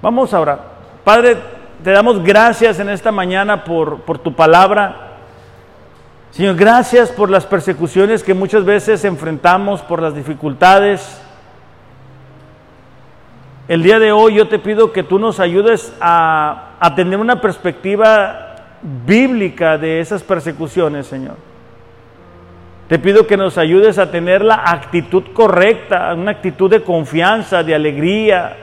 Vamos 0.00 0.32
ahora. 0.34 0.58
Padre, 1.04 1.36
te 1.82 1.90
damos 1.90 2.22
gracias 2.22 2.78
en 2.78 2.88
esta 2.88 3.12
mañana 3.12 3.64
por, 3.64 4.00
por 4.02 4.18
tu 4.18 4.34
palabra. 4.34 5.12
Señor, 6.30 6.56
gracias 6.56 7.10
por 7.10 7.28
las 7.28 7.44
persecuciones 7.44 8.22
que 8.22 8.32
muchas 8.32 8.64
veces 8.64 9.04
enfrentamos, 9.04 9.82
por 9.82 10.00
las 10.00 10.14
dificultades. 10.14 11.21
El 13.72 13.82
día 13.82 13.98
de 13.98 14.12
hoy 14.12 14.34
yo 14.34 14.48
te 14.48 14.58
pido 14.58 14.92
que 14.92 15.02
tú 15.02 15.18
nos 15.18 15.40
ayudes 15.40 15.96
a, 15.98 16.92
tener 16.94 17.18
una 17.18 17.40
perspectiva 17.40 18.56
bíblica 19.06 19.78
de 19.78 19.98
esas 19.98 20.22
persecuciones, 20.22 21.06
Señor. 21.06 21.36
Te 22.86 22.98
pido 22.98 23.26
que 23.26 23.38
nos 23.38 23.56
ayudes 23.56 23.96
a 23.98 24.10
tener 24.10 24.44
la 24.44 24.56
actitud 24.56 25.22
correcta, 25.32 26.12
una 26.12 26.32
actitud 26.32 26.68
de 26.68 26.82
confianza, 26.82 27.62
de 27.62 27.74
alegría, 27.74 28.58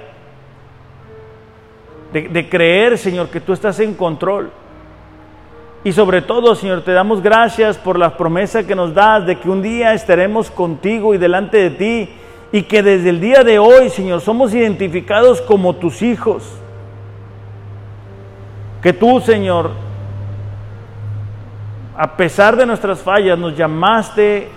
de, 2.14 2.47
creer, 2.47 2.95
Señor, 2.95 3.30
que 3.30 3.41
tú 3.41 3.53
estás 3.53 3.80
en 3.80 3.95
control. 3.95 4.51
Y 5.84 5.91
sobre 5.91 6.22
todo, 6.22 6.53
Señor, 6.53 6.84
te 6.84 6.91
damos 6.91 7.24
gracias 7.24 7.80
por 7.80 7.97
la 7.97 8.16
promesa 8.16 8.68
que 8.68 8.76
nos 8.76 8.93
das 8.93 9.26
de 9.26 9.39
que 9.39 9.49
un 9.49 9.64
día 9.64 9.91
estaremos 9.95 10.51
contigo 10.51 11.16
y 11.16 11.18
delante 11.18 11.57
de 11.57 11.70
ti 11.72 12.10
y 12.52 12.64
que 12.64 12.82
desde 12.82 13.10
el 13.10 13.20
día 13.20 13.43
de 13.43 13.60
hoy, 13.60 13.89
Señor, 13.89 14.22
somos 14.22 14.54
identificados 14.54 15.41
como 15.41 15.76
tus 15.76 16.02
hijos. 16.02 16.43
Que 18.82 18.93
tú, 18.93 19.20
Señor, 19.20 19.72
a 21.95 22.16
pesar 22.16 22.56
de 22.56 22.66
nuestras 22.66 23.02
fallas, 23.02 23.38
nos 23.38 23.56
llamaste 23.56 24.47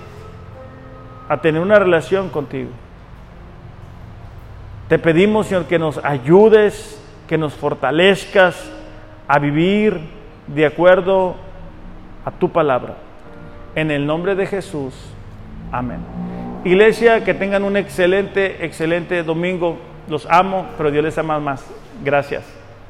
a 1.28 1.40
tener 1.40 1.60
una 1.60 1.78
relación 1.78 2.28
contigo. 2.28 2.70
Te 4.88 4.98
pedimos, 4.98 5.46
Señor, 5.46 5.64
que 5.64 5.78
nos 5.78 6.02
ayudes 6.04 6.98
que 7.32 7.38
nos 7.38 7.54
fortalezcas 7.54 8.70
a 9.26 9.38
vivir 9.38 9.98
de 10.46 10.66
acuerdo 10.66 11.34
a 12.26 12.30
tu 12.30 12.50
palabra. 12.50 12.96
En 13.74 13.90
el 13.90 14.04
nombre 14.06 14.34
de 14.34 14.46
Jesús. 14.46 14.92
Amén. 15.70 16.41
Iglesia, 16.64 17.24
que 17.24 17.34
tengan 17.34 17.64
un 17.64 17.76
excelente, 17.76 18.64
excelente 18.64 19.24
domingo. 19.24 19.78
Los 20.08 20.26
amo, 20.30 20.68
pero 20.76 20.90
Dios 20.90 21.04
les 21.04 21.18
ama 21.18 21.40
más. 21.40 21.64
Gracias. 22.04 22.61